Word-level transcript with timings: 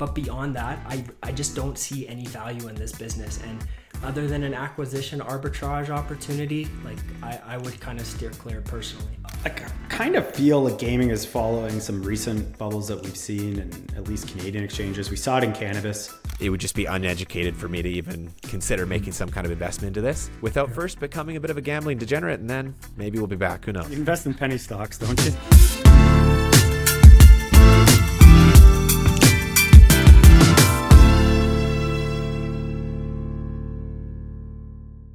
But 0.00 0.14
beyond 0.14 0.56
that, 0.56 0.78
I, 0.88 1.04
I 1.22 1.30
just 1.30 1.54
don't 1.54 1.76
see 1.76 2.08
any 2.08 2.24
value 2.24 2.68
in 2.68 2.74
this 2.74 2.90
business. 2.90 3.38
And 3.46 3.62
other 4.02 4.26
than 4.26 4.44
an 4.44 4.54
acquisition 4.54 5.20
arbitrage 5.20 5.90
opportunity, 5.90 6.68
like 6.86 6.96
I, 7.22 7.38
I 7.44 7.56
would 7.58 7.78
kind 7.80 8.00
of 8.00 8.06
steer 8.06 8.30
clear 8.30 8.62
personally. 8.62 9.12
I 9.44 9.50
kind 9.90 10.16
of 10.16 10.34
feel 10.34 10.62
like 10.62 10.78
gaming 10.78 11.10
is 11.10 11.26
following 11.26 11.80
some 11.80 12.02
recent 12.02 12.56
bubbles 12.56 12.88
that 12.88 13.02
we've 13.02 13.14
seen 13.14 13.58
in 13.58 13.88
at 13.94 14.08
least 14.08 14.26
Canadian 14.28 14.64
exchanges. 14.64 15.10
We 15.10 15.16
saw 15.16 15.36
it 15.36 15.44
in 15.44 15.52
cannabis. 15.52 16.14
It 16.40 16.48
would 16.48 16.60
just 16.60 16.74
be 16.74 16.86
uneducated 16.86 17.54
for 17.54 17.68
me 17.68 17.82
to 17.82 17.88
even 17.90 18.32
consider 18.40 18.86
making 18.86 19.12
some 19.12 19.28
kind 19.28 19.44
of 19.44 19.52
investment 19.52 19.88
into 19.88 20.00
this 20.00 20.30
without 20.40 20.72
first 20.72 20.98
becoming 20.98 21.36
a 21.36 21.40
bit 21.40 21.50
of 21.50 21.58
a 21.58 21.60
gambling 21.60 21.98
degenerate, 21.98 22.40
and 22.40 22.48
then 22.48 22.74
maybe 22.96 23.18
we'll 23.18 23.26
be 23.26 23.36
back. 23.36 23.66
Who 23.66 23.72
knows? 23.72 23.90
You 23.90 23.98
invest 23.98 24.24
in 24.24 24.32
penny 24.32 24.56
stocks, 24.56 24.96
don't 24.96 25.22
you? 25.26 25.79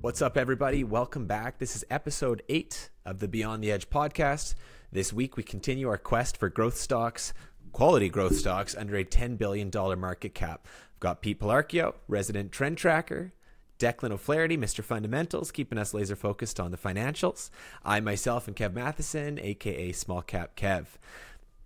What's 0.06 0.22
up, 0.22 0.38
everybody? 0.38 0.84
Welcome 0.84 1.26
back. 1.26 1.58
This 1.58 1.76
is 1.76 1.84
episode 1.90 2.44
eight 2.48 2.92
of 3.06 3.18
the 3.18 3.28
Beyond 3.28 3.64
the 3.64 3.72
Edge 3.72 3.90
podcast. 3.90 4.54
This 4.92 5.12
week, 5.12 5.36
we 5.36 5.42
continue 5.42 5.90
our 5.90 5.98
quest 5.98 6.38
for 6.38 6.48
growth 6.48 6.78
stocks, 6.78 7.34
quality 7.72 8.08
growth 8.08 8.36
stocks 8.36 8.76
under 8.76 8.96
a 8.98 9.04
$10 9.04 9.36
billion 9.40 9.72
market 10.00 10.36
cap. 10.36 10.68
I've 10.94 11.00
got 11.00 11.24
Pete 11.24 11.40
Pilarchio, 11.40 11.96
resident 12.08 12.52
trend 12.52 12.78
tracker, 12.78 13.34
Declan 13.80 14.12
O'Flaherty, 14.12 14.60
Mr. 14.60 14.84
Fundamentals, 14.84 15.52
keeping 15.52 15.80
us 15.80 15.92
laser 15.92 16.16
focused 16.16 16.60
on 16.60 16.70
the 16.70 16.78
financials. 16.78 17.50
I 17.84 18.00
myself 18.00 18.48
and 18.48 18.56
Kev 18.56 18.74
Matheson, 18.74 19.40
aka 19.40 19.92
Small 19.92 20.22
Cap 20.22 20.56
Kev. 20.56 20.86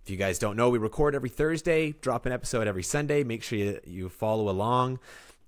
If 0.02 0.08
you 0.08 0.16
guys 0.16 0.38
don't 0.38 0.56
know, 0.56 0.70
we 0.70 0.78
record 0.78 1.14
every 1.14 1.28
Thursday, 1.28 1.92
drop 2.00 2.24
an 2.24 2.32
episode 2.32 2.66
every 2.66 2.84
Sunday. 2.84 3.22
Make 3.22 3.42
sure 3.42 3.58
you, 3.58 3.80
you 3.84 4.08
follow 4.08 4.48
along. 4.48 4.98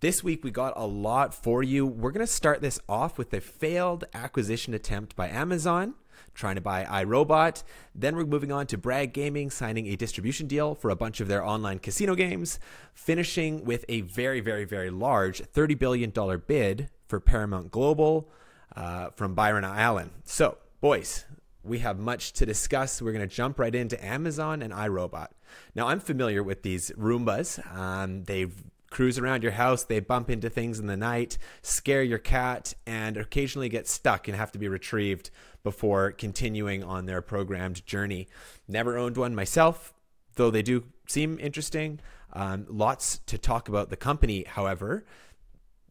This 0.03 0.25
week, 0.25 0.43
we 0.43 0.51
got 0.51 0.73
a 0.75 0.85
lot 0.85 1.33
for 1.33 1.63
you. 1.63 1.87
We're 1.87 2.11
going 2.11 2.27
to 2.27 2.33
start 2.33 2.61
this 2.61 2.81
off 2.89 3.19
with 3.19 3.33
a 3.33 3.41
failed 3.41 4.03
acquisition 4.13 4.75
attempt 4.75 5.15
by 5.15 5.29
Amazon, 5.29 5.95
trying 6.35 6.57
to 6.57 6.61
buy 6.61 6.83
iRobot. 6.83 7.63
Then 7.95 8.17
we're 8.17 8.27
moving 8.27 8.51
on 8.51 8.67
to 8.67 8.77
Bragg 8.77 9.13
Gaming 9.13 9.49
signing 9.49 9.87
a 9.87 9.95
distribution 9.95 10.49
deal 10.49 10.75
for 10.75 10.91
a 10.91 10.97
bunch 10.97 11.21
of 11.21 11.29
their 11.29 11.45
online 11.45 11.79
casino 11.79 12.17
games, 12.17 12.59
finishing 12.93 13.65
with 13.65 13.85
a 13.89 14.01
very, 14.01 14.41
very, 14.41 14.65
very 14.65 14.91
large 14.91 15.41
$30 15.41 15.79
billion 15.79 16.43
bid 16.49 16.91
for 17.07 17.21
Paramount 17.21 17.71
Global 17.71 18.29
uh, 18.75 19.11
from 19.11 19.37
Byron 19.37 19.63
Allen. 19.63 20.11
So, 20.25 20.59
boys, 20.81 21.27
we 21.63 21.79
have 21.79 22.01
much 22.01 22.33
to 22.33 22.45
discuss. 22.45 23.01
We're 23.01 23.13
going 23.13 23.29
to 23.29 23.33
jump 23.33 23.57
right 23.61 23.73
into 23.73 24.05
Amazon 24.05 24.63
and 24.63 24.73
iRobot. 24.73 25.29
Now, 25.77 25.87
I'm 25.87 26.01
familiar 26.01 26.43
with 26.43 26.65
these 26.65 26.91
Roombas. 26.99 27.65
Um, 27.73 28.25
they've 28.25 28.53
cruise 28.93 29.19
around 29.19 29.43
your 29.43 29.53
house, 29.53 29.83
they 29.83 29.99
bump 29.99 30.31
into 30.31 30.49
things 30.49 30.79
in 30.79 30.87
the 30.87 30.97
night, 30.97 31.39
scare 31.63 32.03
your 32.03 32.19
cat, 32.19 32.75
and 32.87 33.17
occasionally 33.17 33.69
get 33.69 33.89
stuck 33.89 34.29
and 34.29 34.37
have 34.37 34.53
to 34.53 34.59
be 34.59 34.69
retrieved 34.69 35.31
before 35.65 36.13
continuing 36.13 36.85
on 36.85 37.07
their 37.07 37.23
programmed 37.23 37.85
journey. 37.87 38.29
Never 38.69 38.97
owned 38.97 39.17
one 39.17 39.35
myself, 39.35 39.93
though 40.37 40.51
they 40.51 40.63
do 40.63 40.85
seem 41.09 41.39
interesting. 41.41 42.01
Um, 42.33 42.67
lots 42.69 43.19
to 43.27 43.39
talk 43.39 43.69
about 43.69 43.91
the 43.91 43.97
company, 43.97 44.45
however. 44.47 45.05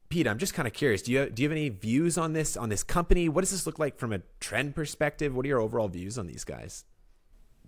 Pete, 0.10 0.28
I'm 0.28 0.38
just 0.38 0.54
kind 0.54 0.68
of 0.68 0.74
curious. 0.74 1.02
Do 1.02 1.12
you 1.12 1.30
do 1.30 1.42
you 1.42 1.50
have 1.50 1.58
any 1.58 1.70
views 1.70 2.18
on 2.18 2.34
this 2.34 2.58
on 2.58 2.70
this 2.70 2.84
company? 2.84 3.30
What 3.30 3.42
does 3.42 3.52
this 3.52 3.66
look 3.66 3.80
like 3.80 3.98
from 3.98 4.12
a 4.12 4.22
trend 4.40 4.76
perspective? 4.76 5.34
What 5.36 5.46
are 5.46 5.48
your 5.48 5.62
overall 5.62 5.88
views 5.88 6.18
on 6.18 6.28
these 6.28 6.44
guys? 6.44 6.84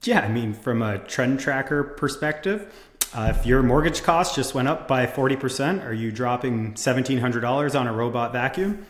Yeah, 0.03 0.19
I 0.19 0.27
mean, 0.27 0.53
from 0.53 0.81
a 0.81 0.99
trend 0.99 1.39
tracker 1.39 1.83
perspective, 1.83 2.73
uh, 3.13 3.33
if 3.35 3.45
your 3.45 3.61
mortgage 3.61 4.03
cost 4.03 4.35
just 4.35 4.53
went 4.53 4.67
up 4.67 4.87
by 4.87 5.05
40%, 5.05 5.85
are 5.85 5.93
you 5.93 6.11
dropping 6.11 6.73
$1,700 6.73 7.79
on 7.79 7.87
a 7.87 7.93
robot 7.93 8.33
vacuum? 8.33 8.85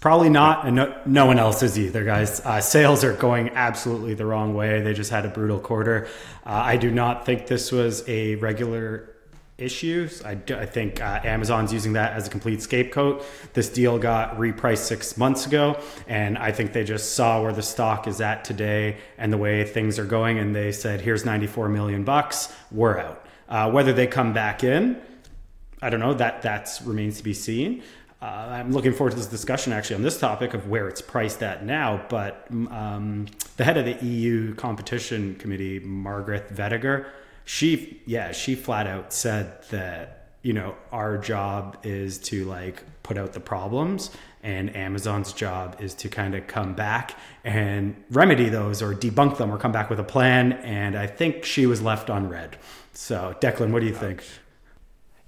Probably 0.00 0.30
not, 0.30 0.66
and 0.66 0.74
no, 0.76 1.00
no 1.06 1.26
one 1.26 1.38
else 1.38 1.62
is 1.62 1.78
either, 1.78 2.04
guys. 2.04 2.40
Uh, 2.40 2.60
sales 2.60 3.04
are 3.04 3.12
going 3.12 3.50
absolutely 3.50 4.14
the 4.14 4.26
wrong 4.26 4.54
way. 4.54 4.80
They 4.82 4.94
just 4.94 5.12
had 5.12 5.24
a 5.24 5.28
brutal 5.28 5.60
quarter. 5.60 6.08
Uh, 6.44 6.50
I 6.50 6.76
do 6.76 6.90
not 6.90 7.24
think 7.24 7.46
this 7.46 7.70
was 7.70 8.06
a 8.08 8.34
regular 8.34 9.11
issues. 9.58 10.22
I, 10.24 10.34
do, 10.34 10.56
I 10.56 10.66
think 10.66 11.00
uh, 11.00 11.20
Amazon's 11.24 11.72
using 11.72 11.92
that 11.94 12.12
as 12.12 12.26
a 12.26 12.30
complete 12.30 12.62
scapegoat. 12.62 13.24
This 13.52 13.68
deal 13.68 13.98
got 13.98 14.36
repriced 14.36 14.84
six 14.84 15.16
months 15.16 15.46
ago, 15.46 15.80
and 16.06 16.36
I 16.38 16.52
think 16.52 16.72
they 16.72 16.84
just 16.84 17.14
saw 17.14 17.42
where 17.42 17.52
the 17.52 17.62
stock 17.62 18.06
is 18.06 18.20
at 18.20 18.44
today 18.44 18.98
and 19.18 19.32
the 19.32 19.38
way 19.38 19.64
things 19.64 19.98
are 19.98 20.04
going, 20.04 20.38
and 20.38 20.54
they 20.54 20.72
said, 20.72 21.00
"Here's 21.00 21.24
94 21.24 21.68
million 21.68 22.04
bucks. 22.04 22.52
We're 22.70 22.98
out." 22.98 23.26
Uh, 23.48 23.70
whether 23.70 23.92
they 23.92 24.06
come 24.06 24.32
back 24.32 24.64
in, 24.64 25.00
I 25.80 25.90
don't 25.90 26.00
know. 26.00 26.14
That 26.14 26.42
that 26.42 26.80
remains 26.84 27.18
to 27.18 27.24
be 27.24 27.34
seen. 27.34 27.82
Uh, 28.22 28.50
I'm 28.52 28.70
looking 28.70 28.92
forward 28.92 29.10
to 29.10 29.16
this 29.16 29.26
discussion 29.26 29.72
actually 29.72 29.96
on 29.96 30.02
this 30.02 30.16
topic 30.18 30.54
of 30.54 30.68
where 30.68 30.86
it's 30.86 31.02
priced 31.02 31.42
at 31.42 31.64
now. 31.64 32.06
But 32.08 32.46
um, 32.50 33.26
the 33.56 33.64
head 33.64 33.76
of 33.76 33.84
the 33.84 34.06
EU 34.06 34.54
competition 34.54 35.34
committee, 35.34 35.80
Margrethe 35.80 36.54
Vestager, 36.54 37.06
she 37.52 38.00
yeah 38.06 38.32
she 38.32 38.54
flat 38.54 38.86
out 38.86 39.12
said 39.12 39.62
that 39.68 40.30
you 40.40 40.54
know 40.54 40.74
our 40.90 41.18
job 41.18 41.76
is 41.82 42.16
to 42.16 42.46
like 42.46 42.82
put 43.02 43.18
out 43.18 43.34
the 43.34 43.40
problems 43.40 44.10
and 44.42 44.74
amazon's 44.74 45.34
job 45.34 45.76
is 45.78 45.92
to 45.92 46.08
kind 46.08 46.34
of 46.34 46.46
come 46.46 46.72
back 46.72 47.14
and 47.44 47.94
remedy 48.10 48.48
those 48.48 48.80
or 48.80 48.94
debunk 48.94 49.36
them 49.36 49.52
or 49.52 49.58
come 49.58 49.70
back 49.70 49.90
with 49.90 50.00
a 50.00 50.04
plan 50.04 50.54
and 50.54 50.96
i 50.96 51.06
think 51.06 51.44
she 51.44 51.66
was 51.66 51.82
left 51.82 52.08
on 52.08 52.26
red 52.26 52.56
so 52.94 53.36
declan 53.42 53.70
what 53.70 53.80
do 53.80 53.86
you 53.86 53.94
think 53.94 54.24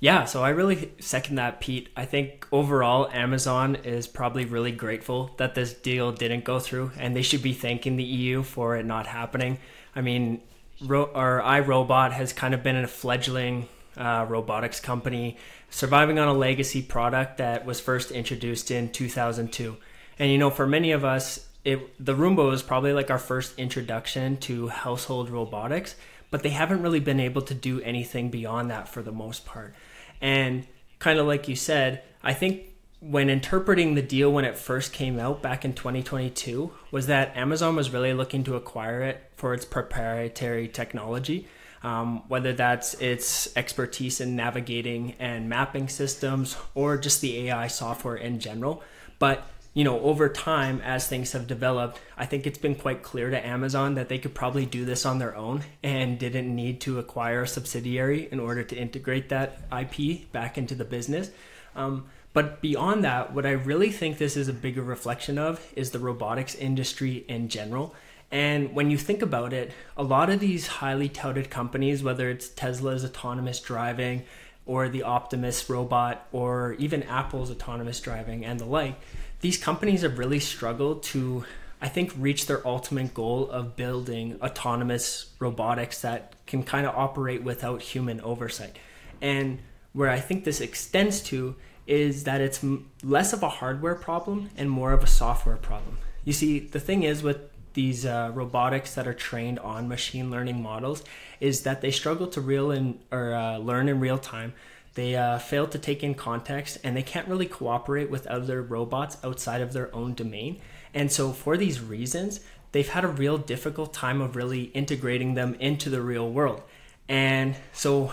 Yeah, 0.01 0.27
so 0.27 0.43
I 0.43 0.51
really 0.51 0.93
second 0.99 1.37
that, 1.37 1.61
Pete. 1.61 1.89
I 1.97 2.05
think 2.05 2.47
overall, 2.51 3.09
Amazon 3.11 3.77
is 3.77 4.07
probably 4.07 4.45
really 4.45 4.73
grateful 4.73 5.31
that 5.39 5.55
this 5.55 5.73
deal 5.73 6.13
didn't 6.13 6.45
go 6.45 6.59
through, 6.59 6.91
and 6.99 7.17
they 7.17 7.23
should 7.23 7.43
be 7.43 7.55
thanking 7.55 7.97
the 7.97 8.05
EU 8.05 8.43
for 8.43 8.77
it 8.77 8.85
not 8.85 9.07
happening. 9.07 9.59
I 9.97 10.03
mean, 10.03 10.43
Ro- 10.81 11.11
or 11.15 11.43
iRobot 11.45 12.13
has 12.13 12.33
kind 12.33 12.55
of 12.55 12.63
been 12.63 12.77
a 12.77 12.87
fledgling 12.87 13.69
uh, 13.97 14.27
robotics 14.29 14.81
company, 14.81 15.37
surviving 15.71 16.19
on 16.19 16.29
a 16.29 16.33
legacy 16.33 16.83
product 16.83 17.39
that 17.39 17.65
was 17.65 17.81
first 17.81 18.11
introduced 18.11 18.71
in 18.71 18.91
2002. 18.91 19.77
And 20.19 20.31
you 20.31 20.39
know, 20.39 20.51
for 20.51 20.67
many 20.67 20.93
of 20.93 21.05
us, 21.05 21.49
it 21.65 22.05
the 22.05 22.15
Roomba 22.15 22.49
was 22.49 22.63
probably 22.63 22.93
like 22.93 23.11
our 23.11 23.19
first 23.19 23.59
introduction 23.59 24.37
to 24.39 24.69
household 24.69 25.31
robotics, 25.31 25.97
but 26.31 26.43
they 26.43 26.51
haven't 26.51 26.83
really 26.83 27.01
been 27.01 27.21
able 27.21 27.43
to 27.43 27.55
do 27.55 27.81
anything 27.81 28.31
beyond 28.31 28.71
that 28.71 28.89
for 28.89 29.03
the 29.03 29.13
most 29.13 29.47
part. 29.47 29.75
And 30.21 30.67
kind 30.99 31.19
of 31.19 31.27
like 31.27 31.49
you 31.49 31.57
said, 31.57 32.03
I 32.23 32.35
think 32.35 32.74
when 33.11 33.29
interpreting 33.29 33.95
the 33.95 34.03
deal 34.03 34.33
when 34.33 34.47
it 34.47 34.57
first 34.57 34.93
came 34.93 35.19
out 35.19 35.43
back 35.43 35.65
in 35.65 35.75
2022 35.75 36.73
was 36.91 37.07
that 37.07 37.37
Amazon 37.37 37.77
was 37.77 37.91
really 37.91 38.15
looking 38.15 38.43
to 38.45 38.57
acquire 38.57 39.03
it 39.03 39.31
for 39.37 39.53
its 39.53 39.67
proprietary 39.67 40.69
technology, 40.69 41.47
um, 41.83 42.27
whether 42.29 42.55
that's 42.55 42.95
its 42.95 43.55
expertise 43.57 44.23
in 44.23 44.35
navigating 44.37 45.15
and 45.19 45.51
mapping 45.51 45.87
systems 45.87 46.57
or 46.75 46.97
just 46.97 47.21
the 47.21 47.49
AI 47.49 47.67
software 47.67 48.17
in 48.17 48.41
general. 48.41 48.83
But 49.19 49.47
you 49.75 49.85
know, 49.85 50.01
over 50.01 50.29
time, 50.29 50.81
as 50.83 51.07
things 51.07 51.33
have 51.33 51.47
developed, 51.47 52.01
I 52.17 52.27
think 52.27 52.47
it's 52.47 52.59
been 52.59 52.77
quite 52.77 53.03
clear 53.03 53.29
to 53.29 53.47
Amazon 53.47 53.97
that 53.97 54.09
they 54.09 54.19
could 54.19 54.33
probably 54.33 54.65
do 54.65 54.85
this 54.85 55.05
on 55.05 55.19
their 55.19 55.37
own 55.37 55.63
and 55.83 56.17
didn't 56.17 56.55
need 56.55 56.81
to 56.83 57.01
acquire 57.01 57.43
a 57.43 57.49
subsidiary 57.49 58.29
in 58.31 58.39
order 58.39 58.63
to 58.63 58.77
integrate 58.77 59.29
that 59.31 59.59
IP 59.77 60.31
back 60.33 60.57
into 60.57 60.77
the 60.77 60.85
business. 60.85 61.31
Um, 61.75 62.07
but 62.35 62.61
beyond 62.61 63.05
that, 63.05 63.33
what 63.33 63.47
I 63.47 63.53
really 63.53 63.91
think 63.91 64.19
this 64.19 64.37
is 64.37 64.49
a 64.49 64.53
bigger 64.53 64.83
reflection 64.83 65.39
of 65.39 65.73
is 65.77 65.93
the 65.93 66.01
robotics 66.01 66.55
industry 66.57 67.25
in 67.29 67.49
general. 67.49 67.95
And 68.31 68.75
when 68.75 68.91
you 68.91 68.99
think 68.99 69.23
about 69.23 69.53
it, 69.53 69.71
a 69.97 70.03
lot 70.03 70.29
of 70.29 70.41
these 70.41 70.67
highly 70.67 71.09
touted 71.09 71.49
companies, 71.49 72.03
whether 72.03 72.29
it's 72.29 72.49
Tesla's 72.49 73.05
autonomous 73.05 73.61
driving 73.61 74.25
or 74.67 74.89
the 74.89 75.05
Optimus 75.05 75.71
robot 75.71 76.27
or 76.33 76.75
even 76.81 77.05
Apple's 77.05 77.53
autonomous 77.53 78.01
driving 78.01 78.45
and 78.45 78.59
the 78.59 78.65
like, 78.65 78.97
these 79.41 79.57
companies 79.57 80.03
have 80.03 80.19
really 80.19 80.41
struggled 80.41 81.05
to, 81.05 81.45
I 81.81 81.89
think, 81.89 82.13
reach 82.19 82.47
their 82.47 82.67
ultimate 82.67 83.15
goal 83.15 83.49
of 83.49 83.77
building 83.77 84.41
autonomous 84.43 85.27
robotics 85.39 86.01
that 86.01 86.35
can 86.47 86.65
kind 86.65 86.85
of 86.85 86.97
operate 86.97 87.45
without 87.45 87.83
human 87.83 88.21
oversight. 88.23 88.77
And 89.21 89.61
where 89.93 90.11
I 90.11 90.19
think 90.19 90.43
this 90.43 90.61
extends 90.61 91.21
to 91.25 91.55
is 91.87 92.25
that 92.25 92.41
it's 92.41 92.65
less 93.03 93.33
of 93.33 93.43
a 93.43 93.49
hardware 93.49 93.95
problem 93.95 94.51
and 94.57 94.71
more 94.71 94.93
of 94.93 95.03
a 95.03 95.07
software 95.07 95.57
problem. 95.57 95.99
You 96.25 96.33
see, 96.33 96.59
the 96.59 96.81
thing 96.81 97.03
is 97.03 97.23
with 97.23 97.39
these 97.75 98.07
uh, 98.07 98.31
robotics 98.33 98.95
that 98.95 99.07
are 99.07 99.15
trained 99.15 99.59
on 99.59 99.89
machine 99.89 100.31
learning 100.31 100.63
models 100.63 101.03
is 101.41 101.63
that 101.63 101.81
they 101.81 101.91
struggle 101.91 102.29
to 102.29 102.41
real 102.41 102.71
in 102.71 103.01
or 103.11 103.35
uh, 103.35 103.59
learn 103.59 103.89
in 103.89 104.01
real 104.01 104.19
time 104.19 104.55
they 104.95 105.17
uh, 105.17 105.39
fail 105.39 105.67
to 105.67 105.79
take 105.79 106.03
in 106.03 106.15
context 106.15 106.79
and 106.85 106.97
they 106.97 107.03
can't 107.03 107.29
really 107.29 107.47
cooperate 107.47 108.11
with 108.11 108.27
other 108.27 108.63
robots 108.63 109.17
outside 109.25 109.61
of 109.61 109.73
their 109.73 109.95
own 109.95 110.15
domain. 110.15 110.61
And 110.93 111.11
so, 111.11 111.33
for 111.33 111.57
these 111.57 111.81
reasons, 111.81 112.41
they've 112.73 112.89
had 112.89 113.05
a 113.05 113.09
real 113.09 113.37
difficult 113.37 113.93
time 113.93 114.21
of 114.21 114.37
really 114.37 114.65
integrating 114.67 115.35
them 115.35 115.55
into 115.59 115.91
the 115.91 116.01
real 116.01 116.31
world. 116.31 116.63
And 117.09 117.57
so, 117.73 118.13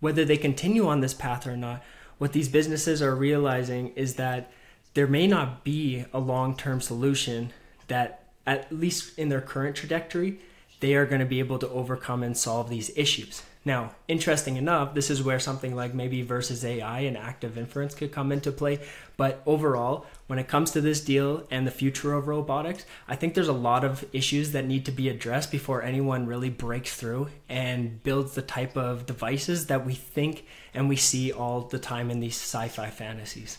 whether 0.00 0.24
they 0.24 0.36
continue 0.36 0.88
on 0.88 1.00
this 1.00 1.14
path 1.14 1.46
or 1.46 1.56
not, 1.56 1.82
what 2.18 2.32
these 2.32 2.48
businesses 2.48 3.02
are 3.02 3.14
realizing 3.14 3.88
is 3.94 4.14
that 4.14 4.50
there 4.94 5.06
may 5.06 5.26
not 5.26 5.64
be 5.64 6.06
a 6.12 6.18
long 6.18 6.56
term 6.56 6.80
solution 6.80 7.52
that, 7.88 8.24
at 8.46 8.72
least 8.72 9.18
in 9.18 9.28
their 9.28 9.40
current 9.40 9.76
trajectory, 9.76 10.40
they 10.80 10.94
are 10.94 11.06
going 11.06 11.20
to 11.20 11.26
be 11.26 11.38
able 11.38 11.58
to 11.58 11.68
overcome 11.68 12.22
and 12.22 12.36
solve 12.36 12.68
these 12.68 12.90
issues. 12.96 13.42
Now, 13.66 13.96
interesting 14.06 14.56
enough, 14.56 14.94
this 14.94 15.10
is 15.10 15.24
where 15.24 15.40
something 15.40 15.74
like 15.74 15.92
maybe 15.92 16.22
Verses 16.22 16.64
AI 16.64 17.00
and 17.00 17.16
active 17.16 17.58
inference 17.58 17.96
could 17.96 18.12
come 18.12 18.30
into 18.30 18.52
play. 18.52 18.78
But 19.16 19.42
overall, 19.44 20.06
when 20.28 20.38
it 20.38 20.46
comes 20.46 20.70
to 20.70 20.80
this 20.80 21.00
deal 21.00 21.44
and 21.50 21.66
the 21.66 21.72
future 21.72 22.12
of 22.12 22.28
robotics, 22.28 22.86
I 23.08 23.16
think 23.16 23.34
there's 23.34 23.48
a 23.48 23.52
lot 23.52 23.82
of 23.82 24.04
issues 24.12 24.52
that 24.52 24.66
need 24.66 24.84
to 24.84 24.92
be 24.92 25.08
addressed 25.08 25.50
before 25.50 25.82
anyone 25.82 26.26
really 26.26 26.48
breaks 26.48 26.94
through 26.94 27.30
and 27.48 28.00
builds 28.04 28.36
the 28.36 28.42
type 28.42 28.76
of 28.76 29.04
devices 29.04 29.66
that 29.66 29.84
we 29.84 29.94
think 29.94 30.46
and 30.72 30.88
we 30.88 30.94
see 30.94 31.32
all 31.32 31.62
the 31.62 31.80
time 31.80 32.08
in 32.08 32.20
these 32.20 32.36
sci 32.36 32.68
fi 32.68 32.88
fantasies. 32.88 33.58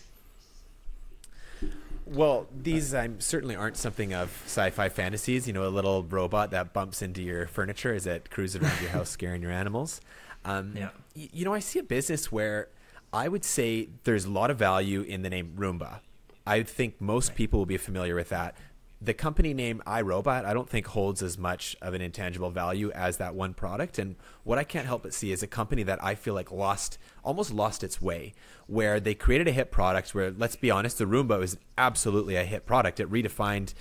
Well, 2.09 2.47
these 2.55 2.93
um, 2.93 3.19
certainly 3.19 3.55
aren't 3.55 3.77
something 3.77 4.13
of 4.13 4.29
sci-fi 4.45 4.89
fantasies. 4.89 5.47
You 5.47 5.53
know, 5.53 5.67
a 5.67 5.69
little 5.69 6.03
robot 6.03 6.51
that 6.51 6.73
bumps 6.73 7.01
into 7.01 7.21
your 7.21 7.47
furniture 7.47 7.93
as 7.93 8.07
it 8.07 8.29
cruises 8.29 8.61
around 8.61 8.81
your 8.81 8.91
house, 8.91 9.09
scaring 9.09 9.41
your 9.41 9.51
animals. 9.51 10.01
Um, 10.45 10.73
yeah. 10.75 10.89
Y- 11.15 11.29
you 11.33 11.45
know, 11.45 11.53
I 11.53 11.59
see 11.59 11.79
a 11.79 11.83
business 11.83 12.31
where 12.31 12.69
I 13.13 13.27
would 13.27 13.43
say 13.43 13.89
there's 14.03 14.25
a 14.25 14.31
lot 14.31 14.51
of 14.51 14.57
value 14.57 15.01
in 15.01 15.21
the 15.21 15.29
name 15.29 15.53
Roomba. 15.57 15.99
I 16.45 16.63
think 16.63 17.01
most 17.01 17.29
right. 17.29 17.37
people 17.37 17.59
will 17.59 17.65
be 17.65 17.77
familiar 17.77 18.15
with 18.15 18.29
that 18.29 18.55
the 18.99 19.13
company 19.13 19.53
name 19.53 19.81
iRobot, 19.85 20.45
I 20.45 20.53
don't 20.53 20.69
think 20.69 20.87
holds 20.87 21.21
as 21.21 21.37
much 21.37 21.75
of 21.81 21.93
an 21.93 22.01
intangible 22.01 22.49
value 22.49 22.91
as 22.91 23.17
that 23.17 23.35
one 23.35 23.53
product. 23.53 23.99
And 23.99 24.15
what 24.43 24.57
I 24.57 24.63
can't 24.63 24.87
help 24.87 25.03
but 25.03 25.13
see 25.13 25.31
is 25.31 25.43
a 25.43 25.47
company 25.47 25.83
that 25.83 26.03
I 26.03 26.15
feel 26.15 26.33
like 26.33 26.51
lost, 26.51 26.97
almost 27.23 27.53
lost 27.53 27.83
its 27.83 28.01
way, 28.01 28.33
where 28.65 28.99
they 28.99 29.13
created 29.13 29.47
a 29.47 29.51
hit 29.51 29.71
product 29.71 30.15
where, 30.15 30.31
let's 30.31 30.55
be 30.55 30.71
honest, 30.71 30.97
the 30.97 31.05
Roomba 31.05 31.37
was 31.39 31.57
absolutely 31.77 32.35
a 32.35 32.43
hit 32.43 32.65
product. 32.65 32.99
It 32.99 33.09
redefined, 33.11 33.75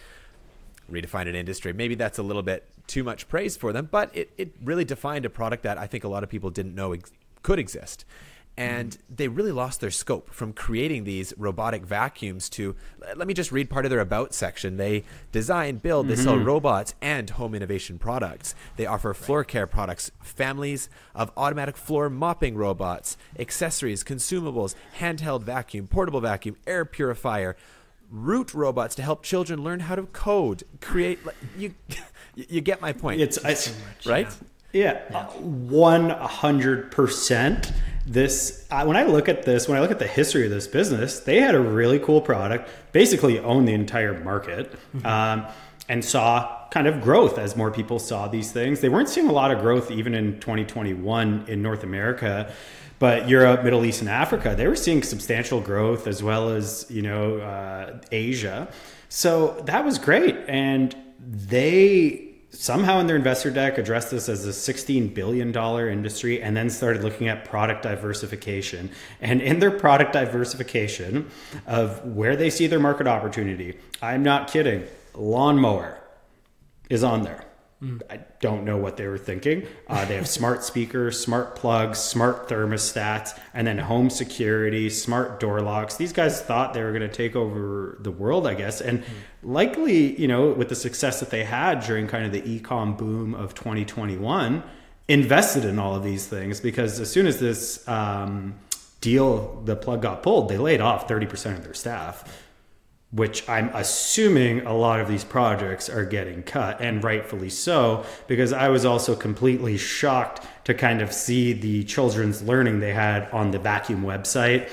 redefined 0.90 1.28
an 1.28 1.34
industry. 1.34 1.72
Maybe 1.72 1.94
that's 1.94 2.18
a 2.18 2.22
little 2.22 2.42
bit 2.42 2.68
too 2.86 3.02
much 3.02 3.26
praise 3.26 3.56
for 3.56 3.72
them, 3.72 3.88
but 3.90 4.14
it, 4.14 4.30
it 4.36 4.52
really 4.62 4.84
defined 4.84 5.24
a 5.24 5.30
product 5.30 5.62
that 5.62 5.78
I 5.78 5.86
think 5.86 6.04
a 6.04 6.08
lot 6.08 6.24
of 6.24 6.28
people 6.28 6.50
didn't 6.50 6.74
know 6.74 6.92
ex- 6.92 7.10
could 7.42 7.58
exist 7.58 8.04
and 8.56 8.96
they 9.14 9.28
really 9.28 9.52
lost 9.52 9.80
their 9.80 9.90
scope 9.90 10.32
from 10.32 10.52
creating 10.52 11.04
these 11.04 11.34
robotic 11.36 11.84
vacuums 11.84 12.48
to 12.48 12.74
let 13.14 13.28
me 13.28 13.34
just 13.34 13.52
read 13.52 13.68
part 13.68 13.84
of 13.84 13.90
their 13.90 14.00
about 14.00 14.32
section. 14.32 14.76
They 14.76 15.04
design 15.30 15.76
build 15.76 16.08
they 16.08 16.14
mm-hmm. 16.14 16.24
sell 16.24 16.38
robots 16.38 16.94
and 17.02 17.28
home 17.30 17.54
innovation 17.54 17.98
products. 17.98 18.54
They 18.76 18.86
offer 18.86 19.12
floor 19.14 19.44
care 19.44 19.66
products 19.66 20.10
families 20.22 20.88
of 21.14 21.30
automatic 21.36 21.76
floor 21.76 22.08
mopping 22.08 22.56
robots 22.56 23.16
accessories 23.38 24.02
consumables 24.02 24.74
handheld 24.98 25.42
vacuum 25.42 25.86
portable 25.86 26.20
vacuum 26.20 26.56
air 26.66 26.84
purifier 26.84 27.56
root 28.10 28.54
robots 28.54 28.94
to 28.94 29.02
help 29.02 29.22
children 29.22 29.62
learn 29.62 29.80
how 29.80 29.94
to 29.94 30.02
code 30.04 30.62
create 30.80 31.18
you 31.58 31.74
you 32.36 32.60
get 32.60 32.80
my 32.80 32.92
point. 32.92 33.20
It's, 33.20 33.38
it's 33.38 33.74
right? 34.04 34.26
yeah, 34.26 34.48
one 35.40 36.10
hundred 36.10 36.90
percent. 36.90 37.72
This 38.06 38.66
when 38.70 38.96
I 38.96 39.04
look 39.04 39.28
at 39.28 39.42
this, 39.42 39.68
when 39.68 39.76
I 39.76 39.80
look 39.80 39.90
at 39.90 39.98
the 39.98 40.06
history 40.06 40.44
of 40.44 40.50
this 40.50 40.66
business, 40.66 41.20
they 41.20 41.40
had 41.40 41.54
a 41.54 41.60
really 41.60 41.98
cool 41.98 42.20
product, 42.20 42.68
basically 42.92 43.38
owned 43.38 43.66
the 43.66 43.74
entire 43.74 44.22
market, 44.22 44.72
mm-hmm. 44.72 45.06
um, 45.06 45.46
and 45.88 46.04
saw 46.04 46.68
kind 46.70 46.86
of 46.86 47.00
growth 47.00 47.38
as 47.38 47.56
more 47.56 47.70
people 47.70 47.98
saw 47.98 48.28
these 48.28 48.52
things. 48.52 48.80
They 48.80 48.88
weren't 48.88 49.08
seeing 49.08 49.28
a 49.28 49.32
lot 49.32 49.50
of 49.50 49.60
growth 49.60 49.90
even 49.90 50.14
in 50.14 50.38
2021 50.40 51.46
in 51.48 51.62
North 51.62 51.82
America 51.82 52.52
but 52.98 53.28
Europe, 53.28 53.62
Middle 53.62 53.84
East, 53.84 54.00
and 54.00 54.08
Africa, 54.08 54.54
they 54.56 54.66
were 54.66 54.76
seeing 54.76 55.02
substantial 55.02 55.60
growth 55.60 56.06
as 56.06 56.22
well 56.22 56.50
as 56.50 56.86
you 56.88 57.02
know 57.02 57.38
uh, 57.38 57.98
Asia. 58.10 58.68
So 59.08 59.60
that 59.66 59.84
was 59.84 59.98
great, 59.98 60.36
and 60.48 60.96
they 61.18 62.25
somehow 62.58 62.98
in 63.00 63.06
their 63.06 63.16
investor 63.16 63.50
deck 63.50 63.78
addressed 63.78 64.10
this 64.10 64.28
as 64.28 64.46
a 64.46 64.50
$16 64.50 65.14
billion 65.14 65.54
industry 65.56 66.42
and 66.42 66.56
then 66.56 66.70
started 66.70 67.02
looking 67.02 67.28
at 67.28 67.44
product 67.44 67.82
diversification. 67.82 68.90
And 69.20 69.40
in 69.40 69.58
their 69.58 69.70
product 69.70 70.12
diversification 70.12 71.30
of 71.66 72.04
where 72.04 72.36
they 72.36 72.50
see 72.50 72.66
their 72.66 72.80
market 72.80 73.06
opportunity, 73.06 73.78
I'm 74.02 74.22
not 74.22 74.50
kidding, 74.50 74.84
lawnmower 75.14 75.98
is 76.88 77.02
on 77.02 77.22
there. 77.22 77.44
I 77.82 78.20
don't 78.40 78.64
know 78.64 78.78
what 78.78 78.96
they 78.96 79.06
were 79.06 79.18
thinking. 79.18 79.66
Uh, 79.86 80.06
they 80.06 80.16
have 80.16 80.26
smart 80.26 80.64
speakers, 80.64 81.20
smart 81.20 81.56
plugs, 81.56 81.98
smart 81.98 82.48
thermostats, 82.48 83.38
and 83.52 83.66
then 83.66 83.76
home 83.76 84.08
security, 84.08 84.88
smart 84.88 85.40
door 85.40 85.60
locks. 85.60 85.96
These 85.96 86.14
guys 86.14 86.40
thought 86.40 86.72
they 86.72 86.82
were 86.82 86.92
going 86.92 87.02
to 87.02 87.14
take 87.14 87.36
over 87.36 87.98
the 88.00 88.10
world, 88.10 88.46
I 88.46 88.54
guess. 88.54 88.80
And 88.80 89.04
likely, 89.42 90.18
you 90.18 90.26
know, 90.26 90.52
with 90.52 90.70
the 90.70 90.74
success 90.74 91.20
that 91.20 91.28
they 91.28 91.44
had 91.44 91.80
during 91.80 92.06
kind 92.06 92.24
of 92.24 92.32
the 92.32 92.60
ecom 92.60 92.96
boom 92.96 93.34
of 93.34 93.54
2021, 93.54 94.62
invested 95.08 95.66
in 95.66 95.78
all 95.78 95.94
of 95.94 96.02
these 96.02 96.26
things 96.26 96.60
because 96.60 96.98
as 96.98 97.10
soon 97.10 97.26
as 97.26 97.38
this 97.38 97.86
um, 97.86 98.54
deal, 99.02 99.60
the 99.66 99.76
plug 99.76 100.00
got 100.00 100.22
pulled, 100.22 100.48
they 100.48 100.58
laid 100.58 100.80
off 100.80 101.06
30% 101.06 101.58
of 101.58 101.62
their 101.62 101.74
staff 101.74 102.45
which 103.16 103.48
I'm 103.48 103.70
assuming 103.72 104.66
a 104.66 104.74
lot 104.74 105.00
of 105.00 105.08
these 105.08 105.24
projects 105.24 105.88
are 105.88 106.04
getting 106.04 106.42
cut, 106.42 106.80
and 106.80 107.02
rightfully 107.02 107.48
so, 107.48 108.04
because 108.26 108.52
I 108.52 108.68
was 108.68 108.84
also 108.84 109.16
completely 109.16 109.78
shocked 109.78 110.46
to 110.64 110.74
kind 110.74 111.00
of 111.00 111.12
see 111.12 111.54
the 111.54 111.84
children's 111.84 112.42
learning 112.42 112.80
they 112.80 112.92
had 112.92 113.30
on 113.30 113.52
the 113.52 113.58
vacuum 113.58 114.02
website. 114.02 114.68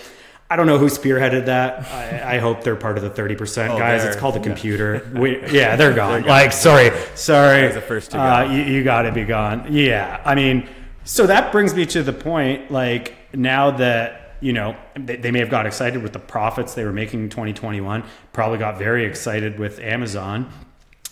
I 0.50 0.58
don't 0.58 0.68
know 0.68 0.78
who 0.78 0.88
spearheaded 0.88 1.46
that. 1.46 1.90
I, 1.92 2.36
I 2.36 2.38
hope 2.40 2.64
they're 2.64 2.76
part 2.76 2.98
of 2.98 3.04
the 3.04 3.10
30% 3.10 3.70
oh, 3.70 3.78
guys. 3.78 4.04
It's 4.04 4.18
called 4.18 4.36
a 4.36 4.40
computer. 4.40 5.10
Yeah, 5.14 5.20
we, 5.20 5.42
yeah 5.52 5.76
they're 5.76 5.94
gone. 5.94 6.12
they're 6.12 6.22
gone. 6.22 6.30
Like, 6.30 6.52
sorry, 6.52 6.92
sorry. 7.16 7.72
The 7.72 7.82
first 7.82 8.12
to 8.12 8.22
uh, 8.22 8.44
you, 8.52 8.62
you 8.62 8.84
got 8.84 9.04
to 9.04 9.12
be 9.12 9.24
gone. 9.24 9.74
Yeah. 9.74 10.22
I 10.26 10.36
mean, 10.36 10.68
so 11.06 11.26
that 11.28 11.52
brings 11.52 11.74
me 11.74 11.86
to 11.88 12.04
the 12.04 12.14
point, 12.14 12.70
like, 12.70 13.16
now 13.34 13.72
that 13.72 14.23
you 14.44 14.52
know, 14.52 14.76
they, 14.96 15.16
they, 15.16 15.32
may 15.32 15.40
have 15.40 15.50
got 15.50 15.66
excited 15.66 16.04
with 16.04 16.12
the 16.12 16.20
profits 16.20 16.74
they 16.74 16.84
were 16.84 16.92
making 16.92 17.22
in 17.22 17.30
2021, 17.30 18.04
probably 18.34 18.58
got 18.58 18.78
very 18.78 19.06
excited 19.06 19.58
with 19.58 19.80
Amazon 19.80 20.52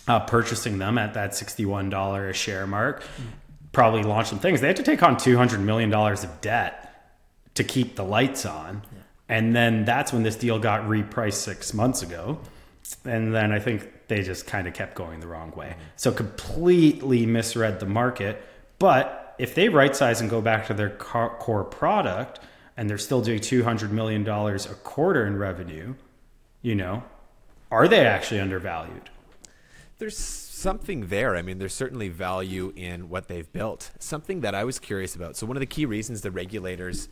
uh, 0.06 0.20
purchasing 0.20 0.78
them 0.78 0.98
at 0.98 1.14
that 1.14 1.30
$61 1.30 2.28
a 2.28 2.32
share 2.32 2.66
mark, 2.66 3.02
probably 3.72 4.02
launched 4.02 4.30
some 4.30 4.38
things. 4.38 4.60
They 4.60 4.66
had 4.66 4.76
to 4.76 4.82
take 4.82 5.02
on 5.02 5.16
$200 5.16 5.60
million 5.60 5.92
of 5.92 6.40
debt 6.40 7.14
to 7.54 7.64
keep 7.64 7.96
the 7.96 8.04
lights 8.04 8.44
on. 8.44 8.82
Yeah. 8.92 8.98
And 9.28 9.56
then 9.56 9.84
that's 9.84 10.12
when 10.12 10.22
this 10.22 10.36
deal 10.36 10.58
got 10.58 10.82
repriced 10.82 11.34
six 11.34 11.72
months 11.72 12.02
ago. 12.02 12.38
And 13.04 13.34
then 13.34 13.52
I 13.52 13.60
think 13.60 14.08
they 14.08 14.22
just 14.22 14.46
kind 14.46 14.66
of 14.66 14.74
kept 14.74 14.94
going 14.94 15.20
the 15.20 15.28
wrong 15.28 15.52
way. 15.52 15.76
So 15.96 16.12
completely 16.12 17.24
misread 17.24 17.80
the 17.80 17.86
market. 17.86 18.42
But 18.78 19.34
if 19.38 19.54
they 19.54 19.68
right 19.68 19.94
size 19.96 20.20
and 20.20 20.28
go 20.28 20.42
back 20.42 20.66
to 20.66 20.74
their 20.74 20.90
core 20.90 21.64
product, 21.64 22.40
and 22.76 22.88
they're 22.88 22.98
still 22.98 23.20
doing 23.20 23.40
$200 23.40 23.90
million 23.90 24.26
a 24.26 24.58
quarter 24.82 25.26
in 25.26 25.36
revenue, 25.36 25.94
you 26.62 26.74
know, 26.74 27.02
are 27.70 27.88
they 27.88 28.06
actually 28.06 28.40
undervalued? 28.40 29.10
There's 29.98 30.16
something 30.18 31.08
there. 31.08 31.36
I 31.36 31.42
mean, 31.42 31.58
there's 31.58 31.74
certainly 31.74 32.08
value 32.08 32.72
in 32.76 33.08
what 33.08 33.28
they've 33.28 33.50
built. 33.52 33.90
Something 33.98 34.40
that 34.40 34.54
I 34.54 34.64
was 34.64 34.78
curious 34.78 35.14
about. 35.14 35.36
So, 35.36 35.46
one 35.46 35.56
of 35.56 35.60
the 35.60 35.66
key 35.66 35.86
reasons 35.86 36.20
the 36.20 36.30
regulators 36.30 37.08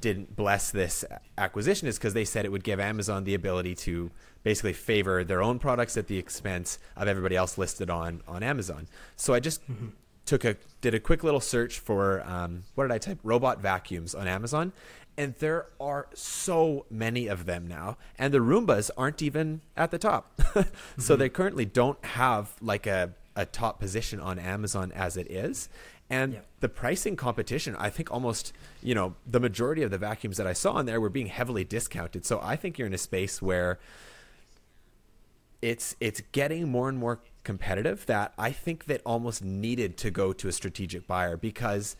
didn't 0.00 0.34
bless 0.34 0.70
this 0.70 1.04
acquisition 1.36 1.86
is 1.86 1.98
because 1.98 2.14
they 2.14 2.24
said 2.24 2.44
it 2.44 2.52
would 2.52 2.64
give 2.64 2.80
Amazon 2.80 3.24
the 3.24 3.34
ability 3.34 3.74
to 3.74 4.10
basically 4.42 4.72
favor 4.72 5.22
their 5.22 5.42
own 5.42 5.58
products 5.58 5.96
at 5.96 6.06
the 6.06 6.16
expense 6.16 6.78
of 6.96 7.06
everybody 7.06 7.36
else 7.36 7.58
listed 7.58 7.90
on 7.90 8.22
on 8.26 8.42
Amazon. 8.42 8.88
So 9.16 9.34
I 9.34 9.40
just 9.40 9.62
mm-hmm 9.70 9.88
took 10.30 10.44
a 10.44 10.56
did 10.80 10.94
a 10.94 11.00
quick 11.00 11.24
little 11.24 11.40
search 11.40 11.80
for 11.80 12.22
um, 12.22 12.62
what 12.76 12.84
did 12.84 12.92
I 12.92 12.98
type 12.98 13.18
robot 13.24 13.60
vacuums 13.60 14.14
on 14.14 14.28
Amazon, 14.28 14.72
and 15.20 15.34
there 15.34 15.66
are 15.78 16.08
so 16.14 16.86
many 16.90 17.26
of 17.26 17.44
them 17.44 17.66
now, 17.66 17.98
and 18.18 18.32
the 18.32 18.38
Roombas 18.38 18.90
aren't 18.96 19.20
even 19.20 19.60
at 19.76 19.90
the 19.90 19.98
top, 19.98 20.34
mm-hmm. 20.38 21.00
so 21.00 21.14
they 21.14 21.28
currently 21.28 21.66
don't 21.66 22.02
have 22.04 22.54
like 22.62 22.86
a 22.86 23.12
a 23.36 23.44
top 23.44 23.78
position 23.78 24.18
on 24.18 24.38
Amazon 24.38 24.90
as 24.92 25.18
it 25.18 25.30
is. 25.30 25.68
And 26.08 26.32
yeah. 26.32 26.40
the 26.60 26.70
pricing 26.70 27.16
competition, 27.16 27.76
I 27.78 27.90
think 27.90 28.10
almost, 28.10 28.52
you 28.82 28.94
know, 28.94 29.14
the 29.26 29.38
majority 29.38 29.82
of 29.82 29.90
the 29.90 29.98
vacuums 29.98 30.38
that 30.38 30.46
I 30.46 30.54
saw 30.54 30.72
on 30.72 30.86
there 30.86 31.00
were 31.00 31.10
being 31.10 31.28
heavily 31.28 31.64
discounted. 31.64 32.24
So 32.24 32.40
I 32.42 32.56
think 32.56 32.78
you're 32.78 32.88
in 32.88 32.94
a 32.94 32.98
space 32.98 33.40
where 33.40 33.78
it's 35.60 35.96
it's 36.00 36.22
getting 36.32 36.70
more 36.70 36.88
and 36.88 36.96
more 36.96 37.20
competitive 37.44 38.06
that 38.06 38.32
I 38.38 38.52
think 38.52 38.86
that 38.86 39.02
almost 39.04 39.44
needed 39.44 39.98
to 39.98 40.10
go 40.10 40.32
to 40.32 40.48
a 40.48 40.52
strategic 40.52 41.06
buyer 41.06 41.36
because 41.36 41.94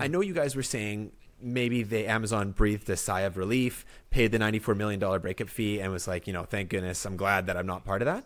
I 0.00 0.08
know 0.08 0.22
you 0.22 0.32
guys 0.32 0.56
were 0.56 0.62
saying 0.62 1.12
maybe 1.42 1.82
the 1.82 2.06
Amazon 2.06 2.52
breathed 2.52 2.88
a 2.90 2.96
sigh 2.96 3.22
of 3.22 3.36
relief, 3.36 3.84
paid 4.10 4.32
the 4.32 4.38
$94 4.38 4.76
million 4.76 5.20
breakup 5.20 5.48
fee, 5.48 5.80
and 5.80 5.92
was 5.92 6.06
like, 6.06 6.26
you 6.26 6.32
know, 6.32 6.44
thank 6.44 6.70
goodness, 6.70 7.04
I'm 7.04 7.16
glad 7.16 7.46
that 7.46 7.56
I'm 7.56 7.66
not 7.66 7.84
part 7.84 8.02
of 8.02 8.06
that. 8.06 8.24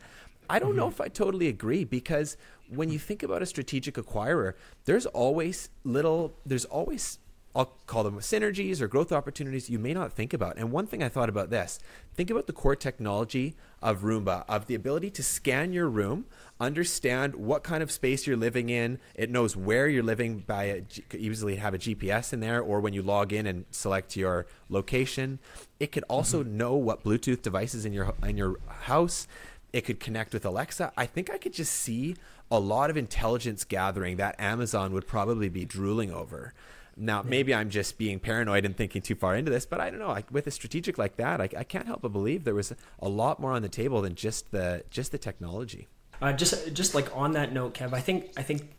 I 0.48 0.58
don't 0.58 0.70
mm-hmm. 0.70 0.78
know 0.78 0.88
if 0.88 1.00
I 1.00 1.08
totally 1.08 1.48
agree 1.48 1.84
because 1.84 2.36
when 2.68 2.90
you 2.90 2.98
think 2.98 3.22
about 3.22 3.42
a 3.42 3.46
strategic 3.46 3.94
acquirer, 3.94 4.54
there's 4.84 5.06
always 5.06 5.70
little, 5.84 6.34
there's 6.44 6.64
always 6.66 7.18
I'll 7.56 7.72
call 7.86 8.04
them 8.04 8.18
synergies 8.18 8.82
or 8.82 8.86
growth 8.86 9.10
opportunities 9.10 9.70
you 9.70 9.78
may 9.78 9.94
not 9.94 10.12
think 10.12 10.34
about. 10.34 10.58
And 10.58 10.70
one 10.70 10.86
thing 10.86 11.02
I 11.02 11.08
thought 11.08 11.30
about 11.30 11.48
this 11.48 11.78
think 12.14 12.28
about 12.28 12.46
the 12.46 12.52
core 12.52 12.76
technology 12.76 13.56
of 13.80 14.02
Roomba, 14.02 14.44
of 14.46 14.66
the 14.66 14.74
ability 14.74 15.10
to 15.12 15.22
scan 15.22 15.72
your 15.72 15.88
room, 15.88 16.26
understand 16.60 17.34
what 17.34 17.64
kind 17.64 17.82
of 17.82 17.90
space 17.90 18.26
you're 18.26 18.36
living 18.36 18.68
in. 18.68 18.98
It 19.14 19.30
knows 19.30 19.56
where 19.56 19.88
you're 19.88 20.02
living 20.02 20.40
by 20.40 20.64
a, 20.64 20.82
easily 21.16 21.56
have 21.56 21.72
a 21.72 21.78
GPS 21.78 22.34
in 22.34 22.40
there, 22.40 22.60
or 22.60 22.80
when 22.80 22.92
you 22.92 23.02
log 23.02 23.32
in 23.32 23.46
and 23.46 23.64
select 23.70 24.16
your 24.16 24.46
location. 24.68 25.38
It 25.80 25.92
could 25.92 26.04
also 26.10 26.42
mm-hmm. 26.42 26.58
know 26.58 26.74
what 26.74 27.04
Bluetooth 27.04 27.40
devices 27.40 27.86
in 27.86 27.94
your 27.94 28.14
in 28.22 28.36
your 28.36 28.60
house. 28.68 29.26
It 29.72 29.86
could 29.86 29.98
connect 29.98 30.34
with 30.34 30.44
Alexa. 30.44 30.92
I 30.94 31.06
think 31.06 31.30
I 31.30 31.38
could 31.38 31.54
just 31.54 31.72
see 31.72 32.16
a 32.50 32.60
lot 32.60 32.90
of 32.90 32.98
intelligence 32.98 33.64
gathering 33.64 34.18
that 34.18 34.38
Amazon 34.38 34.92
would 34.92 35.06
probably 35.06 35.48
be 35.48 35.64
drooling 35.64 36.12
over. 36.12 36.52
Now, 36.96 37.22
maybe 37.22 37.54
I'm 37.54 37.68
just 37.68 37.98
being 37.98 38.18
paranoid 38.18 38.64
and 38.64 38.74
thinking 38.74 39.02
too 39.02 39.14
far 39.14 39.36
into 39.36 39.50
this, 39.50 39.66
but 39.66 39.80
I 39.80 39.90
don't 39.90 39.98
know. 39.98 40.08
Like, 40.08 40.30
with 40.30 40.46
a 40.46 40.50
strategic 40.50 40.96
like 40.96 41.16
that, 41.16 41.42
I, 41.42 41.48
I, 41.56 41.62
can't 41.62 41.86
help 41.86 42.00
but 42.00 42.12
believe 42.12 42.44
there 42.44 42.54
was 42.54 42.72
a 43.00 43.08
lot 43.08 43.38
more 43.38 43.52
on 43.52 43.60
the 43.60 43.68
table 43.68 44.00
than 44.00 44.14
just 44.14 44.50
the 44.50 44.82
just 44.88 45.12
the 45.12 45.18
technology. 45.18 45.88
Uh, 46.22 46.32
just 46.32 46.72
just 46.72 46.94
like 46.94 47.14
on 47.14 47.32
that 47.32 47.52
note, 47.52 47.74
Kev, 47.74 47.92
I 47.92 48.00
think 48.00 48.30
I 48.38 48.42
think 48.42 48.70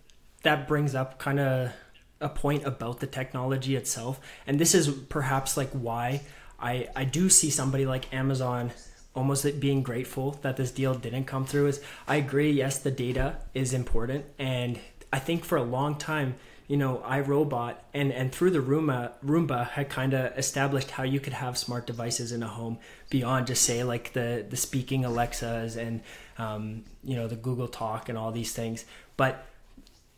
that 0.42 0.68
brings 0.68 0.96
up 0.96 1.20
kind 1.20 1.40
of 1.40 1.72
a 2.20 2.30
point 2.30 2.66
about 2.66 3.00
the 3.00 3.08
technology 3.08 3.76
itself, 3.76 4.20
and 4.48 4.60
this 4.60 4.74
is 4.74 4.90
perhaps 4.90 5.56
like 5.56 5.70
why 5.70 6.22
I 6.60 6.88
I 6.96 7.04
do 7.04 7.30
see 7.30 7.52
somebody 7.52 7.86
like 7.86 8.12
Amazon 8.12 8.72
almost 9.14 9.60
being 9.60 9.84
grateful 9.84 10.32
that 10.42 10.58
this 10.58 10.72
deal 10.72 10.96
didn't 10.96 11.26
come 11.26 11.46
through. 11.46 11.68
Is 11.68 11.82
I 12.08 12.16
agree, 12.16 12.52
yes, 12.52 12.80
the 12.80 12.90
data 12.90 13.38
is 13.54 13.74
important, 13.74 14.26
and 14.40 14.80
I 15.14 15.20
think 15.20 15.46
for 15.46 15.58
a 15.58 15.64
long 15.64 15.96
time 15.96 16.36
you 16.68 16.76
know, 16.76 17.02
iRobot 17.06 17.76
and 17.94 18.12
and 18.12 18.32
through 18.32 18.52
the 18.52 18.60
Roomba 18.60 19.12
Roomba 19.26 19.70
had 19.70 19.90
kind 19.90 20.14
of 20.14 20.38
established 20.38 20.92
how 20.92 21.04
you 21.04 21.20
could 21.20 21.34
have 21.34 21.58
smart 21.58 21.88
devices 21.88 22.34
in 22.34 22.44
a 22.44 22.48
home 22.48 22.78
beyond 23.10 23.48
just 23.48 23.64
say 23.64 23.84
like 23.84 24.12
the 24.14 24.46
the 24.48 24.58
speaking 24.58 25.06
Alexas 25.06 25.78
and 25.78 26.02
um, 26.38 26.84
you 27.04 27.16
know 27.16 27.28
the 27.28 27.38
Google 27.38 27.70
Talk 27.70 28.10
and 28.10 28.18
all 28.18 28.32
these 28.32 28.54
things. 28.54 28.84
But 29.16 29.46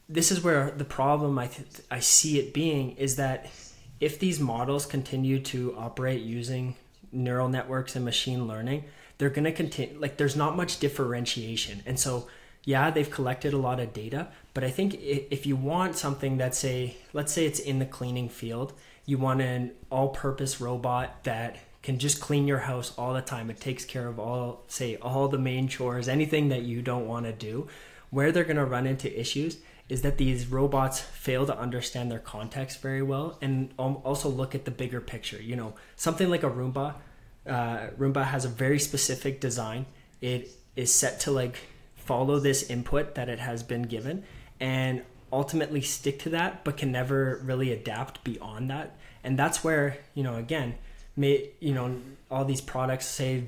this 0.07 0.31
is 0.31 0.43
where 0.43 0.71
the 0.71 0.85
problem 0.85 1.37
I 1.37 1.47
th- 1.47 1.81
I 1.91 1.99
see 1.99 2.39
it 2.39 2.51
being 2.51 2.97
is 2.97 3.15
that 3.17 3.45
if 3.99 4.17
these 4.17 4.39
models 4.39 4.87
continue 4.87 5.39
to 5.41 5.75
operate 5.77 6.21
using 6.21 6.75
neural 7.11 7.47
networks 7.47 7.95
and 7.95 8.03
machine 8.03 8.47
learning, 8.47 8.85
they're 9.19 9.29
going 9.29 9.45
to 9.45 9.51
continue 9.51 9.99
like 9.99 10.17
there's 10.17 10.35
not 10.35 10.57
much 10.57 10.79
differentiation, 10.79 11.83
and 11.85 11.99
so 11.99 12.27
yeah, 12.65 12.89
they've 12.91 13.09
collected 13.09 13.53
a 13.53 13.57
lot 13.57 13.79
of 13.79 13.93
data, 13.93 14.27
but 14.53 14.63
I 14.63 14.69
think 14.69 14.95
if 14.99 15.45
you 15.45 15.55
want 15.55 15.95
something 15.95 16.37
that's 16.37 16.63
a, 16.65 16.95
let's 17.13 17.31
say 17.31 17.45
it's 17.45 17.59
in 17.59 17.79
the 17.79 17.85
cleaning 17.85 18.29
field, 18.29 18.73
you 19.05 19.17
want 19.17 19.41
an 19.41 19.71
all-purpose 19.89 20.59
robot 20.59 21.23
that 21.23 21.57
can 21.81 21.97
just 21.97 22.19
clean 22.19 22.47
your 22.47 22.59
house 22.59 22.93
all 22.97 23.13
the 23.13 23.21
time. 23.21 23.49
It 23.49 23.59
takes 23.59 23.85
care 23.85 24.07
of 24.07 24.19
all, 24.19 24.63
say, 24.67 24.97
all 24.97 25.27
the 25.27 25.37
main 25.37 25.67
chores, 25.67 26.07
anything 26.07 26.49
that 26.49 26.63
you 26.63 26.81
don't 26.81 27.07
want 27.07 27.25
to 27.25 27.31
do. 27.31 27.67
Where 28.09 28.31
they're 28.31 28.43
going 28.43 28.57
to 28.57 28.65
run 28.65 28.87
into 28.87 29.19
issues 29.19 29.57
is 29.87 30.01
that 30.01 30.17
these 30.17 30.47
robots 30.47 30.99
fail 30.99 31.45
to 31.45 31.57
understand 31.57 32.11
their 32.11 32.19
context 32.19 32.81
very 32.81 33.01
well 33.01 33.37
and 33.41 33.71
also 33.77 34.29
look 34.29 34.55
at 34.55 34.65
the 34.65 34.71
bigger 34.71 34.99
picture. 34.99 35.41
You 35.41 35.55
know, 35.55 35.73
something 35.95 36.29
like 36.29 36.43
a 36.43 36.49
Roomba, 36.49 36.95
uh, 37.47 37.87
Roomba 37.97 38.25
has 38.25 38.45
a 38.45 38.49
very 38.49 38.79
specific 38.79 39.39
design. 39.39 39.85
It 40.21 40.51
is 40.75 40.93
set 40.93 41.19
to 41.21 41.31
like 41.31 41.55
follow 41.95 42.39
this 42.39 42.69
input 42.69 43.15
that 43.15 43.29
it 43.29 43.39
has 43.39 43.63
been 43.63 43.83
given 43.83 44.23
and 44.59 45.01
ultimately 45.31 45.81
stick 45.81 46.19
to 46.19 46.29
that 46.29 46.63
but 46.63 46.77
can 46.77 46.91
never 46.91 47.41
really 47.43 47.71
adapt 47.71 48.23
beyond 48.23 48.69
that. 48.69 48.95
And 49.23 49.37
that's 49.37 49.63
where 49.63 49.97
you 50.13 50.23
know 50.23 50.35
again 50.35 50.75
may 51.15 51.49
you 51.59 51.73
know 51.73 51.97
all 52.31 52.45
these 52.45 52.61
products 52.61 53.05
say 53.05 53.43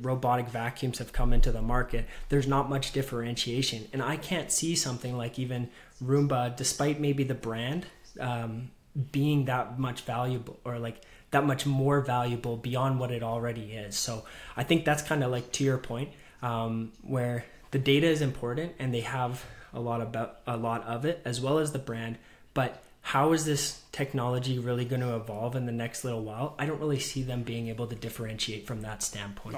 robotic 0.00 0.48
vacuums 0.48 0.98
have 0.98 1.12
come 1.12 1.32
into 1.32 1.52
the 1.52 1.62
market. 1.62 2.06
There's 2.28 2.46
not 2.46 2.68
much 2.68 2.92
differentiation. 2.92 3.88
And 3.92 4.02
i 4.02 4.16
can't 4.16 4.50
see 4.50 4.74
something 4.74 5.16
like 5.16 5.38
even 5.38 5.68
roomba 6.02 6.56
despite 6.56 7.00
maybe 7.00 7.24
the 7.24 7.34
brand 7.34 7.86
um, 8.20 8.70
being 9.10 9.46
that 9.46 9.78
much 9.78 10.02
valuable 10.02 10.58
or 10.64 10.78
like 10.78 11.02
that 11.30 11.46
much 11.46 11.64
more 11.64 12.02
valuable 12.02 12.58
beyond 12.58 13.00
what 13.00 13.10
it 13.10 13.22
already 13.22 13.72
is. 13.72 13.96
So 13.96 14.24
i 14.56 14.64
think 14.64 14.84
that's 14.84 15.02
kind 15.02 15.24
of 15.24 15.30
like 15.30 15.52
to 15.52 15.64
your 15.64 15.78
point 15.78 16.10
um, 16.42 16.92
where 17.02 17.44
the 17.70 17.78
data 17.78 18.06
is 18.06 18.20
important 18.20 18.72
and 18.78 18.92
they 18.92 19.00
have 19.00 19.44
a 19.72 19.80
lot 19.80 20.00
about 20.00 20.38
a 20.46 20.56
lot 20.56 20.84
of 20.84 21.04
it 21.04 21.20
as 21.24 21.40
well 21.40 21.58
as 21.58 21.72
the 21.72 21.78
brand. 21.78 22.18
But 22.54 22.82
how 23.02 23.32
is 23.32 23.44
this 23.44 23.82
technology 23.92 24.58
really 24.58 24.84
going 24.84 25.00
to 25.00 25.16
evolve 25.16 25.56
in 25.56 25.66
the 25.66 25.72
next 25.72 26.04
little 26.04 26.22
while? 26.22 26.54
I 26.58 26.66
don't 26.66 26.80
really 26.80 27.00
see 27.00 27.22
them 27.22 27.42
being 27.42 27.68
able 27.68 27.86
to 27.86 27.96
differentiate 27.96 28.66
from 28.66 28.82
that 28.82 29.02
standpoint. 29.02 29.56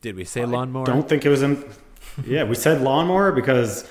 Did 0.00 0.16
we 0.16 0.24
say 0.24 0.44
lawnmower? 0.44 0.88
I 0.88 0.92
don't 0.94 1.08
think 1.08 1.24
it 1.24 1.28
was 1.28 1.42
in 1.42 1.64
yeah 2.24 2.44
we 2.44 2.54
said 2.54 2.80
lawnmower 2.80 3.32
because 3.32 3.88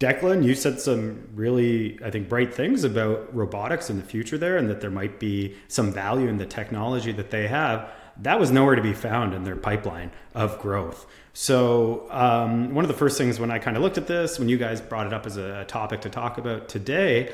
Declan, 0.00 0.44
you 0.44 0.54
said 0.54 0.80
some 0.80 1.28
really, 1.34 1.98
I 2.04 2.10
think, 2.10 2.28
bright 2.28 2.52
things 2.52 2.84
about 2.84 3.34
robotics 3.34 3.88
in 3.88 3.96
the 3.96 4.02
future 4.02 4.36
there, 4.36 4.56
and 4.56 4.68
that 4.68 4.80
there 4.80 4.90
might 4.90 5.20
be 5.20 5.54
some 5.68 5.92
value 5.92 6.28
in 6.28 6.36
the 6.36 6.46
technology 6.46 7.12
that 7.12 7.30
they 7.30 7.46
have. 7.46 7.90
That 8.22 8.38
was 8.38 8.50
nowhere 8.50 8.76
to 8.76 8.82
be 8.82 8.92
found 8.92 9.34
in 9.34 9.44
their 9.44 9.56
pipeline 9.56 10.10
of 10.34 10.58
growth. 10.60 11.06
So, 11.32 12.06
um, 12.10 12.74
one 12.74 12.84
of 12.84 12.88
the 12.88 12.96
first 12.96 13.18
things 13.18 13.40
when 13.40 13.50
I 13.50 13.58
kind 13.58 13.76
of 13.76 13.82
looked 13.82 13.98
at 13.98 14.06
this, 14.06 14.38
when 14.38 14.48
you 14.48 14.56
guys 14.56 14.80
brought 14.80 15.06
it 15.06 15.12
up 15.12 15.26
as 15.26 15.36
a 15.36 15.64
topic 15.64 16.02
to 16.02 16.10
talk 16.10 16.38
about 16.38 16.68
today, 16.68 17.32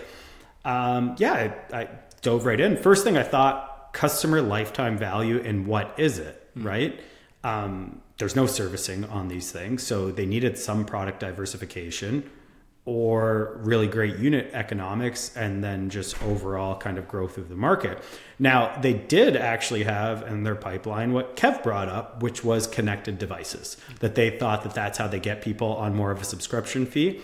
um, 0.64 1.16
yeah, 1.18 1.52
I, 1.72 1.76
I, 1.76 1.88
dove 2.22 2.44
right 2.44 2.60
in. 2.60 2.76
First 2.76 3.04
thing 3.04 3.16
I 3.16 3.22
thought 3.22 3.92
customer 3.92 4.42
lifetime 4.42 4.98
value 4.98 5.42
and 5.42 5.66
what 5.66 5.94
is 5.98 6.18
it, 6.18 6.48
mm-hmm. 6.54 6.66
right? 6.66 7.00
Um, 7.44 8.02
there's 8.18 8.36
no 8.36 8.46
servicing 8.46 9.04
on 9.04 9.28
these 9.28 9.52
things. 9.52 9.82
So, 9.82 10.10
they 10.10 10.24
needed 10.24 10.56
some 10.56 10.86
product 10.86 11.20
diversification 11.20 12.30
or 12.90 13.56
really 13.62 13.86
great 13.86 14.18
unit 14.18 14.50
economics 14.52 15.36
and 15.36 15.62
then 15.62 15.88
just 15.88 16.20
overall 16.24 16.76
kind 16.76 16.98
of 16.98 17.06
growth 17.06 17.38
of 17.38 17.48
the 17.48 17.54
market. 17.54 18.02
Now, 18.36 18.76
they 18.80 18.94
did 18.94 19.36
actually 19.36 19.84
have 19.84 20.26
in 20.26 20.42
their 20.42 20.56
pipeline 20.56 21.12
what 21.12 21.36
Kev 21.36 21.62
brought 21.62 21.88
up, 21.88 22.20
which 22.20 22.42
was 22.42 22.66
connected 22.66 23.16
devices, 23.16 23.76
that 24.00 24.16
they 24.16 24.36
thought 24.36 24.64
that 24.64 24.74
that's 24.74 24.98
how 24.98 25.06
they 25.06 25.20
get 25.20 25.40
people 25.40 25.68
on 25.76 25.94
more 25.94 26.10
of 26.10 26.20
a 26.20 26.24
subscription 26.24 26.84
fee. 26.84 27.20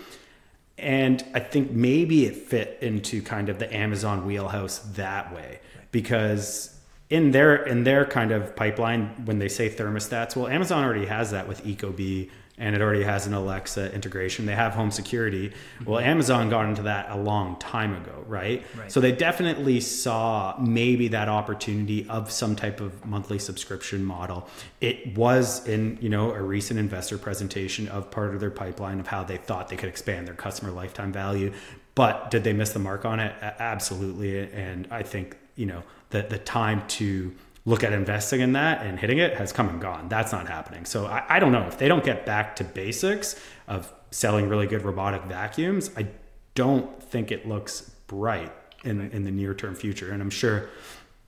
And 0.78 1.24
I 1.34 1.40
think 1.40 1.72
maybe 1.72 2.26
it 2.26 2.36
fit 2.36 2.78
into 2.80 3.20
kind 3.20 3.48
of 3.48 3.58
the 3.58 3.74
Amazon 3.74 4.24
wheelhouse 4.24 4.78
that 4.94 5.34
way 5.34 5.58
because 5.90 6.78
in 7.10 7.32
their 7.32 7.56
in 7.56 7.82
their 7.82 8.04
kind 8.04 8.30
of 8.30 8.54
pipeline 8.54 9.08
when 9.24 9.40
they 9.40 9.48
say 9.48 9.68
thermostats, 9.68 10.36
well 10.36 10.46
Amazon 10.46 10.84
already 10.84 11.06
has 11.06 11.32
that 11.32 11.48
with 11.48 11.64
Ecobee 11.64 12.30
and 12.58 12.74
it 12.74 12.80
already 12.80 13.02
has 13.02 13.26
an 13.26 13.34
Alexa 13.34 13.92
integration. 13.94 14.46
They 14.46 14.54
have 14.54 14.72
home 14.72 14.90
security. 14.90 15.52
Well, 15.84 16.00
mm-hmm. 16.00 16.10
Amazon 16.10 16.48
got 16.48 16.66
into 16.66 16.82
that 16.82 17.10
a 17.10 17.16
long 17.16 17.56
time 17.56 17.94
ago, 17.94 18.24
right? 18.26 18.64
right? 18.78 18.90
So 18.90 19.00
they 19.00 19.12
definitely 19.12 19.80
saw 19.80 20.56
maybe 20.58 21.08
that 21.08 21.28
opportunity 21.28 22.08
of 22.08 22.30
some 22.30 22.56
type 22.56 22.80
of 22.80 23.04
monthly 23.04 23.38
subscription 23.38 24.04
model. 24.04 24.48
It 24.80 25.16
was 25.16 25.66
in, 25.68 25.98
you 26.00 26.08
know, 26.08 26.32
a 26.32 26.40
recent 26.40 26.80
investor 26.80 27.18
presentation 27.18 27.88
of 27.88 28.10
part 28.10 28.34
of 28.34 28.40
their 28.40 28.50
pipeline 28.50 29.00
of 29.00 29.06
how 29.06 29.22
they 29.22 29.36
thought 29.36 29.68
they 29.68 29.76
could 29.76 29.90
expand 29.90 30.26
their 30.26 30.34
customer 30.34 30.72
lifetime 30.72 31.12
value. 31.12 31.52
But 31.94 32.30
did 32.30 32.44
they 32.44 32.52
miss 32.52 32.70
the 32.70 32.78
mark 32.78 33.04
on 33.04 33.20
it? 33.20 33.34
Absolutely. 33.40 34.50
And 34.50 34.88
I 34.90 35.02
think, 35.02 35.36
you 35.56 35.66
know, 35.66 35.82
the 36.10 36.22
the 36.22 36.38
time 36.38 36.86
to 36.88 37.34
look 37.66 37.84
at 37.84 37.92
investing 37.92 38.40
in 38.40 38.52
that 38.52 38.86
and 38.86 38.98
hitting 38.98 39.18
it 39.18 39.34
has 39.34 39.52
come 39.52 39.68
and 39.68 39.80
gone. 39.80 40.08
That's 40.08 40.32
not 40.32 40.48
happening. 40.48 40.86
So 40.86 41.06
I, 41.06 41.36
I 41.36 41.38
don't 41.40 41.52
know 41.52 41.66
if 41.66 41.76
they 41.76 41.88
don't 41.88 42.04
get 42.04 42.24
back 42.24 42.56
to 42.56 42.64
basics 42.64 43.38
of 43.68 43.92
selling 44.10 44.48
really 44.48 44.68
good 44.68 44.82
robotic 44.82 45.24
vacuums. 45.24 45.90
I 45.96 46.06
don't 46.54 47.02
think 47.02 47.30
it 47.30 47.46
looks 47.46 47.90
bright 48.06 48.52
in 48.84 49.10
in 49.10 49.24
the 49.24 49.30
near 49.30 49.52
term 49.52 49.74
future. 49.74 50.12
And 50.12 50.22
I'm 50.22 50.30
sure 50.30 50.70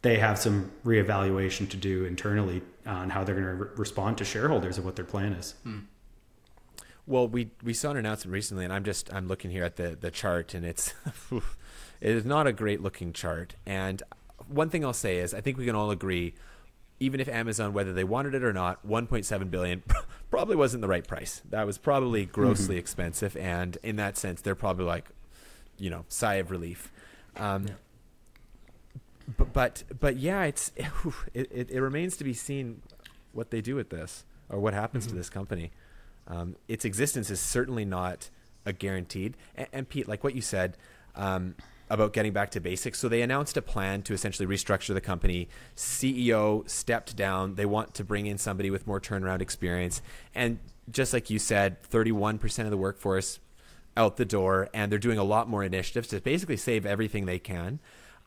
they 0.03 0.19
have 0.19 0.39
some 0.39 0.71
reevaluation 0.85 1.69
to 1.71 1.77
do 1.77 2.05
internally 2.05 2.63
on 2.87 3.11
how 3.11 3.25
they're 3.25 3.35
going 3.35 3.47
to 3.47 3.65
re- 3.65 3.71
respond 3.77 4.17
to 4.19 4.25
shareholders 4.25 4.79
of 4.79 4.85
what 4.85 4.95
their 4.97 5.05
plan 5.05 5.33
is. 5.33 5.55
Hmm. 5.65 5.81
Well, 7.05 7.27
we 7.27 7.51
we 7.65 7.75
saw 7.75 7.91
an 7.91 7.97
announcement 7.97 8.33
recently, 8.33 8.65
and 8.65 8.73
I'm 8.73 8.85
just 8.85 9.13
I'm 9.13 9.27
looking 9.27 9.51
here 9.51 9.65
at 9.65 9.77
the 9.77 9.97
the 10.01 10.13
chart, 10.13 10.55
and 10.55 10.65
it's 10.65 10.95
it 11.33 11.43
is 12.01 12.25
not 12.25 12.47
a 12.47 12.53
great 12.53 12.81
looking 12.81 13.13
chart. 13.13 13.57
And 13.67 14.03
one 14.49 14.71
thing 14.71 14.85
I'll 14.85 14.93
say 14.93 15.19
is 15.19 15.35
I 15.35 15.41
think 15.41 15.59
we 15.59 15.67
can 15.67 15.75
all 15.75 15.91
agree, 15.91 16.35
even 17.01 17.21
if 17.21 17.29
Amazon, 17.29 17.73
whether 17.73 17.93
they 17.93 18.05
wanted 18.05 18.35
it 18.35 18.43
or 18.43 18.53
not, 18.53 18.87
1.7 18.87 19.51
billion 19.51 19.83
probably 20.31 20.57
wasn't 20.57 20.81
the 20.81 20.89
right 20.89 21.07
price. 21.07 21.43
That 21.51 21.67
was 21.67 21.79
probably 21.79 22.27
grossly 22.27 22.75
mm-hmm. 22.75 22.81
expensive, 22.81 23.37
and 23.37 23.79
in 23.83 23.97
that 23.97 24.17
sense, 24.17 24.41
they're 24.41 24.55
probably 24.55 24.85
like, 24.85 25.09
you 25.79 25.91
know, 25.91 26.05
sigh 26.09 26.35
of 26.35 26.51
relief. 26.51 26.91
Um, 27.37 27.67
yeah. 27.67 27.75
But, 29.37 29.53
but 29.53 29.85
but 30.01 30.17
yeah, 30.17 30.45
it's 30.45 30.73
it, 31.35 31.49
it, 31.53 31.71
it, 31.71 31.81
remains 31.81 32.17
to 32.17 32.25
be 32.25 32.33
seen 32.33 32.81
what 33.33 33.51
they 33.51 33.61
do 33.61 33.75
with 33.75 33.91
this 33.91 34.25
or 34.49 34.59
what 34.59 34.73
happens 34.75 35.05
mm-hmm. 35.05 35.13
to 35.13 35.17
this 35.17 35.29
company. 35.29 35.71
Um, 36.27 36.57
its 36.67 36.85
existence 36.85 37.31
is 37.31 37.41
certainly 37.41 37.85
not 37.85 38.31
a 38.67 38.73
guaranteed. 38.73 39.37
And, 39.57 39.69
and, 39.73 39.89
Pete, 39.89 40.09
like 40.09 40.23
what 40.23 40.35
you 40.35 40.43
said, 40.43 40.77
um, 41.15 41.55
about 41.91 42.13
getting 42.13 42.33
back 42.33 42.51
to 42.51 42.61
basics. 42.61 42.99
So 42.99 43.09
they 43.09 43.23
announced 43.23 43.57
a 43.57 43.63
plan 43.63 44.03
to 44.03 44.15
essentially 44.15 44.47
restructure 44.47 44.95
the 44.95 45.01
company. 45.01 45.49
CEO 45.77 46.69
stepped 46.69 47.17
down. 47.17 47.55
They 47.55 47.67
want 47.67 47.95
to 47.95 48.05
bring 48.05 48.27
in 48.27 48.39
somebody 48.39 48.71
with 48.71 48.87
more 48.87 49.01
turnaround 49.01 49.41
experience. 49.41 50.03
And 50.35 50.59
just 50.91 51.13
like 51.13 51.31
you 51.31 51.39
said, 51.39 51.83
31% 51.83 52.65
of 52.65 52.71
the 52.71 52.77
workforce 52.77 53.41
out 53.97 54.17
the 54.17 54.25
door, 54.25 54.69
and 54.73 54.91
they're 54.91 54.99
doing 54.99 55.19
a 55.19 55.25
lot 55.25 55.49
more 55.49 55.65
initiatives 55.65 56.09
to 56.09 56.21
basically 56.21 56.57
save 56.57 56.87
everything 56.87 57.27
they 57.27 57.39
can. 57.39 57.81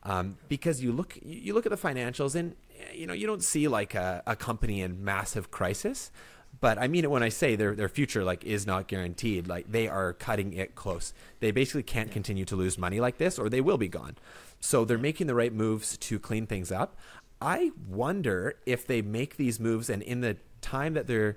Um, 0.04 0.36
because 0.48 0.82
you 0.82 0.92
look 0.92 1.16
you 1.22 1.54
look 1.54 1.64
at 1.64 1.70
the 1.70 1.78
financials, 1.78 2.34
and 2.34 2.56
you 2.92 3.06
know 3.06 3.14
you 3.14 3.26
don't 3.26 3.42
see 3.42 3.68
like 3.68 3.94
a, 3.94 4.22
a 4.26 4.34
company 4.34 4.82
in 4.82 5.04
massive 5.04 5.50
crisis, 5.50 6.10
but 6.62 6.78
I 6.78 6.86
mean 6.86 7.02
it 7.02 7.10
when 7.10 7.24
I 7.24 7.28
say 7.28 7.56
their 7.56 7.74
their 7.74 7.88
future 7.88 8.22
like 8.22 8.44
is 8.44 8.66
not 8.66 8.86
guaranteed. 8.86 9.48
Like 9.48 9.70
they 9.70 9.88
are 9.88 10.12
cutting 10.14 10.52
it 10.52 10.76
close. 10.76 11.12
They 11.40 11.50
basically 11.50 11.82
can't 11.82 12.12
continue 12.12 12.44
to 12.46 12.56
lose 12.56 12.78
money 12.78 13.00
like 13.00 13.18
this, 13.18 13.36
or 13.36 13.50
they 13.50 13.60
will 13.60 13.76
be 13.76 13.88
gone. 13.88 14.16
So 14.60 14.84
they're 14.84 14.96
making 14.96 15.26
the 15.26 15.34
right 15.34 15.52
moves 15.52 15.96
to 15.98 16.20
clean 16.20 16.46
things 16.46 16.70
up. 16.70 16.96
I 17.40 17.72
wonder 17.88 18.54
if 18.64 18.86
they 18.86 19.02
make 19.02 19.36
these 19.36 19.58
moves, 19.58 19.90
and 19.90 20.02
in 20.02 20.20
the 20.20 20.36
time 20.60 20.94
that 20.94 21.08
they're 21.08 21.36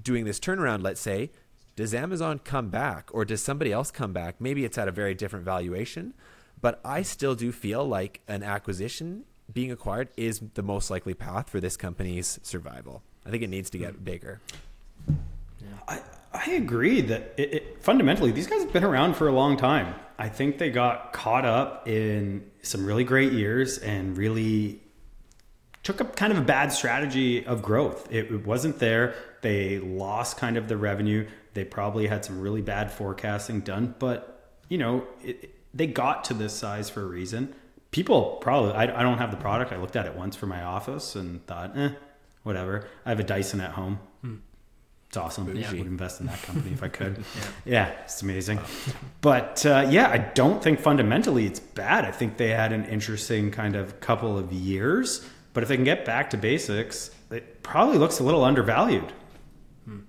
doing 0.00 0.26
this 0.26 0.38
turnaround, 0.38 0.82
let's 0.82 1.00
say, 1.00 1.30
does 1.74 1.94
Amazon 1.94 2.38
come 2.38 2.68
back, 2.68 3.08
or 3.14 3.24
does 3.24 3.42
somebody 3.42 3.72
else 3.72 3.90
come 3.90 4.12
back? 4.12 4.38
Maybe 4.38 4.66
it's 4.66 4.76
at 4.76 4.86
a 4.86 4.92
very 4.92 5.14
different 5.14 5.46
valuation, 5.46 6.12
but 6.60 6.78
I 6.84 7.00
still 7.00 7.34
do 7.34 7.52
feel 7.52 7.88
like 7.88 8.20
an 8.28 8.42
acquisition 8.42 9.24
being 9.50 9.72
acquired 9.72 10.10
is 10.18 10.42
the 10.52 10.62
most 10.62 10.90
likely 10.90 11.14
path 11.14 11.48
for 11.48 11.58
this 11.58 11.78
company's 11.78 12.38
survival. 12.42 13.02
I 13.28 13.30
think 13.30 13.42
it 13.42 13.50
needs 13.50 13.68
to 13.70 13.78
get 13.78 14.02
bigger. 14.02 14.40
I, 15.86 16.00
I 16.32 16.52
agree 16.52 17.02
that 17.02 17.34
it, 17.36 17.52
it, 17.52 17.82
fundamentally 17.82 18.30
these 18.30 18.46
guys 18.46 18.62
have 18.62 18.72
been 18.72 18.84
around 18.84 19.16
for 19.16 19.28
a 19.28 19.32
long 19.32 19.58
time. 19.58 19.94
I 20.18 20.30
think 20.30 20.56
they 20.56 20.70
got 20.70 21.12
caught 21.12 21.44
up 21.44 21.86
in 21.86 22.50
some 22.62 22.86
really 22.86 23.04
great 23.04 23.32
years 23.32 23.76
and 23.78 24.16
really 24.16 24.80
took 25.82 26.00
up 26.00 26.16
kind 26.16 26.32
of 26.32 26.38
a 26.38 26.42
bad 26.42 26.72
strategy 26.72 27.44
of 27.44 27.60
growth. 27.62 28.10
It, 28.10 28.32
it 28.32 28.46
wasn't 28.46 28.78
there. 28.78 29.14
They 29.42 29.78
lost 29.78 30.38
kind 30.38 30.56
of 30.56 30.66
the 30.68 30.78
revenue. 30.78 31.28
They 31.52 31.64
probably 31.64 32.06
had 32.06 32.24
some 32.24 32.40
really 32.40 32.62
bad 32.62 32.90
forecasting 32.90 33.60
done, 33.60 33.94
but 33.98 34.54
you 34.70 34.78
know, 34.78 35.06
it, 35.22 35.54
they 35.74 35.86
got 35.86 36.24
to 36.24 36.34
this 36.34 36.54
size 36.54 36.88
for 36.88 37.02
a 37.02 37.06
reason. 37.06 37.54
People 37.90 38.38
probably, 38.40 38.72
I, 38.72 38.84
I 38.84 39.02
don't 39.02 39.18
have 39.18 39.30
the 39.30 39.36
product. 39.36 39.70
I 39.70 39.76
looked 39.76 39.96
at 39.96 40.06
it 40.06 40.14
once 40.14 40.34
for 40.34 40.46
my 40.46 40.62
office 40.62 41.14
and 41.14 41.46
thought, 41.46 41.76
eh, 41.76 41.90
whatever. 42.48 42.88
I 43.04 43.10
have 43.10 43.20
a 43.20 43.24
Dyson 43.24 43.60
at 43.60 43.72
home. 43.72 44.00
Hmm. 44.22 44.36
It's 45.06 45.16
awesome. 45.16 45.54
Yeah. 45.54 45.68
I 45.68 45.74
would 45.74 45.86
invest 45.86 46.20
in 46.20 46.26
that 46.26 46.42
company 46.42 46.72
if 46.72 46.82
I 46.82 46.88
could. 46.88 47.18
yeah. 47.64 47.72
yeah. 47.72 47.88
it's 48.02 48.22
amazing. 48.22 48.58
But 49.20 49.64
uh, 49.64 49.86
yeah, 49.88 50.08
I 50.08 50.18
don't 50.18 50.62
think 50.62 50.80
fundamentally 50.80 51.46
it's 51.46 51.60
bad. 51.60 52.04
I 52.04 52.10
think 52.10 52.38
they 52.38 52.48
had 52.48 52.72
an 52.72 52.84
interesting 52.86 53.50
kind 53.50 53.76
of 53.76 54.00
couple 54.00 54.36
of 54.36 54.52
years. 54.52 55.24
But 55.52 55.62
if 55.62 55.68
they 55.68 55.76
can 55.76 55.84
get 55.84 56.04
back 56.04 56.30
to 56.30 56.36
basics, 56.36 57.10
it 57.30 57.62
probably 57.62 57.98
looks 57.98 58.18
a 58.18 58.22
little 58.22 58.44
undervalued. 58.44 59.12
Hmm. 59.84 60.00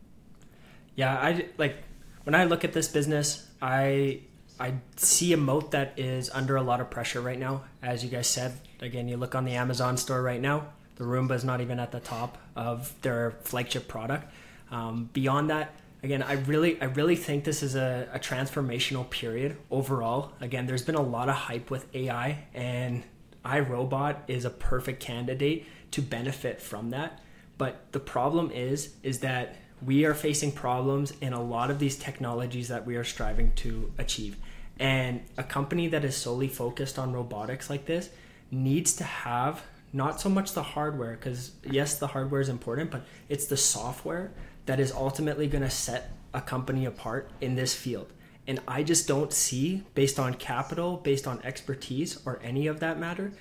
Yeah, 0.96 1.14
I 1.14 1.46
like 1.58 1.78
when 2.24 2.36
I 2.36 2.46
look 2.46 2.64
at 2.64 2.74
this 2.74 2.88
business, 2.88 3.48
I 3.62 4.22
I 4.60 4.76
see 4.96 5.34
a 5.34 5.38
moat 5.38 5.72
that 5.72 5.94
is 5.98 6.30
under 6.30 6.56
a 6.56 6.62
lot 6.62 6.82
of 6.82 6.90
pressure 6.90 7.22
right 7.22 7.40
now. 7.40 7.64
As 7.82 8.04
you 8.04 8.10
guys 8.10 8.28
said, 8.28 8.54
again, 8.82 9.08
you 9.08 9.18
look 9.18 9.36
on 9.36 9.46
the 9.46 9.54
Amazon 9.54 9.98
store 9.98 10.22
right 10.22 10.42
now, 10.42 10.68
the 11.00 11.06
Roomba 11.06 11.32
is 11.32 11.46
not 11.46 11.62
even 11.62 11.80
at 11.80 11.92
the 11.92 12.02
top 12.02 12.38
of 12.56 12.94
their 13.02 13.32
flagship 13.42 13.88
product. 13.88 14.32
Um, 14.70 15.10
beyond 15.14 15.50
that, 15.50 15.74
again, 16.04 16.22
I 16.22 16.34
really, 16.34 16.80
I 16.82 16.86
really 16.86 17.16
think 17.16 17.46
this 17.46 17.64
is 17.64 17.76
a, 17.76 18.08
a 18.14 18.20
transformational 18.20 19.10
period 19.10 19.58
overall. 19.72 20.34
Again, 20.42 20.68
there's 20.68 20.84
been 20.84 20.96
a 20.96 21.02
lot 21.02 21.30
of 21.30 21.36
hype 21.36 21.72
with 21.72 21.88
AI, 21.96 22.44
and 22.54 23.04
iRobot 23.46 24.18
is 24.28 24.44
a 24.44 24.50
perfect 24.50 25.00
candidate 25.02 25.66
to 25.92 26.02
benefit 26.02 26.62
from 26.62 26.90
that. 26.90 27.24
But 27.58 27.92
the 27.94 28.00
problem 28.02 28.52
is, 28.52 28.94
is 29.02 29.20
that 29.20 29.56
we 29.82 30.04
are 30.04 30.14
facing 30.14 30.52
problems 30.52 31.14
in 31.22 31.32
a 31.32 31.42
lot 31.42 31.72
of 31.72 31.80
these 31.80 31.96
technologies 31.96 32.68
that 32.68 32.86
we 32.86 32.98
are 32.98 33.06
striving 33.06 33.54
to 33.54 33.94
achieve. 33.98 34.36
And 34.78 35.22
a 35.38 35.44
company 35.44 35.88
that 35.88 36.04
is 36.04 36.18
solely 36.18 36.50
focused 36.50 37.00
on 37.00 37.14
robotics 37.14 37.70
like 37.70 37.86
this 37.86 38.10
needs 38.52 38.94
to 38.98 39.06
have 39.06 39.62
not 39.94 40.22
so 40.22 40.30
much 40.30 40.54
the 40.54 40.64
hardware, 40.64 41.12
because 41.12 41.52
yes, 41.70 41.98
the 41.98 42.08
hardware 42.08 42.42
is 42.42 42.50
important, 42.50 42.92
but 42.92 43.04
it's 43.28 43.46
the 43.46 43.58
software 43.58 44.32
that 44.66 44.80
is 44.80 44.92
ultimately 44.92 45.48
going 45.48 45.64
to 45.64 45.70
set 45.70 46.12
a 46.34 46.42
company 46.42 46.86
apart 46.86 47.32
in 47.42 47.56
this 47.56 47.74
field. 47.74 48.12
And 48.48 48.60
I 48.68 48.84
just 48.84 49.08
don't 49.08 49.32
see, 49.32 49.84
based 49.94 50.20
on 50.20 50.34
capital, 50.34 50.98
based 50.98 51.28
on 51.28 51.42
expertise, 51.44 52.20
or 52.26 52.40
any 52.44 52.68
of 52.68 52.80
that 52.80 53.00
matter, 53.00 53.32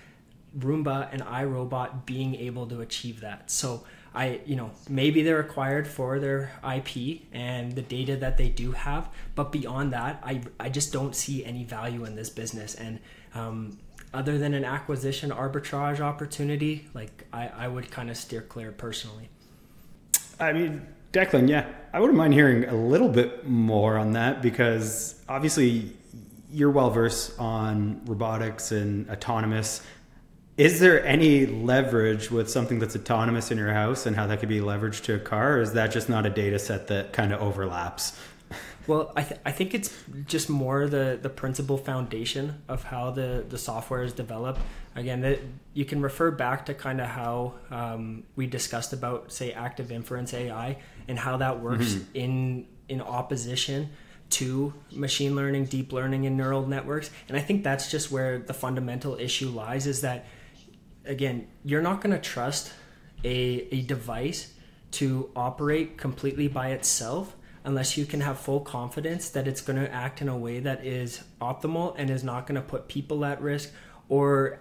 Roomba 0.59 1.09
and 1.13 1.23
iRobot 1.23 2.07
being 2.07 2.35
able 2.35 2.67
to 2.67 2.81
achieve 2.81 3.21
that. 3.21 3.51
So 3.51 3.85
I, 4.15 4.41
you 4.47 4.57
know, 4.57 4.71
maybe 4.89 5.23
they're 5.23 5.41
acquired 5.41 5.87
for 5.87 6.19
their 6.19 6.53
IP 6.65 7.23
and 7.33 7.73
the 7.73 7.83
data 7.83 8.17
that 8.17 8.37
they 8.37 8.49
do 8.49 8.73
have, 8.73 9.09
but 9.35 9.53
beyond 9.53 9.93
that, 9.93 10.21
I, 10.25 10.43
I 10.59 10.69
just 10.71 10.93
don't 10.93 11.15
see 11.15 11.45
any 11.45 11.65
value 11.65 12.05
in 12.05 12.17
this 12.17 12.31
business. 12.31 12.75
And 12.75 13.01
um, 13.35 13.79
other 14.15 14.39
than 14.39 14.55
an 14.55 14.65
acquisition 14.65 15.31
arbitrage 15.31 16.01
opportunity, 16.01 16.89
like 16.95 17.27
I, 17.33 17.49
I 17.49 17.69
would 17.69 17.91
kind 17.91 18.11
of 18.11 18.17
steer 18.17 18.43
clear 18.43 18.73
personally. 18.73 19.29
I 20.41 20.53
mean, 20.53 20.87
Declan, 21.13 21.49
yeah, 21.49 21.67
I 21.93 22.01
wouldn't 22.01 22.19
mind 22.19 22.35
hearing 22.35 22.65
a 22.65 22.75
little 22.75 23.09
bit 23.09 23.47
more 23.47 23.97
on 23.97 24.13
that 24.13 24.43
because 24.43 25.21
obviously 25.29 25.97
you're 26.51 26.71
well 26.71 26.91
versed 26.91 27.39
on 27.39 28.01
robotics 28.07 28.73
and 28.73 29.09
autonomous 29.11 29.83
is 30.57 30.81
there 30.81 31.07
any 31.07 31.47
leverage 31.47 32.33
with 32.33 32.51
something 32.51 32.81
that's 32.81 32.97
autonomous 32.97 33.53
in 33.53 33.59
your 33.59 33.73
house 33.73 34.07
and 34.07 34.17
how 34.17 34.27
that 34.27 34.41
could 34.41 34.49
be 34.49 34.59
leveraged 34.59 35.05
to 35.05 35.15
a 35.15 35.19
car 35.19 35.59
or 35.59 35.61
is 35.61 35.75
that 35.75 35.93
just 35.93 36.09
not 36.09 36.27
a 36.27 36.31
data 36.31 36.59
set 36.59 36.89
that 36.89 37.13
kind 37.13 37.33
of 37.33 37.41
overlaps 37.41 38.19
well 38.89 39.13
I, 39.15 39.23
th- 39.23 39.41
I 39.45 39.53
think 39.53 39.75
it's 39.75 39.95
just 40.27 40.49
more 40.49 40.89
the, 40.89 41.19
the 41.21 41.29
principal 41.29 41.79
foundation 41.79 42.63
of 42.67 42.83
how 42.83 43.13
the, 43.13 43.45
the 43.49 43.59
software 43.59 44.03
is 44.03 44.13
developed 44.13 44.61
again 44.97 45.21
that 45.21 45.39
you 45.75 45.85
can 45.85 46.03
refer 46.03 46.33
back 46.33 46.67
to 46.67 46.75
kind 46.75 47.01
of 47.01 47.07
how 47.07 47.55
um, 47.71 48.25
we 48.35 48.49
discussed 48.49 48.93
about 48.93 49.31
say 49.31 49.53
active 49.53 49.93
inference 49.93 50.35
ai 50.35 50.79
and 51.07 51.19
how 51.19 51.37
that 51.37 51.61
works 51.61 51.95
mm-hmm. 51.95 52.17
in 52.17 52.67
in 52.89 53.01
opposition 53.01 53.91
to 54.31 54.75
machine 54.93 55.37
learning 55.37 55.67
deep 55.67 55.93
learning 55.93 56.27
and 56.27 56.37
neural 56.37 56.67
networks 56.67 57.11
and 57.29 57.37
i 57.37 57.41
think 57.41 57.63
that's 57.63 57.91
just 57.91 58.11
where 58.11 58.41
the 58.41 58.55
fundamental 58.55 59.15
issue 59.15 59.49
lies 59.49 59.87
is 59.87 60.01
that 60.01 60.27
again, 61.09 61.49
you're 61.65 61.83
not 61.83 62.01
going 62.01 62.15
to 62.15 62.21
trust 62.21 62.73
a, 63.25 63.67
a 63.73 63.83
device 63.83 64.53
to 64.93 65.31
operate 65.35 65.99
completely 65.99 66.47
by 66.49 66.69
itself 66.69 67.35
unless 67.69 67.99
you 67.99 68.07
can 68.07 68.23
have 68.23 68.41
full 68.41 68.61
confidence 68.61 69.29
that 69.29 69.47
it's 69.47 69.61
going 69.61 69.79
to 69.79 69.93
act 69.93 70.23
in 70.23 70.29
a 70.29 70.37
way 70.37 70.59
that 70.59 70.87
is 70.87 71.23
optimal 71.39 71.95
and 71.99 72.09
is 72.09 72.25
not 72.25 72.47
going 72.47 72.55
to 72.55 72.67
put 72.67 72.89
people 72.89 73.27
at 73.27 73.43
risk 73.43 73.71
or 74.09 74.59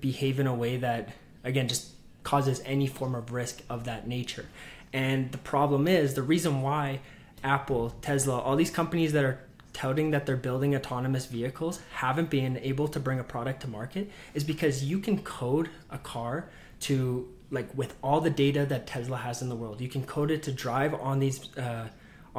behave 0.00 0.40
in 0.40 0.48
a 0.48 0.52
way 0.52 0.76
that, 0.76 1.10
again, 1.44 1.68
just 1.68 1.92
causes 2.24 2.60
any 2.64 2.88
form 2.88 3.14
of 3.14 3.30
risk 3.30 3.62
of 3.70 3.84
that 3.84 4.08
nature. 4.08 4.44
And 4.92 5.30
the 5.30 5.38
problem 5.38 5.86
is 5.86 6.14
the 6.14 6.22
reason 6.22 6.60
why 6.60 6.98
Apple, 7.44 7.90
Tesla, 8.02 8.40
all 8.40 8.56
these 8.56 8.72
companies 8.72 9.12
that 9.12 9.24
are 9.24 9.38
touting 9.72 10.10
that 10.10 10.26
they're 10.26 10.36
building 10.36 10.74
autonomous 10.74 11.26
vehicles 11.26 11.80
haven't 11.92 12.28
been 12.28 12.56
able 12.56 12.88
to 12.88 12.98
bring 12.98 13.20
a 13.20 13.24
product 13.24 13.62
to 13.62 13.68
market 13.68 14.10
is 14.34 14.42
because 14.42 14.82
you 14.82 14.98
can 14.98 15.22
code 15.22 15.70
a 15.90 15.98
car 15.98 16.50
to 16.80 17.28
like 17.52 17.68
with 17.76 17.94
all 18.02 18.20
the 18.20 18.30
data 18.30 18.66
that 18.66 18.88
Tesla 18.88 19.18
has 19.18 19.42
in 19.42 19.48
the 19.48 19.54
world. 19.54 19.80
You 19.80 19.88
can 19.88 20.02
code 20.02 20.32
it 20.32 20.42
to 20.42 20.52
drive 20.52 20.92
on 20.94 21.20
these 21.20 21.56
uh, 21.56 21.88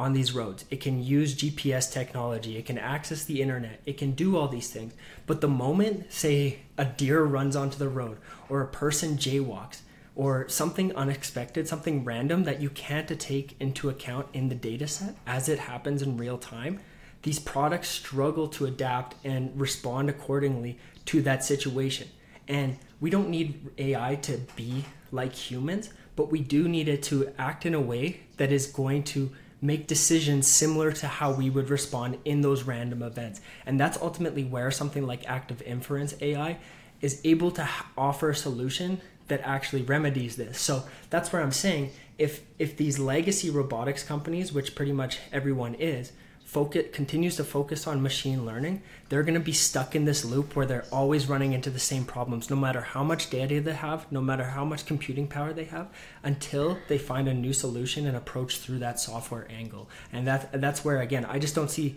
on 0.00 0.14
these 0.14 0.32
roads. 0.32 0.64
It 0.70 0.80
can 0.80 1.02
use 1.02 1.36
GPS 1.36 1.92
technology. 1.92 2.56
It 2.56 2.64
can 2.64 2.78
access 2.78 3.24
the 3.24 3.42
internet. 3.42 3.80
It 3.84 3.98
can 3.98 4.12
do 4.12 4.36
all 4.36 4.48
these 4.48 4.70
things. 4.70 4.94
But 5.26 5.42
the 5.42 5.48
moment, 5.48 6.10
say, 6.10 6.60
a 6.78 6.86
deer 6.86 7.22
runs 7.22 7.54
onto 7.54 7.78
the 7.78 7.88
road 7.88 8.16
or 8.48 8.62
a 8.62 8.66
person 8.66 9.18
jaywalks 9.18 9.80
or 10.16 10.48
something 10.48 10.96
unexpected, 10.96 11.68
something 11.68 12.02
random 12.04 12.44
that 12.44 12.60
you 12.60 12.70
can't 12.70 13.08
take 13.20 13.56
into 13.60 13.90
account 13.90 14.26
in 14.32 14.48
the 14.48 14.54
data 14.54 14.88
set 14.88 15.14
as 15.26 15.48
it 15.48 15.58
happens 15.58 16.00
in 16.00 16.16
real 16.16 16.38
time, 16.38 16.80
these 17.22 17.38
products 17.38 17.88
struggle 17.88 18.48
to 18.48 18.64
adapt 18.64 19.14
and 19.24 19.58
respond 19.60 20.08
accordingly 20.08 20.78
to 21.04 21.20
that 21.22 21.44
situation. 21.44 22.08
And 22.48 22.78
we 23.00 23.10
don't 23.10 23.28
need 23.28 23.70
AI 23.76 24.14
to 24.22 24.38
be 24.56 24.86
like 25.12 25.34
humans, 25.34 25.90
but 26.16 26.30
we 26.30 26.40
do 26.40 26.68
need 26.68 26.88
it 26.88 27.02
to 27.04 27.32
act 27.38 27.66
in 27.66 27.74
a 27.74 27.80
way 27.80 28.20
that 28.38 28.50
is 28.50 28.66
going 28.66 29.04
to 29.04 29.30
make 29.60 29.86
decisions 29.86 30.46
similar 30.46 30.92
to 30.92 31.06
how 31.06 31.32
we 31.32 31.50
would 31.50 31.68
respond 31.68 32.18
in 32.24 32.40
those 32.40 32.62
random 32.62 33.02
events. 33.02 33.40
And 33.66 33.78
that's 33.78 33.98
ultimately 34.00 34.44
where 34.44 34.70
something 34.70 35.06
like 35.06 35.28
active 35.28 35.60
inference 35.62 36.14
AI 36.20 36.58
is 37.00 37.20
able 37.24 37.50
to 37.52 37.68
offer 37.96 38.30
a 38.30 38.36
solution 38.36 39.00
that 39.28 39.40
actually 39.44 39.82
remedies 39.82 40.36
this. 40.36 40.60
So 40.60 40.84
that's 41.08 41.32
where 41.32 41.42
I'm 41.42 41.52
saying 41.52 41.90
if 42.18 42.42
if 42.58 42.76
these 42.76 42.98
legacy 42.98 43.48
robotics 43.48 44.02
companies, 44.02 44.52
which 44.52 44.74
pretty 44.74 44.92
much 44.92 45.18
everyone 45.32 45.74
is, 45.74 46.12
focus 46.50 46.86
continues 46.92 47.36
to 47.36 47.44
focus 47.44 47.86
on 47.86 48.02
machine 48.02 48.44
learning, 48.44 48.82
they're 49.08 49.22
going 49.22 49.38
to 49.38 49.40
be 49.40 49.52
stuck 49.52 49.94
in 49.94 50.04
this 50.04 50.24
loop 50.24 50.56
where 50.56 50.66
they're 50.66 50.86
always 50.90 51.28
running 51.28 51.52
into 51.52 51.70
the 51.70 51.78
same 51.78 52.04
problems, 52.04 52.50
no 52.50 52.56
matter 52.56 52.80
how 52.80 53.04
much 53.04 53.30
data 53.30 53.60
they 53.60 53.72
have, 53.72 54.10
no 54.10 54.20
matter 54.20 54.42
how 54.42 54.64
much 54.64 54.84
computing 54.84 55.28
power 55.28 55.52
they 55.52 55.66
have, 55.66 55.86
until 56.24 56.76
they 56.88 56.98
find 56.98 57.28
a 57.28 57.34
new 57.34 57.52
solution 57.52 58.04
and 58.04 58.16
approach 58.16 58.58
through 58.58 58.80
that 58.80 58.98
software 58.98 59.46
angle. 59.48 59.88
And 60.12 60.26
that 60.26 60.60
that's 60.60 60.84
where 60.84 61.00
again, 61.00 61.24
I 61.24 61.38
just 61.38 61.54
don't 61.54 61.70
see. 61.70 61.96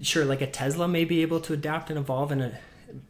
Sure, 0.00 0.24
like 0.24 0.40
a 0.40 0.48
Tesla 0.48 0.88
may 0.88 1.04
be 1.04 1.22
able 1.22 1.38
to 1.42 1.52
adapt 1.52 1.88
and 1.88 1.96
evolve 1.96 2.32
and 2.32 2.42
uh, 2.42 2.48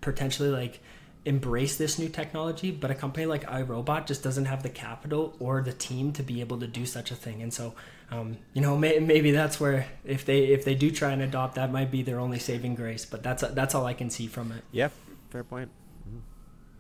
potentially 0.03 0.51
like 0.51 0.81
embrace 1.25 1.79
this 1.79 1.99
new 1.99 2.11
technology, 2.11 2.70
but 2.70 2.90
a 2.90 2.94
company 2.94 3.25
like 3.25 3.44
iRobot 3.44 4.07
just 4.07 4.23
doesn't 4.23 4.44
have 4.44 4.62
the 4.62 4.68
capital 4.68 5.35
or 5.40 5.62
the 5.62 5.73
team 5.73 6.12
to 6.12 6.23
be 6.23 6.42
able 6.42 6.59
to 6.61 6.66
do 6.66 6.85
such 6.85 7.11
a 7.11 7.14
thing. 7.14 7.40
And 7.40 7.55
so, 7.55 7.73
um, 8.11 8.37
you 8.53 8.61
know, 8.61 8.77
may, 8.77 8.99
maybe 8.99 9.31
that's 9.31 9.59
where 9.59 9.87
if 10.05 10.25
they 10.25 10.45
if 10.45 10.64
they 10.64 10.75
do 10.75 10.90
try 10.90 11.12
and 11.12 11.23
adopt, 11.23 11.55
that 11.57 11.73
might 11.73 11.90
be 11.90 12.03
their 12.03 12.21
only 12.21 12.38
saving 12.38 12.75
grace. 12.75 13.05
But 13.05 13.23
that's 13.23 13.43
that's 13.43 13.75
all 13.75 13.87
I 13.87 13.95
can 13.95 14.11
see 14.11 14.27
from 14.27 14.53
it. 14.53 14.62
Yeah, 14.73 14.88
fair 15.31 15.45
point. 15.45 15.71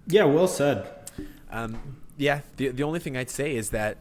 Yeah, 0.06 0.24
well 0.24 0.48
said. 0.48 0.86
Um, 1.50 2.00
yeah, 2.16 2.40
the 2.56 2.68
the 2.68 2.82
only 2.82 3.00
thing 3.00 3.16
I'd 3.16 3.30
say 3.30 3.56
is 3.56 3.70
that 3.70 3.98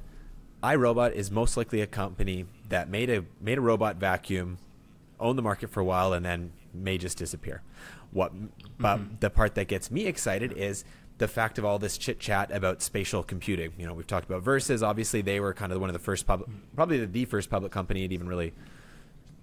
iRobot 0.62 1.14
is 1.14 1.32
most 1.32 1.58
likely 1.58 1.82
a 1.82 1.88
company 1.88 2.46
that 2.70 2.90
made 2.90 3.10
a 3.10 3.24
made 3.42 3.58
a 3.58 3.62
robot 3.62 3.98
vacuum, 3.98 4.58
owned 5.20 5.38
the 5.38 5.44
market 5.44 5.70
for 5.70 5.80
a 5.80 5.86
while, 5.86 6.14
and 6.14 6.26
then 6.26 6.52
may 6.74 6.98
just 6.98 7.18
disappear. 7.18 7.62
What, 8.12 8.32
but 8.78 8.98
mm-hmm. 8.98 9.16
the 9.22 9.30
part 9.30 9.56
that 9.56 9.68
gets 9.68 9.90
me 9.90 10.06
excited 10.06 10.54
is 10.54 10.86
the 11.17 11.28
fact 11.28 11.58
of 11.58 11.65
all 11.65 11.80
this 11.80 11.97
chit 11.97 12.19
chat 12.19 12.52
about 12.52 12.82
spatial 12.82 13.23
computing. 13.23 13.71
You 13.78 13.86
know, 13.86 13.93
we've 13.93 14.08
talked 14.08 14.26
about 14.26 14.41
Verses. 14.41 14.82
Obviously, 14.82 15.21
they 15.21 15.39
were 15.39 15.54
kind 15.54 15.71
of 15.71 15.80
one 15.80 15.89
of 15.89 15.93
the 15.93 15.99
first 15.99 16.26
public, 16.26 16.49
probably 16.76 17.06
the 17.06 17.26
first 17.26 17.49
public 17.49 17.71
company 17.71 18.08
to 18.08 18.13
even 18.13 18.28
really 18.28 18.54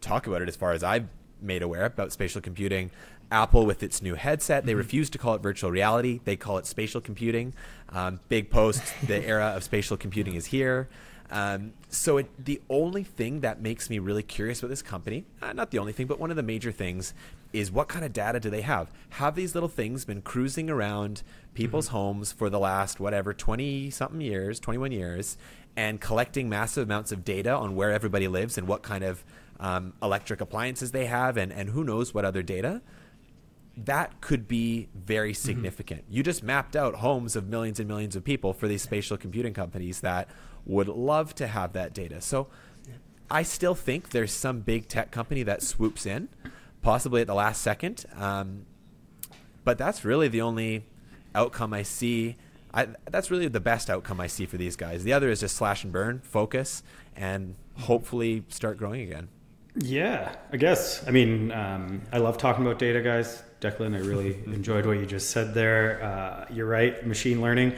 talk 0.01 0.27
about 0.27 0.43
it, 0.43 0.49
as 0.49 0.57
far 0.57 0.73
as 0.73 0.83
I've 0.83 1.07
made 1.41 1.63
aware 1.63 1.85
about 1.85 2.13
spatial 2.13 2.41
computing. 2.41 2.91
Apple 3.33 3.65
with 3.65 3.83
its 3.83 4.03
new 4.03 4.17
headset, 4.17 4.67
they 4.67 4.73
mm-hmm. 4.73 4.79
refuse 4.79 5.09
to 5.11 5.19
call 5.19 5.35
it 5.35 5.43
virtual 5.43 5.71
reality; 5.71 6.21
they 6.25 6.37
call 6.37 6.59
it 6.59 6.67
spatial 6.67 7.01
computing. 7.01 7.55
Um, 7.91 8.21
big 8.29 8.51
post: 8.51 8.83
the 9.07 9.25
era 9.27 9.53
of 9.55 9.63
spatial 9.63 9.97
computing 9.97 10.35
is 10.35 10.47
here. 10.47 10.89
Um, 11.31 11.75
so 11.89 12.17
it, 12.17 12.45
the 12.45 12.61
only 12.69 13.05
thing 13.05 13.41
that 13.41 13.61
makes 13.61 13.89
me 13.89 14.01
really 14.01 14.25
curious 14.25 14.59
about 14.59 14.71
this 14.71 14.83
company, 14.83 15.25
uh, 15.41 15.53
not 15.53 15.71
the 15.71 15.79
only 15.79 15.93
thing, 15.93 16.07
but 16.07 16.19
one 16.19 16.31
of 16.31 16.37
the 16.37 16.43
major 16.43 16.73
things, 16.73 17.15
is 17.53 17.71
what 17.71 17.89
kind 17.89 18.05
of 18.05 18.13
data 18.13 18.39
do 18.41 18.51
they 18.51 18.61
have? 18.63 18.91
Have 19.11 19.35
these 19.35 19.55
little 19.55 19.69
things 19.69 20.05
been 20.05 20.23
cruising 20.23 20.71
around 20.71 21.23
people's 21.55 21.89
mm-hmm. 21.89 21.97
homes 21.97 22.33
for 22.33 22.49
the 22.49 22.59
last 22.59 23.01
whatever 23.01 23.35
20 23.35 23.91
something 23.91 24.21
years, 24.21 24.61
21 24.61 24.93
years, 24.93 25.37
and 25.77 26.01
collecting 26.01 26.49
massive 26.49 26.85
amounts 26.85 27.13
of 27.13 27.25
data 27.25 27.51
on 27.51 27.75
where 27.75 27.91
everybody 27.91 28.29
lives 28.29 28.59
and 28.59 28.69
what 28.69 28.83
kind 28.83 29.05
of 29.05 29.25
um, 29.59 29.93
electric 30.03 30.41
appliances 30.41 30.93
they 30.93 31.07
have, 31.07 31.37
and, 31.37 31.53
and 31.53 31.71
who 31.71 31.85
knows 31.85 32.15
what 32.15 32.25
other 32.25 32.43
data? 32.43 32.81
that 33.77 34.21
could 34.21 34.47
be 34.47 34.89
very 34.95 35.33
mm-hmm. 35.33 35.47
significant. 35.47 36.05
Mm-hmm. 36.05 36.15
You 36.17 36.23
just 36.23 36.43
mapped 36.43 36.77
out 36.77 36.97
homes 36.97 37.37
of 37.37 37.49
millions 37.49 37.81
and 37.81 37.89
millions 37.89 38.17
of 38.17 38.25
people 38.25 38.53
for 38.53 38.69
these 38.69 38.83
spatial 38.83 39.17
computing 39.17 39.55
companies 39.55 40.01
that 40.01 40.29
would 40.67 40.89
love 40.89 41.35
to 41.37 41.47
have 41.47 41.73
that 41.73 41.95
data. 41.95 42.21
So 42.21 42.49
I 43.31 43.43
still 43.43 43.75
think 43.75 44.11
there's 44.11 44.33
some 44.33 44.61
big 44.61 44.89
tech 44.89 45.11
company 45.11 45.43
that 45.45 45.63
swoops 45.63 46.05
in, 46.05 46.29
possibly 46.83 47.21
at 47.21 47.27
the 47.27 47.35
last 47.35 47.63
second. 47.63 48.05
Um, 48.17 48.67
but 49.65 49.79
that's 49.79 50.05
really 50.05 50.29
the 50.29 50.41
only 50.41 50.85
outcome 51.35 51.73
I 51.73 51.83
see. 51.83 52.37
I, 52.73 52.89
that's 53.11 53.31
really 53.31 53.49
the 53.49 53.61
best 53.61 53.91
outcome 53.91 54.21
I 54.21 54.27
see 54.27 54.47
for 54.47 54.57
these 54.57 54.77
guys. 54.77 55.05
The 55.05 55.13
other 55.13 55.31
is 55.31 55.41
just 55.41 55.57
slash 55.57 55.85
and 55.85 55.93
burn, 55.93 56.21
focus, 56.21 56.83
and 57.17 57.57
hopefully 57.79 58.45
start 58.49 58.79
growing 58.79 59.03
again. 59.03 59.29
Yeah, 59.77 60.35
I 60.53 60.57
guess. 60.57 61.07
I 61.07 61.11
mean, 61.11 61.53
um, 61.53 62.03
I 62.13 62.19
love 62.19 62.39
talking 62.39 62.65
about 62.65 62.79
data, 62.79 63.01
guys. 63.01 63.43
Declan, 63.61 63.95
I 63.95 64.01
really 64.01 64.37
enjoyed 64.47 64.87
what 64.87 64.99
you 64.99 65.07
just 65.07 65.31
said 65.31 65.55
there. 65.55 66.03
Uh, 66.03 66.53
you're 66.53 66.67
right, 66.67 67.07
machine 67.07 67.41
learning 67.41 67.75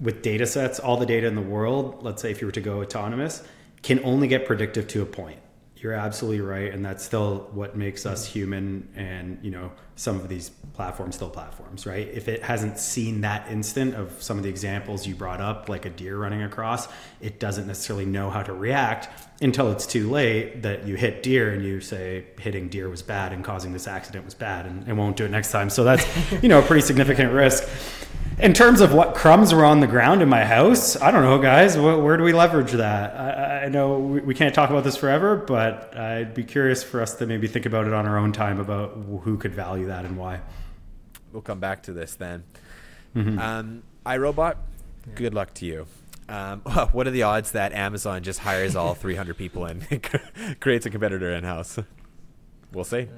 with 0.00 0.22
data 0.22 0.46
sets, 0.46 0.78
all 0.78 0.96
the 0.96 1.06
data 1.06 1.26
in 1.26 1.34
the 1.34 1.42
world, 1.42 2.02
let's 2.02 2.22
say 2.22 2.30
if 2.30 2.40
you 2.40 2.46
were 2.46 2.52
to 2.52 2.60
go 2.60 2.82
autonomous, 2.82 3.42
can 3.82 4.02
only 4.04 4.28
get 4.28 4.44
predictive 4.46 4.86
to 4.88 5.02
a 5.02 5.06
point. 5.06 5.38
You're 5.82 5.94
absolutely 5.94 6.42
right, 6.42 6.70
and 6.74 6.84
that's 6.84 7.02
still 7.02 7.48
what 7.52 7.74
makes 7.74 8.04
us 8.04 8.26
human. 8.26 8.86
And 8.94 9.38
you 9.40 9.50
know, 9.50 9.72
some 9.96 10.16
of 10.16 10.28
these 10.28 10.50
platforms 10.74 11.14
still 11.14 11.30
platforms, 11.30 11.86
right? 11.86 12.06
If 12.06 12.28
it 12.28 12.42
hasn't 12.42 12.78
seen 12.78 13.22
that 13.22 13.50
instant 13.50 13.94
of 13.94 14.22
some 14.22 14.36
of 14.36 14.42
the 14.42 14.50
examples 14.50 15.06
you 15.06 15.14
brought 15.14 15.40
up, 15.40 15.70
like 15.70 15.86
a 15.86 15.90
deer 15.90 16.18
running 16.18 16.42
across, 16.42 16.86
it 17.22 17.40
doesn't 17.40 17.66
necessarily 17.66 18.04
know 18.04 18.28
how 18.28 18.42
to 18.42 18.52
react 18.52 19.08
until 19.40 19.72
it's 19.72 19.86
too 19.86 20.10
late 20.10 20.60
that 20.60 20.86
you 20.86 20.96
hit 20.96 21.22
deer 21.22 21.50
and 21.50 21.64
you 21.64 21.80
say 21.80 22.26
hitting 22.38 22.68
deer 22.68 22.90
was 22.90 23.00
bad 23.00 23.32
and 23.32 23.42
causing 23.42 23.72
this 23.72 23.88
accident 23.88 24.26
was 24.26 24.34
bad, 24.34 24.66
and 24.66 24.86
it 24.86 24.92
won't 24.92 25.16
do 25.16 25.24
it 25.24 25.30
next 25.30 25.50
time. 25.50 25.70
So 25.70 25.82
that's 25.82 26.06
you 26.42 26.50
know 26.50 26.58
a 26.58 26.62
pretty 26.62 26.82
significant 26.82 27.32
risk 27.32 27.66
in 28.42 28.52
terms 28.54 28.80
of 28.80 28.92
what 28.92 29.14
crumbs 29.14 29.52
were 29.52 29.64
on 29.64 29.80
the 29.80 29.86
ground 29.86 30.22
in 30.22 30.28
my 30.28 30.44
house, 30.44 31.00
I 31.00 31.10
don't 31.10 31.22
know, 31.22 31.38
guys. 31.38 31.76
Where, 31.76 31.98
where 31.98 32.16
do 32.16 32.22
we 32.22 32.32
leverage 32.32 32.72
that? 32.72 33.14
I, 33.14 33.64
I 33.64 33.68
know 33.68 33.98
we, 33.98 34.20
we, 34.20 34.34
can't 34.34 34.54
talk 34.54 34.70
about 34.70 34.84
this 34.84 34.96
forever, 34.96 35.36
but 35.36 35.96
I'd 35.96 36.34
be 36.34 36.44
curious 36.44 36.82
for 36.82 37.00
us 37.00 37.14
to 37.16 37.26
maybe 37.26 37.46
think 37.46 37.66
about 37.66 37.86
it 37.86 37.92
on 37.92 38.06
our 38.06 38.18
own 38.18 38.32
time 38.32 38.58
about 38.58 38.92
who 39.22 39.36
could 39.36 39.54
value 39.54 39.86
that 39.86 40.04
and 40.04 40.16
why. 40.16 40.40
We'll 41.32 41.42
come 41.42 41.60
back 41.60 41.82
to 41.84 41.92
this 41.92 42.14
then. 42.14 42.44
Mm-hmm. 43.14 43.38
Um, 43.38 43.82
iRobot, 44.06 44.56
yeah. 45.06 45.14
good 45.14 45.34
luck 45.34 45.54
to 45.54 45.66
you. 45.66 45.86
Um, 46.28 46.60
what 46.92 47.06
are 47.06 47.12
the 47.12 47.24
odds 47.24 47.52
that 47.52 47.72
Amazon 47.72 48.22
just 48.22 48.40
hires 48.40 48.76
all 48.76 48.94
300 48.96 49.36
people 49.36 49.64
and 49.64 49.86
creates 50.60 50.86
a 50.86 50.90
competitor 50.90 51.30
in 51.32 51.44
house? 51.44 51.78
We'll 52.72 52.84
see. 52.84 53.08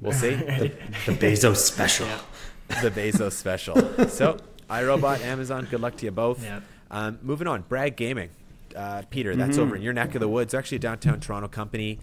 We'll 0.00 0.12
see. 0.12 0.34
the, 0.34 0.72
the 1.06 1.12
Bezos 1.12 1.56
special. 1.56 2.06
Yeah 2.06 2.20
the 2.68 2.90
Bezos 2.90 3.32
special. 3.32 3.74
So, 4.08 4.38
iRobot, 4.70 5.20
Amazon, 5.20 5.66
good 5.70 5.80
luck 5.80 5.96
to 5.96 6.06
you 6.06 6.10
both. 6.10 6.44
Um, 6.90 7.18
moving 7.22 7.46
on, 7.46 7.62
Bragg 7.62 7.96
Gaming. 7.96 8.30
Uh, 8.74 9.02
Peter, 9.10 9.36
that's 9.36 9.52
mm-hmm. 9.52 9.62
over 9.62 9.76
in 9.76 9.82
your 9.82 9.92
neck 9.92 10.14
of 10.14 10.20
the 10.20 10.28
woods. 10.28 10.54
actually 10.54 10.76
a 10.76 10.80
downtown 10.80 11.20
Toronto 11.20 11.48
company. 11.48 11.98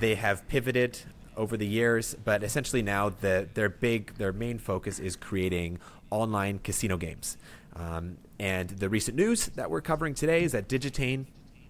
They 0.00 0.14
have 0.16 0.46
pivoted 0.48 0.98
over 1.36 1.56
the 1.56 1.66
years, 1.66 2.16
but 2.24 2.42
essentially 2.42 2.82
now 2.82 3.10
the, 3.10 3.48
their 3.54 3.68
big, 3.68 4.14
their 4.16 4.32
main 4.32 4.58
focus 4.58 4.98
is 4.98 5.16
creating 5.16 5.78
online 6.10 6.58
casino 6.58 6.96
games. 6.96 7.36
Um, 7.76 8.18
and 8.38 8.70
the 8.70 8.88
recent 8.88 9.16
news 9.16 9.46
that 9.46 9.70
we're 9.70 9.80
covering 9.80 10.14
today 10.14 10.42
is 10.42 10.52
that 10.52 10.68
Digitain, 10.68 11.26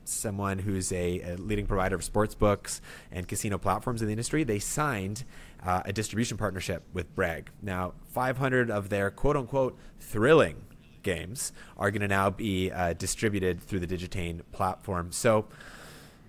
someone 0.08 0.58
who's 0.58 0.92
a, 0.92 1.20
a 1.20 1.36
leading 1.36 1.66
provider 1.66 1.96
of 1.96 2.04
sports 2.04 2.34
books 2.34 2.80
and 3.10 3.26
casino 3.26 3.58
platforms 3.58 4.00
in 4.02 4.08
the 4.08 4.12
industry, 4.12 4.44
they 4.44 4.58
signed 4.58 5.24
uh, 5.64 5.82
a 5.84 5.92
distribution 5.92 6.36
partnership 6.36 6.82
with 6.92 7.14
Bragg. 7.14 7.50
Now, 7.62 7.94
500 8.12 8.70
of 8.70 8.88
their 8.88 9.10
quote 9.10 9.36
unquote 9.36 9.76
thrilling 10.00 10.64
games 11.02 11.52
are 11.76 11.90
going 11.90 12.02
to 12.02 12.08
now 12.08 12.30
be 12.30 12.70
uh, 12.70 12.92
distributed 12.92 13.60
through 13.60 13.80
the 13.80 13.86
Digitain 13.86 14.42
platform. 14.52 15.12
So, 15.12 15.46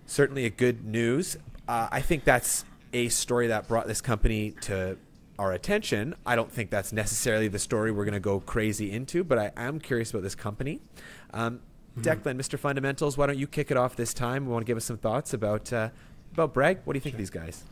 certainly 0.06 0.46
a 0.46 0.50
good 0.50 0.86
news. 0.86 1.38
Uh, 1.68 1.88
I 1.92 2.02
think 2.02 2.24
that's 2.24 2.66
a 2.94 3.10
story 3.10 3.48
that 3.48 3.68
brought 3.68 3.88
this 3.88 4.02
company 4.02 4.52
to 4.62 4.98
our 5.38 5.54
attention. 5.54 6.16
I 6.26 6.36
don't 6.36 6.52
think 6.52 6.70
that's 6.70 6.92
necessarily 6.92 7.48
the 7.48 7.60
story 7.60 7.92
we're 7.92 8.06
going 8.06 8.14
to 8.14 8.20
go 8.20 8.40
crazy 8.40 8.92
into, 8.92 9.24
but 9.24 9.38
I 9.38 9.52
am 9.56 9.80
curious 9.80 10.12
about 10.12 10.24
this 10.24 10.36
company. 10.36 10.82
Um. 11.34 11.62
Declan, 12.02 12.38
Mr. 12.38 12.58
Fundamentals, 12.58 13.18
why 13.18 13.28
don't 13.28 13.38
you 13.38 13.48
kick 13.48 13.72
it 13.72 13.78
off 13.78 13.96
this 13.96 14.14
time? 14.14 14.46
We 14.46 14.52
want 14.52 14.66
to 14.66 14.68
give 14.68 14.78
us 14.78 14.86
some 14.86 14.98
thoughts 14.98 15.34
about 15.34 15.72
uh, 15.72 15.90
about 16.34 16.54
Bragg. 16.54 16.80
What 16.86 16.94
do 16.94 16.98
you 16.98 17.02
think 17.02 17.14
sure. 17.14 17.18
of 17.18 17.20
these 17.20 17.30
guys? 17.30 17.64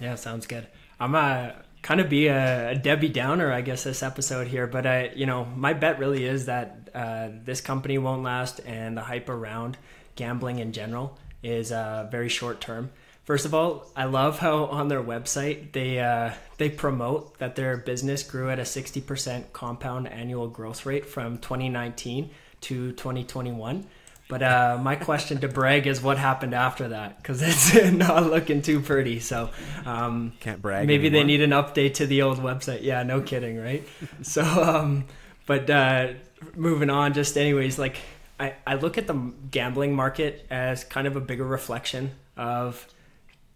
Yeah, 0.00 0.14
sounds 0.14 0.46
good. 0.46 0.66
I'm 1.00 1.14
a 1.14 1.54
kind 1.82 2.00
of 2.00 2.08
be 2.08 2.26
a, 2.26 2.70
a, 2.70 2.74
Debbie 2.74 3.08
Downer, 3.08 3.52
I 3.52 3.60
guess, 3.60 3.84
this 3.84 4.02
episode 4.02 4.46
here. 4.46 4.66
But 4.66 4.86
I, 4.86 5.12
you 5.14 5.26
know, 5.26 5.44
my 5.44 5.72
bet 5.72 5.98
really 5.98 6.24
is 6.24 6.46
that 6.46 6.90
uh, 6.94 7.28
this 7.44 7.60
company 7.60 7.98
won't 7.98 8.22
last, 8.22 8.60
and 8.66 8.96
the 8.96 9.02
hype 9.02 9.28
around 9.28 9.78
gambling 10.16 10.58
in 10.58 10.72
general 10.72 11.18
is 11.42 11.72
uh, 11.72 12.08
very 12.10 12.28
short 12.28 12.60
term. 12.60 12.90
First 13.24 13.44
of 13.44 13.52
all, 13.52 13.86
I 13.94 14.04
love 14.04 14.38
how 14.38 14.64
on 14.64 14.88
their 14.88 15.02
website 15.02 15.72
they 15.72 16.00
uh, 16.00 16.32
they 16.56 16.70
promote 16.70 17.38
that 17.38 17.56
their 17.56 17.76
business 17.76 18.22
grew 18.22 18.50
at 18.50 18.58
a 18.58 18.62
60% 18.62 19.52
compound 19.52 20.08
annual 20.08 20.48
growth 20.48 20.86
rate 20.86 21.04
from 21.04 21.36
2019 21.36 22.30
to 22.62 22.92
2021. 22.92 23.86
But 24.28 24.42
uh, 24.42 24.78
my 24.80 24.94
question 24.94 25.40
to 25.40 25.48
Bragg 25.48 25.86
is 25.86 26.02
what 26.02 26.18
happened 26.18 26.54
after 26.54 26.88
that 26.88 27.16
because 27.16 27.40
it's 27.40 27.74
not 27.92 28.26
looking 28.26 28.60
too 28.60 28.80
pretty. 28.80 29.20
So 29.20 29.50
um, 29.86 30.34
can't 30.40 30.60
brag. 30.60 30.86
Maybe 30.86 31.06
anymore. 31.06 31.22
they 31.22 31.26
need 31.26 31.40
an 31.40 31.50
update 31.50 31.94
to 31.94 32.06
the 32.06 32.22
old 32.22 32.38
website. 32.38 32.82
Yeah, 32.82 33.02
no 33.04 33.22
kidding, 33.22 33.58
right? 33.58 33.88
so, 34.22 34.42
um, 34.42 35.06
but 35.46 35.70
uh, 35.70 36.08
moving 36.54 36.90
on, 36.90 37.14
just 37.14 37.38
anyways, 37.38 37.78
like 37.78 37.96
I, 38.38 38.54
I 38.66 38.74
look 38.74 38.98
at 38.98 39.06
the 39.06 39.32
gambling 39.50 39.96
market 39.96 40.46
as 40.50 40.84
kind 40.84 41.06
of 41.06 41.16
a 41.16 41.20
bigger 41.20 41.46
reflection 41.46 42.10
of 42.36 42.86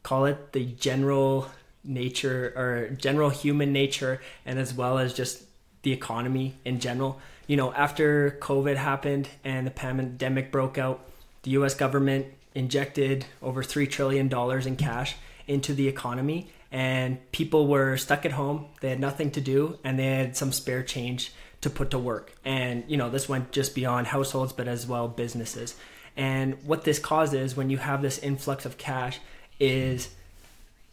call 0.02 0.24
it 0.24 0.52
the 0.52 0.64
general 0.64 1.50
nature 1.84 2.52
or 2.56 2.96
general 2.96 3.28
human 3.28 3.74
nature, 3.74 4.22
and 4.46 4.58
as 4.58 4.72
well 4.72 4.98
as 4.98 5.12
just 5.12 5.44
the 5.82 5.92
economy 5.92 6.54
in 6.64 6.80
general 6.80 7.20
you 7.46 7.56
know, 7.56 7.72
after 7.72 8.38
COVID 8.40 8.76
happened 8.76 9.28
and 9.44 9.66
the 9.66 9.70
pandemic 9.70 10.52
broke 10.52 10.78
out, 10.78 11.04
the 11.42 11.52
US 11.52 11.74
government 11.74 12.26
injected 12.54 13.24
over 13.42 13.62
$3 13.62 13.90
trillion 13.90 14.32
in 14.66 14.76
cash 14.76 15.16
into 15.46 15.74
the 15.74 15.88
economy 15.88 16.50
and 16.70 17.18
people 17.32 17.66
were 17.66 17.96
stuck 17.96 18.24
at 18.24 18.32
home. 18.32 18.66
They 18.80 18.88
had 18.88 19.00
nothing 19.00 19.30
to 19.32 19.40
do 19.40 19.78
and 19.84 19.98
they 19.98 20.06
had 20.06 20.36
some 20.36 20.52
spare 20.52 20.82
change 20.82 21.32
to 21.60 21.70
put 21.70 21.90
to 21.90 21.98
work. 21.98 22.34
And 22.44 22.84
you 22.88 22.96
know 22.96 23.10
this 23.10 23.28
went 23.28 23.52
just 23.52 23.74
beyond 23.74 24.08
households 24.08 24.52
but 24.52 24.68
as 24.68 24.86
well 24.86 25.08
businesses. 25.08 25.74
And 26.16 26.62
what 26.64 26.84
this 26.84 26.98
causes 26.98 27.56
when 27.56 27.70
you 27.70 27.78
have 27.78 28.02
this 28.02 28.18
influx 28.18 28.64
of 28.66 28.78
cash 28.78 29.18
is 29.58 30.10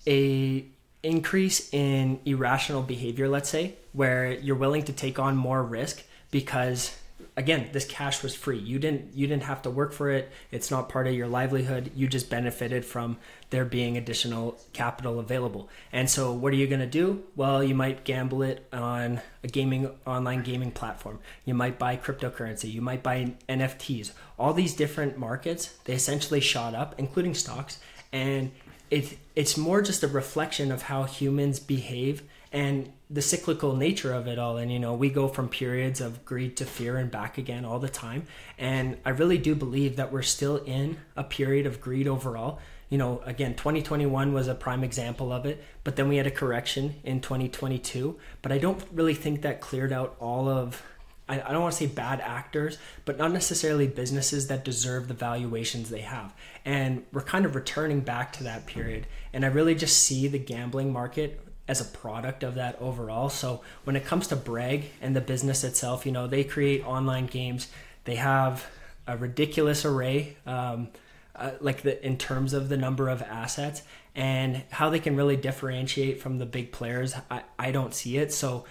a 0.08 0.66
increase 1.02 1.74
in 1.74 2.20
irrational 2.26 2.82
behavior 2.82 3.30
let's 3.30 3.50
say 3.50 3.74
where 3.94 4.34
you're 4.34 4.56
willing 4.56 4.84
to 4.84 4.92
take 4.92 5.18
on 5.18 5.36
more 5.36 5.64
risk 5.64 6.04
because 6.32 6.98
again 7.36 7.70
this 7.72 7.86
cash 7.86 8.22
was 8.22 8.36
free. 8.36 8.58
You 8.58 8.80
didn't 8.80 9.16
you 9.16 9.28
didn't 9.28 9.44
have 9.44 9.62
to 9.64 9.70
work 9.70 9.94
for 9.94 10.10
it. 10.12 10.32
It's 10.52 10.70
not 10.70 10.90
part 10.90 11.08
of 11.08 11.14
your 11.14 11.28
livelihood. 11.28 11.92
You 11.96 12.08
just 12.08 12.30
benefited 12.30 12.86
from 12.86 13.18
there 13.50 13.66
being 13.66 13.98
additional 13.98 14.60
capital 14.74 15.20
available. 15.20 15.70
And 15.92 16.10
so 16.10 16.32
what 16.32 16.54
are 16.54 16.58
you 16.58 16.68
going 16.68 16.82
to 16.82 16.88
do? 16.88 17.24
Well 17.36 17.64
you 17.64 17.76
might 17.76 18.04
gamble 18.04 18.44
it 18.44 18.68
on 18.74 19.22
a 19.44 19.48
gaming 19.48 19.90
online 20.06 20.44
gaming 20.44 20.72
platform. 20.72 21.20
You 21.46 21.54
might 21.54 21.80
buy 21.80 21.98
cryptocurrency. 21.98 22.72
You 22.72 22.82
might 22.82 23.04
buy 23.04 23.34
nfts 23.48 24.12
all 24.38 24.54
these 24.54 24.74
different 24.74 25.18
markets 25.18 25.78
they 25.86 25.94
essentially 25.94 26.42
shot 26.42 26.76
up 26.76 26.96
including 26.98 27.34
stocks. 27.34 27.80
And 28.12 28.52
it 28.92 29.18
it's 29.36 29.56
more 29.58 29.82
just 29.82 30.04
a 30.04 30.08
reflection 30.08 30.72
of 30.72 30.84
how 30.84 31.04
humans 31.04 31.60
behave 31.60 32.24
and 32.52 32.92
the 33.10 33.22
cyclical 33.22 33.76
nature 33.76 34.14
of 34.14 34.28
it 34.28 34.40
all 34.40 34.58
and 34.58 34.72
you 34.72 34.80
know 34.80 34.94
we 34.94 35.10
go 35.10 35.28
from 35.28 35.50
periods 35.50 36.02
of 36.02 36.24
greed 36.26 36.56
to 36.58 36.66
fear 36.66 36.98
and 36.98 37.12
back 37.12 37.38
again 37.38 37.66
all 37.66 37.80
the 37.80 37.90
time 37.90 38.26
and 38.58 38.98
i 39.06 39.10
really 39.10 39.38
do 39.38 39.56
believe 39.56 39.96
that 39.96 40.12
we're 40.12 40.22
still 40.22 40.58
in 40.58 40.98
a 41.16 41.24
period 41.24 41.66
of 41.66 41.82
greed 41.82 42.08
overall 42.08 42.60
you 42.90 42.98
know 42.98 43.22
again 43.26 43.54
2021 43.56 44.34
was 44.34 44.48
a 44.48 44.56
prime 44.56 44.84
example 44.84 45.32
of 45.32 45.46
it 45.46 45.64
but 45.84 45.96
then 45.96 46.08
we 46.08 46.18
had 46.18 46.28
a 46.28 46.32
correction 46.32 46.96
in 47.04 47.20
2022 47.22 48.18
but 48.42 48.52
i 48.52 48.58
don't 48.58 48.84
really 48.92 49.16
think 49.16 49.42
that 49.42 49.62
cleared 49.62 49.94
out 49.94 50.16
all 50.20 50.50
of 50.50 50.82
I, 51.28 51.42
I 51.42 51.52
don't 51.52 51.62
want 51.62 51.74
to 51.74 51.78
say 51.78 51.86
bad 51.86 52.20
actors, 52.22 52.80
but 53.06 53.20
not 53.20 53.32
necessarily 53.32 53.86
businesses 53.86 54.48
that 54.48 54.66
deserve 54.66 55.08
the 55.08 55.14
valuations 55.14 55.90
they 55.92 56.02
have. 56.02 56.34
And 56.66 57.06
we're 57.14 57.22
kind 57.22 57.46
of 57.46 57.54
returning 57.56 58.00
back 58.00 58.34
to 58.34 58.44
that 58.46 58.66
period. 58.66 59.06
And 59.32 59.46
I 59.46 59.50
really 59.50 59.76
just 59.76 60.00
see 60.00 60.28
the 60.28 60.40
gambling 60.40 60.92
market 60.92 61.40
as 61.70 61.80
a 61.80 61.86
product 61.86 62.42
of 62.42 62.56
that 62.56 62.76
overall. 62.82 63.30
So 63.30 63.62
when 63.84 63.96
it 63.96 64.04
comes 64.04 64.26
to 64.28 64.36
Bragg 64.36 64.86
and 65.02 65.16
the 65.16 65.22
business 65.22 65.64
itself, 65.64 66.04
you 66.04 66.12
know, 66.12 66.26
they 66.26 66.44
create 66.44 66.84
online 66.84 67.28
games. 67.28 67.68
They 68.06 68.16
have 68.16 68.66
a 69.06 69.16
ridiculous 69.16 69.86
array, 69.86 70.36
um, 70.48 70.90
uh, 71.36 71.52
like 71.62 71.84
the 71.84 72.04
in 72.04 72.18
terms 72.18 72.54
of 72.54 72.70
the 72.70 72.76
number 72.76 73.08
of 73.08 73.22
assets 73.22 73.84
and 74.16 74.64
how 74.72 74.90
they 74.90 75.00
can 75.00 75.16
really 75.16 75.38
differentiate 75.38 76.20
from 76.20 76.40
the 76.40 76.46
big 76.48 76.72
players. 76.72 77.14
I, 77.30 77.44
I 77.60 77.72
don't 77.72 77.94
see 77.94 78.18
it. 78.18 78.34
So 78.34 78.66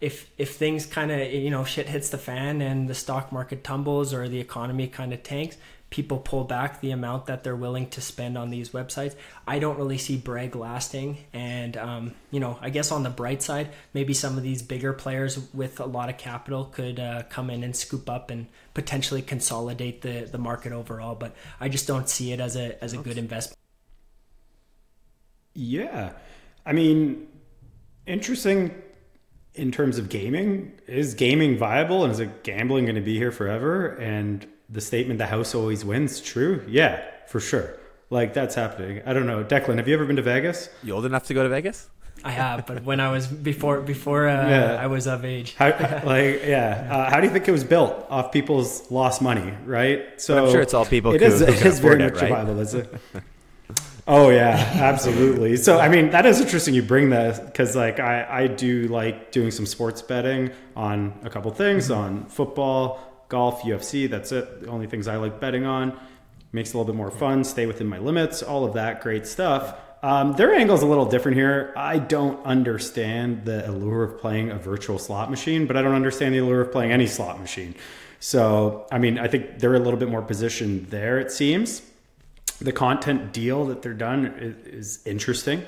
if 0.00 0.30
if 0.38 0.54
things 0.54 0.86
kind 0.86 1.10
of 1.10 1.32
you 1.32 1.50
know 1.50 1.64
shit 1.64 1.88
hits 1.88 2.10
the 2.10 2.18
fan 2.18 2.62
and 2.62 2.88
the 2.88 2.94
stock 2.94 3.32
market 3.32 3.64
tumbles 3.64 4.14
or 4.14 4.28
the 4.28 4.38
economy 4.38 4.86
kind 4.86 5.12
of 5.12 5.24
tanks 5.24 5.56
people 5.96 6.18
pull 6.18 6.44
back 6.44 6.82
the 6.82 6.90
amount 6.90 7.24
that 7.24 7.42
they're 7.42 7.56
willing 7.56 7.88
to 7.88 8.02
spend 8.02 8.36
on 8.36 8.50
these 8.50 8.68
websites. 8.68 9.14
I 9.46 9.58
don't 9.58 9.78
really 9.78 9.96
see 9.96 10.18
Bragg 10.18 10.54
lasting. 10.54 11.16
And, 11.32 11.74
um, 11.78 12.14
you 12.30 12.38
know, 12.38 12.58
I 12.60 12.68
guess 12.68 12.92
on 12.92 13.02
the 13.02 13.08
bright 13.08 13.42
side, 13.42 13.70
maybe 13.94 14.12
some 14.12 14.36
of 14.36 14.42
these 14.42 14.60
bigger 14.60 14.92
players 14.92 15.38
with 15.54 15.80
a 15.80 15.86
lot 15.86 16.10
of 16.10 16.18
capital 16.18 16.66
could 16.66 17.00
uh, 17.00 17.22
come 17.30 17.48
in 17.48 17.64
and 17.64 17.74
scoop 17.74 18.10
up 18.10 18.28
and 18.28 18.46
potentially 18.74 19.22
consolidate 19.22 20.02
the, 20.02 20.28
the 20.30 20.36
market 20.36 20.72
overall. 20.72 21.14
But 21.14 21.34
I 21.60 21.70
just 21.70 21.86
don't 21.86 22.10
see 22.10 22.30
it 22.30 22.40
as 22.40 22.56
a, 22.56 22.84
as 22.84 22.92
a 22.92 22.98
good 22.98 23.16
investment. 23.16 23.58
Yeah. 25.54 26.12
I 26.66 26.74
mean, 26.74 27.26
interesting 28.04 28.82
in 29.54 29.72
terms 29.72 29.96
of 29.96 30.10
gaming. 30.10 30.72
Is 30.86 31.14
gaming 31.14 31.56
viable 31.56 32.04
and 32.04 32.12
is 32.12 32.20
it 32.20 32.44
gambling 32.44 32.84
going 32.84 32.96
to 32.96 33.00
be 33.00 33.16
here 33.16 33.32
forever? 33.32 33.94
And 33.94 34.46
the 34.68 34.80
statement 34.80 35.18
"the 35.18 35.26
house 35.26 35.54
always 35.54 35.84
wins" 35.84 36.20
true? 36.20 36.64
Yeah, 36.68 37.02
for 37.26 37.40
sure. 37.40 37.78
Like 38.10 38.34
that's 38.34 38.54
happening. 38.54 39.02
I 39.04 39.12
don't 39.12 39.26
know, 39.26 39.42
Declan. 39.42 39.76
Have 39.78 39.88
you 39.88 39.94
ever 39.94 40.04
been 40.04 40.16
to 40.16 40.22
Vegas? 40.22 40.68
You 40.82 40.94
old 40.94 41.06
enough 41.06 41.26
to 41.26 41.34
go 41.34 41.42
to 41.42 41.48
Vegas? 41.48 41.88
I 42.24 42.30
have, 42.30 42.66
but 42.66 42.82
when 42.84 42.98
I 42.98 43.10
was 43.10 43.26
before 43.26 43.80
before 43.80 44.28
uh, 44.28 44.48
yeah. 44.48 44.82
I 44.82 44.86
was 44.86 45.06
of 45.06 45.24
age. 45.24 45.54
How, 45.54 45.68
like 46.04 46.42
yeah, 46.44 46.88
uh, 46.90 47.10
how 47.10 47.20
do 47.20 47.26
you 47.26 47.32
think 47.32 47.46
it 47.46 47.52
was 47.52 47.64
built 47.64 48.06
off 48.08 48.32
people's 48.32 48.90
lost 48.90 49.20
money? 49.22 49.52
Right. 49.64 50.20
So 50.20 50.34
but 50.34 50.44
I'm 50.44 50.50
sure 50.50 50.60
it's 50.60 50.74
all 50.74 50.86
people. 50.86 51.12
It 51.14 51.20
who, 51.20 51.26
is. 51.26 51.40
Who 51.40 51.46
it 51.46 51.66
is 51.66 51.78
very 51.78 51.98
much 51.98 52.20
right? 52.20 52.30
Bible, 52.30 52.58
is 52.60 52.74
it? 52.74 52.92
Oh 54.08 54.30
yeah, 54.30 54.54
absolutely. 54.74 55.56
So 55.56 55.80
I 55.80 55.88
mean, 55.88 56.10
that 56.10 56.26
is 56.26 56.40
interesting. 56.40 56.74
You 56.74 56.82
bring 56.82 57.10
that 57.10 57.44
because 57.44 57.74
like 57.74 57.98
I 57.98 58.42
I 58.42 58.46
do 58.46 58.86
like 58.86 59.32
doing 59.32 59.50
some 59.50 59.66
sports 59.66 60.00
betting 60.00 60.52
on 60.76 61.18
a 61.24 61.30
couple 61.30 61.50
things 61.50 61.88
mm-hmm. 61.88 62.00
on 62.00 62.26
football, 62.26 63.00
golf, 63.28 63.62
UFC. 63.62 64.08
That's 64.08 64.32
it. 64.32 64.62
The 64.62 64.68
only 64.68 64.86
things 64.86 65.08
I 65.08 65.16
like 65.16 65.40
betting 65.40 65.64
on. 65.64 65.98
Makes 66.52 66.70
it 66.70 66.74
a 66.74 66.78
little 66.78 66.92
bit 66.92 66.96
more 66.96 67.10
fun. 67.10 67.44
Stay 67.44 67.66
within 67.66 67.86
my 67.86 67.98
limits. 67.98 68.42
All 68.42 68.64
of 68.64 68.74
that 68.74 69.00
great 69.00 69.26
stuff. 69.26 69.74
Um, 70.02 70.34
their 70.34 70.54
angle 70.54 70.76
is 70.76 70.82
a 70.82 70.86
little 70.86 71.06
different 71.06 71.36
here. 71.36 71.72
I 71.76 71.98
don't 71.98 72.44
understand 72.46 73.44
the 73.44 73.68
allure 73.68 74.04
of 74.04 74.20
playing 74.20 74.50
a 74.50 74.56
virtual 74.56 74.98
slot 74.98 75.30
machine, 75.30 75.66
but 75.66 75.76
I 75.76 75.82
don't 75.82 75.94
understand 75.94 76.34
the 76.34 76.38
allure 76.38 76.60
of 76.60 76.70
playing 76.70 76.92
any 76.92 77.06
slot 77.06 77.40
machine. 77.40 77.74
So, 78.20 78.86
I 78.92 78.98
mean, 78.98 79.18
I 79.18 79.28
think 79.28 79.58
they're 79.58 79.74
a 79.74 79.80
little 79.80 79.98
bit 79.98 80.08
more 80.08 80.22
positioned 80.22 80.86
there, 80.86 81.18
it 81.18 81.32
seems. 81.32 81.82
The 82.60 82.72
content 82.72 83.32
deal 83.32 83.66
that 83.66 83.82
they're 83.82 83.94
done 83.94 84.26
is, 84.38 84.98
is 84.98 85.06
interesting. 85.06 85.64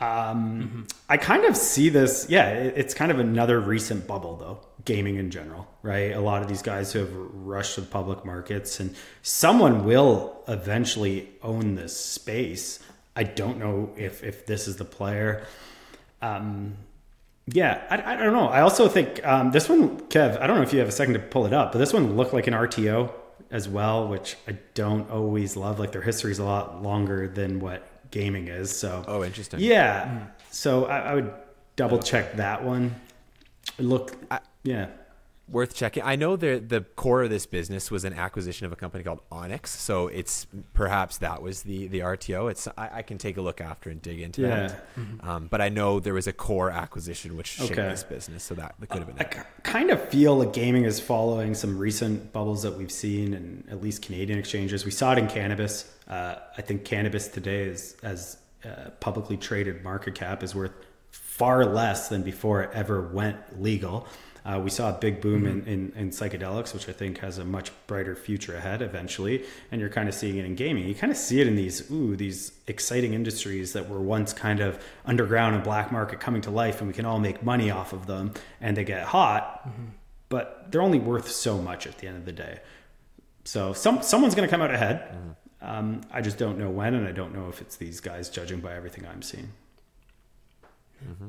Um, 0.00 0.62
mm-hmm. 0.62 0.82
I 1.08 1.16
kind 1.18 1.44
of 1.44 1.56
see 1.56 1.90
this, 1.90 2.26
yeah, 2.28 2.48
it's 2.48 2.94
kind 2.94 3.10
of 3.10 3.18
another 3.18 3.60
recent 3.60 4.06
bubble, 4.06 4.36
though 4.36 4.60
gaming 4.84 5.16
in 5.16 5.30
general, 5.30 5.66
right? 5.82 6.12
A 6.12 6.20
lot 6.20 6.42
of 6.42 6.48
these 6.48 6.62
guys 6.62 6.92
who 6.92 7.00
have 7.00 7.12
rushed 7.12 7.74
to 7.74 7.82
the 7.82 7.86
public 7.86 8.24
markets, 8.24 8.80
and 8.80 8.94
someone 9.22 9.84
will 9.84 10.42
eventually 10.48 11.28
own 11.42 11.74
this 11.74 11.96
space. 11.96 12.78
I 13.16 13.24
don't 13.24 13.58
know 13.58 13.90
if 13.96 14.22
if 14.22 14.46
this 14.46 14.68
is 14.68 14.76
the 14.76 14.84
player. 14.84 15.46
Um, 16.22 16.76
yeah, 17.46 17.82
I, 17.90 18.14
I 18.14 18.16
don't 18.16 18.32
know. 18.32 18.48
I 18.48 18.60
also 18.60 18.88
think 18.88 19.24
um, 19.26 19.50
this 19.50 19.68
one, 19.68 20.00
Kev. 20.02 20.40
I 20.40 20.46
don't 20.46 20.56
know 20.56 20.62
if 20.62 20.72
you 20.72 20.78
have 20.78 20.88
a 20.88 20.92
second 20.92 21.14
to 21.14 21.20
pull 21.20 21.46
it 21.46 21.52
up, 21.52 21.72
but 21.72 21.78
this 21.78 21.92
one 21.92 22.16
looked 22.16 22.32
like 22.32 22.46
an 22.46 22.54
RTO 22.54 23.12
as 23.50 23.68
well, 23.68 24.06
which 24.06 24.36
I 24.46 24.58
don't 24.74 25.10
always 25.10 25.56
love. 25.56 25.78
Like 25.78 25.92
their 25.92 26.02
history 26.02 26.30
is 26.30 26.38
a 26.38 26.44
lot 26.44 26.82
longer 26.82 27.26
than 27.26 27.58
what 27.60 27.86
gaming 28.10 28.48
is. 28.48 28.76
So 28.76 29.04
oh, 29.06 29.24
interesting. 29.24 29.60
Yeah. 29.60 30.06
Mm. 30.06 30.30
So 30.50 30.86
I, 30.86 30.98
I 30.98 31.14
would 31.14 31.32
double 31.76 31.98
check 31.98 32.36
that 32.36 32.64
one. 32.64 32.94
Look, 33.78 34.16
I, 34.30 34.40
yeah. 34.62 34.88
Worth 35.50 35.74
checking. 35.74 36.02
I 36.04 36.14
know 36.14 36.36
the 36.36 36.58
the 36.58 36.82
core 36.82 37.24
of 37.24 37.30
this 37.30 37.44
business 37.44 37.90
was 37.90 38.04
an 38.04 38.12
acquisition 38.12 38.66
of 38.66 38.72
a 38.72 38.76
company 38.76 39.02
called 39.02 39.20
Oryx, 39.30 39.70
so 39.70 40.06
it's 40.06 40.46
perhaps 40.74 41.18
that 41.18 41.42
was 41.42 41.62
the 41.62 41.88
the 41.88 42.00
RTO. 42.00 42.50
It's 42.50 42.68
I, 42.78 42.90
I 42.94 43.02
can 43.02 43.18
take 43.18 43.36
a 43.36 43.40
look 43.40 43.60
after 43.60 43.90
and 43.90 44.00
dig 44.00 44.20
into 44.20 44.42
yeah. 44.42 44.48
that. 44.48 44.96
Mm-hmm. 44.96 45.28
Um, 45.28 45.48
but 45.48 45.60
I 45.60 45.68
know 45.68 45.98
there 45.98 46.14
was 46.14 46.28
a 46.28 46.32
core 46.32 46.70
acquisition 46.70 47.36
which 47.36 47.48
shaped 47.48 47.72
okay. 47.72 47.88
this 47.88 48.04
business, 48.04 48.44
so 48.44 48.54
that, 48.54 48.76
that 48.78 48.88
could 48.88 49.02
have 49.02 49.08
been. 49.08 49.26
Uh, 49.26 49.42
I 49.42 49.60
kind 49.62 49.90
of 49.90 50.00
feel 50.08 50.36
like 50.36 50.52
gaming 50.52 50.84
is 50.84 51.00
following 51.00 51.54
some 51.54 51.78
recent 51.78 52.32
bubbles 52.32 52.62
that 52.62 52.78
we've 52.78 52.92
seen 52.92 53.34
in 53.34 53.64
at 53.70 53.82
least 53.82 54.02
Canadian 54.02 54.38
exchanges. 54.38 54.84
We 54.84 54.92
saw 54.92 55.12
it 55.12 55.18
in 55.18 55.26
cannabis. 55.26 55.92
Uh, 56.06 56.36
I 56.56 56.62
think 56.62 56.84
cannabis 56.84 57.26
today 57.28 57.64
is 57.64 57.96
as 58.02 58.36
uh, 58.64 58.90
publicly 59.00 59.36
traded 59.36 59.82
market 59.82 60.14
cap 60.14 60.42
is 60.42 60.54
worth 60.54 60.72
far 61.10 61.64
less 61.64 62.08
than 62.08 62.22
before 62.22 62.62
it 62.62 62.70
ever 62.74 63.00
went 63.00 63.62
legal. 63.62 64.06
Uh, 64.44 64.60
we 64.62 64.70
saw 64.70 64.90
a 64.90 64.98
big 64.98 65.20
boom 65.20 65.42
mm-hmm. 65.42 65.68
in, 65.68 65.92
in, 65.92 65.92
in, 65.96 66.10
psychedelics, 66.10 66.72
which 66.72 66.88
I 66.88 66.92
think 66.92 67.18
has 67.18 67.38
a 67.38 67.44
much 67.44 67.70
brighter 67.86 68.16
future 68.16 68.56
ahead 68.56 68.82
eventually. 68.82 69.44
And 69.70 69.80
you're 69.80 69.90
kind 69.90 70.08
of 70.08 70.14
seeing 70.14 70.38
it 70.38 70.44
in 70.44 70.54
gaming. 70.54 70.88
You 70.88 70.94
kind 70.94 71.10
of 71.10 71.16
see 71.16 71.40
it 71.40 71.46
in 71.46 71.56
these 71.56 71.90
ooh 71.90 72.16
these 72.16 72.52
exciting 72.66 73.14
industries 73.14 73.72
that 73.74 73.88
were 73.88 74.00
once 74.00 74.32
kind 74.32 74.60
of 74.60 74.82
underground 75.04 75.54
and 75.54 75.64
black 75.64 75.92
market 75.92 76.20
coming 76.20 76.42
to 76.42 76.50
life, 76.50 76.80
and 76.80 76.88
we 76.88 76.94
can 76.94 77.04
all 77.04 77.18
make 77.18 77.42
money 77.42 77.70
off 77.70 77.92
of 77.92 78.06
them, 78.06 78.32
and 78.60 78.76
they 78.76 78.84
get 78.84 79.02
hot, 79.02 79.68
mm-hmm. 79.68 79.86
but 80.28 80.70
they're 80.70 80.82
only 80.82 80.98
worth 80.98 81.30
so 81.30 81.58
much 81.58 81.86
at 81.86 81.98
the 81.98 82.06
end 82.06 82.16
of 82.16 82.24
the 82.24 82.32
day. 82.32 82.60
So 83.44 83.72
some 83.72 84.02
someone's 84.02 84.34
going 84.34 84.48
to 84.48 84.50
come 84.50 84.62
out 84.62 84.72
ahead. 84.72 85.00
Mm-hmm. 85.00 85.30
Um, 85.62 86.00
I 86.10 86.22
just 86.22 86.38
don't 86.38 86.58
know 86.58 86.70
when, 86.70 86.94
and 86.94 87.06
I 87.06 87.12
don't 87.12 87.34
know 87.34 87.48
if 87.48 87.60
it's 87.60 87.76
these 87.76 88.00
guys, 88.00 88.30
judging 88.30 88.60
by 88.60 88.74
everything 88.74 89.06
I'm 89.06 89.20
seeing. 89.22 89.52
Mm-hmm. 91.06 91.28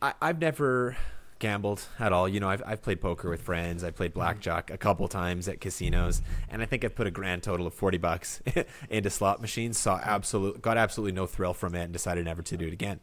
I, 0.00 0.14
I've 0.22 0.40
never 0.40 0.96
gambled 1.38 1.82
at 1.98 2.12
all. 2.12 2.28
You 2.28 2.40
know, 2.40 2.48
I've, 2.48 2.62
I've 2.66 2.82
played 2.82 3.00
poker 3.00 3.30
with 3.30 3.42
friends. 3.42 3.84
I 3.84 3.90
played 3.90 4.10
mm-hmm. 4.10 4.20
blackjack 4.20 4.70
a 4.70 4.78
couple 4.78 5.08
times 5.08 5.48
at 5.48 5.60
casinos, 5.60 6.22
and 6.48 6.62
I 6.62 6.66
think 6.66 6.84
I've 6.84 6.94
put 6.94 7.06
a 7.06 7.10
grand 7.10 7.42
total 7.42 7.66
of 7.66 7.74
forty 7.74 7.98
bucks 7.98 8.42
into 8.90 9.10
slot 9.10 9.40
machines. 9.40 9.78
Saw 9.78 9.98
mm-hmm. 9.98 10.08
absolute, 10.08 10.62
got 10.62 10.76
absolutely 10.76 11.12
no 11.12 11.26
thrill 11.26 11.54
from 11.54 11.74
it, 11.74 11.84
and 11.84 11.92
decided 11.92 12.24
never 12.24 12.42
to 12.42 12.56
do 12.56 12.66
it 12.66 12.72
again. 12.72 13.00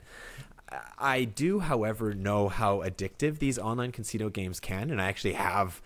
I 0.97 1.23
do, 1.25 1.59
however, 1.59 2.13
know 2.13 2.49
how 2.49 2.79
addictive 2.79 3.39
these 3.39 3.59
online 3.59 3.91
casino 3.91 4.29
games 4.29 4.59
can, 4.59 4.89
and 4.89 5.01
I 5.01 5.05
actually 5.07 5.33
have 5.33 5.81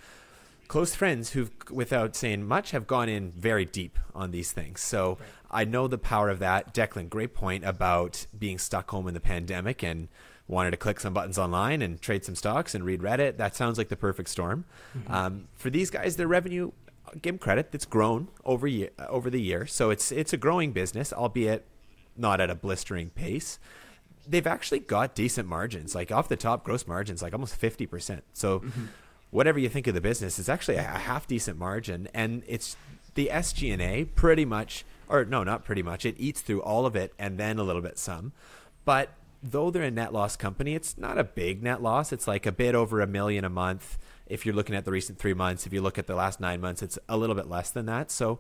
close 0.68 0.96
friends 0.96 1.32
who've, 1.32 1.52
without 1.70 2.16
saying 2.16 2.48
much, 2.48 2.72
have 2.72 2.88
gone 2.88 3.10
in 3.10 3.32
very 3.32 3.66
deep 3.66 4.00
on 4.14 4.32
these 4.32 4.52
things. 4.52 4.82
So. 4.82 5.18
I 5.52 5.66
know 5.66 5.88
the 5.88 5.98
power 5.98 6.30
of 6.30 6.38
that. 6.40 6.76
Declan, 6.76 7.10
great 7.10 7.34
point 7.34 7.66
about 7.66 8.28
being 8.38 8.60
stuck 8.60 8.92
home 8.92 9.08
in 9.08 9.16
the 9.16 9.20
pandemic 9.20 9.82
and 9.82 10.08
wanted 10.50 10.72
to 10.72 10.78
click 10.78 11.00
some 11.00 11.14
buttons 11.14 11.38
online 11.38 11.82
and 11.82 12.02
trade 12.02 12.26
some 12.26 12.36
stocks 12.36 12.76
and 12.76 12.84
read 12.84 13.02
Reddit. 13.02 13.38
That 13.38 13.56
sounds 13.56 13.78
like 13.78 13.88
the 13.88 13.96
perfect 13.96 14.30
storm. 14.30 14.66
Mm-hmm. 14.98 15.14
Um, 15.14 15.48
for 15.56 15.70
these 15.70 15.90
guys, 15.90 16.18
their 16.18 16.28
revenue, 16.28 16.72
give 17.22 17.36
them 17.36 17.38
credit, 17.38 17.70
it's 17.72 17.86
grown 17.86 18.28
over 18.44 18.68
year, 18.68 18.90
over 19.08 19.30
the 19.30 19.42
year. 19.42 19.66
So 19.66 19.92
it's 19.92 20.12
it's 20.12 20.34
a 20.34 20.38
growing 20.38 20.72
business, 20.72 21.14
albeit 21.14 21.66
not 22.18 22.42
at 22.42 22.50
a 22.50 22.56
blistering 22.56 23.12
pace. 23.12 23.60
They've 24.28 24.46
actually 24.46 24.80
got 24.80 25.16
decent 25.16 25.48
margins, 25.48 25.96
like 25.96 26.12
off 26.12 26.28
the 26.28 26.36
top, 26.36 26.64
gross 26.64 26.86
margins, 26.86 27.22
like 27.22 27.34
almost 27.34 27.56
fifty 27.56 27.86
percent. 27.86 28.24
So. 28.34 28.60
Mm-hmm 28.60 28.86
whatever 29.32 29.60
you 29.60 29.70
think 29.70 29.86
of 29.86 29.94
the 29.94 30.02
business, 30.02 30.40
it's 30.40 30.50
actually 30.50 30.78
a 30.78 30.82
half 30.82 31.28
decent 31.28 31.58
margin, 31.58 32.10
and 32.14 32.44
it's 32.48 32.76
the 33.16 33.30
SG&A 33.32 34.06
pretty 34.06 34.46
much, 34.46 34.86
or 35.08 35.26
no, 35.26 35.44
not 35.44 35.64
pretty 35.64 35.84
much. 35.84 36.06
It 36.06 36.16
eats 36.18 36.42
through 36.42 36.62
all 36.62 36.86
of 36.86 36.96
it 36.96 37.14
and 37.20 37.38
then 37.38 37.60
a 37.60 37.64
little 37.64 37.82
bit 37.82 37.98
some. 37.98 38.32
But 38.86 39.10
though 39.42 39.72
they're 39.72 39.84
a 39.84 39.92
net 39.92 40.14
loss 40.14 40.36
company, 40.36 40.76
it's 40.76 40.98
not 40.98 41.18
a 41.18 41.24
big 41.24 41.64
net 41.64 41.82
loss. 41.82 42.12
It's 42.12 42.28
like 42.28 42.46
a 42.46 42.52
bit 42.52 42.76
over 42.76 43.02
a 43.02 43.08
million 43.08 43.46
a 43.46 43.50
month. 43.50 43.98
If 44.28 44.46
you're 44.46 44.56
looking 44.56 44.76
at 44.76 44.86
the 44.86 44.92
recent 44.92 45.18
three 45.18 45.34
months, 45.34 45.66
if 45.66 45.74
you 45.74 45.82
look 45.82 45.98
at 45.98 46.08
the 46.08 46.16
last 46.16 46.40
nine 46.40 46.62
months, 46.62 46.82
it's 46.82 47.00
a 47.08 47.18
little 47.18 47.36
bit 47.36 47.50
less 47.50 47.72
than 47.72 47.86
that. 47.88 48.12
So 48.12 48.40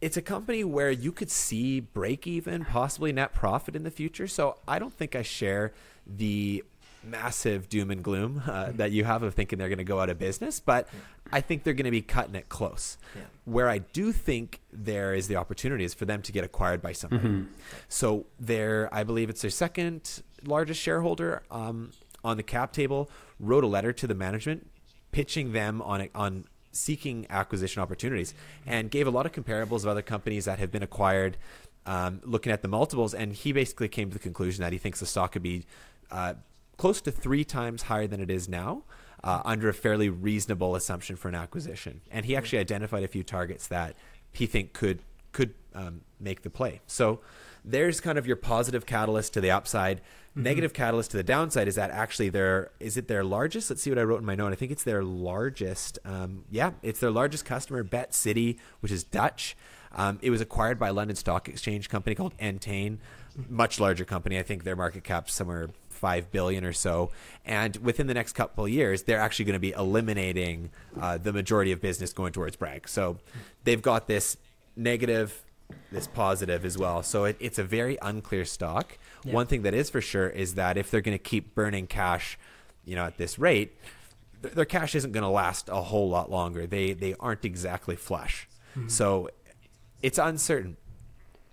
it's 0.00 0.16
a 0.16 0.22
company 0.22 0.64
where 0.64 0.90
you 0.90 1.12
could 1.12 1.30
see 1.30 1.80
break 1.80 2.26
even, 2.26 2.64
possibly 2.64 3.12
net 3.12 3.34
profit 3.34 3.76
in 3.76 3.84
the 3.84 3.90
future. 3.90 4.26
So 4.26 4.58
I 4.66 4.78
don't 4.78 4.92
think 4.92 5.14
I 5.14 5.22
share 5.22 5.72
the 6.06 6.64
massive 7.02 7.68
doom 7.68 7.90
and 7.90 8.02
gloom 8.02 8.42
uh, 8.46 8.50
mm-hmm. 8.50 8.76
that 8.76 8.92
you 8.92 9.04
have 9.04 9.22
of 9.22 9.34
thinking 9.34 9.58
they're 9.58 9.68
going 9.68 9.78
to 9.78 9.84
go 9.84 10.00
out 10.00 10.10
of 10.10 10.18
business, 10.18 10.60
but. 10.60 10.88
I 11.32 11.40
think 11.40 11.62
they're 11.62 11.74
going 11.74 11.84
to 11.84 11.92
be 11.92 12.02
cutting 12.02 12.34
it 12.34 12.48
close. 12.48 12.98
Yeah. 13.14 13.22
Where 13.44 13.68
I 13.68 13.78
do 13.78 14.10
think 14.10 14.58
there 14.72 15.14
is 15.14 15.28
the 15.28 15.36
opportunity 15.36 15.84
is 15.84 15.94
for 15.94 16.04
them 16.04 16.22
to 16.22 16.32
get 16.32 16.42
acquired 16.42 16.82
by 16.82 16.90
somebody. 16.90 17.22
Mm-hmm. 17.22 17.52
So 17.88 18.26
they're, 18.40 18.92
I 18.92 19.04
believe 19.04 19.30
it's 19.30 19.40
their 19.40 19.50
second 19.52 20.24
largest 20.44 20.80
shareholder 20.80 21.44
um, 21.48 21.92
on 22.24 22.36
the 22.36 22.42
cap 22.42 22.72
table, 22.72 23.08
wrote 23.38 23.62
a 23.62 23.68
letter 23.68 23.92
to 23.92 24.08
the 24.08 24.14
management 24.16 24.66
pitching 25.12 25.52
them 25.52 25.82
on 25.82 26.08
on 26.14 26.44
seeking 26.72 27.26
acquisition 27.30 27.82
opportunities 27.82 28.32
and 28.64 28.90
gave 28.90 29.06
a 29.06 29.10
lot 29.10 29.26
of 29.26 29.32
comparables 29.32 29.78
of 29.78 29.88
other 29.88 30.02
companies 30.02 30.44
that 30.44 30.58
have 30.58 30.70
been 30.70 30.82
acquired. 30.82 31.36
Um, 31.86 32.20
looking 32.24 32.52
at 32.52 32.60
the 32.60 32.68
multiples, 32.68 33.14
and 33.14 33.32
he 33.32 33.52
basically 33.52 33.88
came 33.88 34.10
to 34.10 34.12
the 34.12 34.22
conclusion 34.22 34.62
that 34.62 34.70
he 34.70 34.78
thinks 34.78 35.00
the 35.00 35.06
stock 35.06 35.32
could 35.32 35.42
be 35.42 35.64
uh, 36.10 36.34
close 36.80 37.02
to 37.02 37.10
three 37.10 37.44
times 37.44 37.82
higher 37.82 38.06
than 38.06 38.20
it 38.20 38.30
is 38.30 38.48
now. 38.48 38.82
Uh, 39.22 39.42
under 39.44 39.68
a 39.68 39.74
fairly 39.74 40.08
reasonable 40.08 40.74
assumption 40.74 41.14
for 41.14 41.28
an 41.28 41.34
acquisition, 41.34 42.00
and 42.10 42.24
he 42.24 42.34
actually 42.34 42.58
identified 42.58 43.02
a 43.02 43.08
few 43.08 43.22
targets 43.22 43.66
that 43.66 43.94
he 44.32 44.46
think 44.46 44.72
could 44.72 45.00
could 45.32 45.52
um, 45.74 46.00
make 46.18 46.40
the 46.40 46.48
play. 46.48 46.80
So 46.86 47.20
there's 47.62 48.00
kind 48.00 48.16
of 48.16 48.26
your 48.26 48.36
positive 48.36 48.86
catalyst 48.86 49.34
to 49.34 49.42
the 49.42 49.50
upside. 49.50 49.98
Mm-hmm. 49.98 50.42
Negative 50.42 50.72
catalyst 50.72 51.10
to 51.10 51.18
the 51.18 51.22
downside 51.22 51.68
is 51.68 51.74
that 51.74 51.90
actually 51.90 52.30
their 52.30 52.70
is 52.80 52.96
it 52.96 53.08
their 53.08 53.22
largest? 53.22 53.68
Let's 53.68 53.82
see 53.82 53.90
what 53.90 53.98
I 53.98 54.04
wrote 54.04 54.20
in 54.20 54.24
my 54.24 54.34
note. 54.34 54.54
I 54.54 54.56
think 54.56 54.72
it's 54.72 54.84
their 54.84 55.04
largest. 55.04 55.98
Um, 56.06 56.44
yeah, 56.50 56.70
it's 56.82 57.00
their 57.00 57.10
largest 57.10 57.44
customer, 57.44 57.82
Bet 57.82 58.14
City, 58.14 58.58
which 58.80 58.90
is 58.90 59.04
Dutch. 59.04 59.54
Um, 59.92 60.18
it 60.22 60.30
was 60.30 60.40
acquired 60.40 60.78
by 60.78 60.88
a 60.88 60.92
London 60.94 61.16
Stock 61.16 61.46
Exchange 61.46 61.90
company 61.90 62.14
called 62.14 62.34
Entain, 62.38 63.00
much 63.50 63.78
larger 63.78 64.06
company. 64.06 64.38
I 64.38 64.42
think 64.42 64.64
their 64.64 64.76
market 64.76 65.04
cap 65.04 65.28
somewhere 65.28 65.68
five 66.00 66.32
billion 66.32 66.64
or 66.64 66.72
so, 66.72 67.10
and 67.44 67.76
within 67.76 68.06
the 68.06 68.14
next 68.14 68.32
couple 68.32 68.64
of 68.64 68.70
years, 68.70 69.02
they're 69.02 69.20
actually 69.20 69.44
going 69.44 69.54
to 69.54 69.60
be 69.60 69.72
eliminating 69.72 70.70
uh, 71.00 71.18
the 71.18 71.32
majority 71.32 71.72
of 71.72 71.80
business 71.80 72.12
going 72.12 72.32
towards 72.32 72.56
Bragg. 72.56 72.88
So 72.88 73.18
they've 73.64 73.82
got 73.82 74.06
this 74.06 74.36
negative, 74.76 75.44
this 75.92 76.06
positive 76.06 76.64
as 76.64 76.78
well. 76.78 77.02
So 77.02 77.24
it, 77.24 77.36
it's 77.38 77.58
a 77.58 77.64
very 77.64 77.98
unclear 78.00 78.44
stock. 78.44 78.96
Yeah. 79.24 79.34
One 79.34 79.46
thing 79.46 79.62
that 79.62 79.74
is 79.74 79.90
for 79.90 80.00
sure 80.00 80.28
is 80.28 80.54
that 80.54 80.76
if 80.76 80.90
they're 80.90 81.02
going 81.02 81.18
to 81.18 81.22
keep 81.22 81.54
burning 81.54 81.86
cash, 81.86 82.38
you 82.84 82.96
know, 82.96 83.04
at 83.04 83.18
this 83.18 83.38
rate, 83.38 83.76
th- 84.42 84.54
their 84.54 84.64
cash 84.64 84.94
isn't 84.94 85.12
going 85.12 85.22
to 85.22 85.28
last 85.28 85.68
a 85.68 85.82
whole 85.82 86.08
lot 86.08 86.30
longer. 86.30 86.66
They 86.66 86.94
they 86.94 87.14
aren't 87.20 87.44
exactly 87.44 87.96
flush. 87.96 88.48
Mm-hmm. 88.74 88.88
So 88.88 89.28
it's 90.02 90.18
uncertain. 90.18 90.76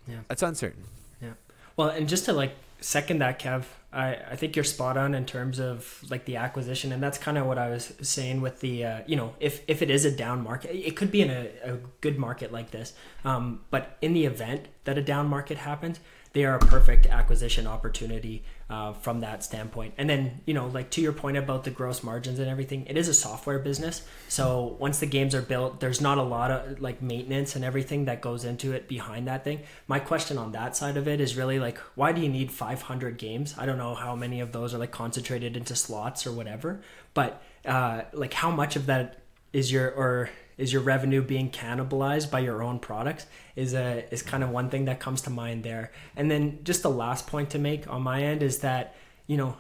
Yeah. 0.08 0.20
It's 0.30 0.42
uncertain. 0.42 0.86
Yeah. 1.22 1.34
Well, 1.76 1.90
and 1.90 2.08
just 2.08 2.26
to 2.26 2.34
like 2.34 2.56
second 2.80 3.20
that, 3.20 3.40
Kev, 3.40 3.66
I, 3.98 4.14
I 4.32 4.36
think 4.36 4.56
you're 4.56 4.64
spot 4.64 4.96
on 4.96 5.16
in 5.16 5.26
terms 5.26 5.60
of 5.60 6.04
like 6.10 6.26
the 6.26 6.36
acquisition, 6.36 6.92
and 6.92 7.02
that's 7.02 7.18
kind 7.18 7.36
of 7.36 7.48
what 7.48 7.58
I 7.58 7.70
was 7.72 7.94
saying 8.02 8.42
with 8.42 8.60
the 8.60 8.86
uh, 8.86 9.00
you 9.08 9.16
know 9.16 9.34
if 9.40 9.62
if 9.68 9.82
it 9.82 9.90
is 9.90 10.06
a 10.06 10.12
down 10.12 10.44
market, 10.44 10.72
it 10.72 10.96
could 10.96 11.12
be 11.12 11.22
in 11.22 11.32
a, 11.32 11.50
a 11.64 11.78
good 12.02 12.20
market 12.20 12.52
like 12.52 12.70
this, 12.70 12.94
um, 13.26 13.62
but 13.72 13.98
in 14.02 14.14
the 14.14 14.26
event 14.26 14.68
that 14.84 15.00
a 15.00 15.02
down 15.02 15.28
market 15.28 15.58
happens, 15.58 16.00
they 16.34 16.46
are 16.46 16.56
a 16.56 16.60
perfect 16.60 17.08
acquisition 17.08 17.66
opportunity 17.66 18.44
uh, 18.70 18.94
from 18.94 19.22
that 19.22 19.44
standpoint. 19.44 19.94
And 19.98 20.10
then, 20.10 20.42
you 20.46 20.54
know, 20.54 20.68
like 20.68 20.90
to 20.92 21.02
your 21.02 21.14
point 21.14 21.38
about 21.38 21.64
the 21.64 21.70
gross 21.70 22.04
margins 22.04 22.38
and 22.40 22.50
everything, 22.50 22.86
it 22.88 22.98
is 22.98 23.08
a 23.08 23.14
software 23.14 23.60
business. 23.60 24.02
So 24.28 24.76
once 24.80 25.00
the 25.00 25.06
games 25.06 25.34
are 25.34 25.42
built, 25.42 25.80
there's 25.80 26.02
not 26.02 26.18
a 26.18 26.24
lot 26.24 26.52
of 26.52 26.82
like 26.82 27.02
maintenance 27.02 27.56
and 27.56 27.64
everything 27.64 28.06
that 28.06 28.22
goes 28.22 28.44
into 28.44 28.74
it 28.74 28.90
behind 28.90 29.28
that 29.28 29.44
thing. 29.44 29.62
My 29.88 30.00
question 30.00 30.38
on 30.38 30.52
that 30.52 30.76
side 30.76 30.98
of 30.98 31.08
it 31.08 31.22
is 31.22 31.38
really 31.38 31.60
like, 31.60 31.78
why 31.96 32.12
do 32.12 32.22
you 32.22 32.30
need 32.30 32.52
500 32.52 33.18
games? 33.18 33.56
I 33.58 33.66
don't 33.66 33.78
know 33.78 33.96
how 33.96 34.16
many 34.16 34.42
of 34.42 34.52
those 34.52 34.74
are 34.74 34.78
like 34.78 34.92
concentrated 34.92 35.56
into 35.56 35.76
slots 35.76 36.28
or 36.28 36.34
whatever, 36.34 36.82
but 37.14 37.42
uh, 37.66 38.02
like 38.12 38.34
how 38.34 38.52
much 38.52 38.76
of 38.76 38.88
that 38.88 39.22
is 39.54 39.72
your 39.72 39.90
or 39.92 40.30
is 40.58 40.74
your 40.74 40.82
revenue 40.82 41.22
being 41.22 41.52
cannibalized 41.52 42.32
by 42.32 42.40
your 42.40 42.64
own 42.64 42.80
products 42.80 43.26
is 43.56 43.74
a 43.74 44.12
is 44.12 44.22
kind 44.22 44.44
of 44.44 44.50
one 44.50 44.70
thing 44.70 44.86
that 44.86 45.00
comes 45.00 45.22
to 45.22 45.30
mind 45.30 45.64
there. 45.64 45.92
And 46.16 46.30
then 46.30 46.60
just 46.64 46.84
the 46.84 46.90
last 46.90 47.28
point 47.28 47.52
to 47.52 47.60
make 47.60 47.88
on 47.88 48.02
my 48.02 48.24
end 48.24 48.44
is 48.44 48.60
that 48.60 48.96
you 49.28 49.38
know 49.38 49.58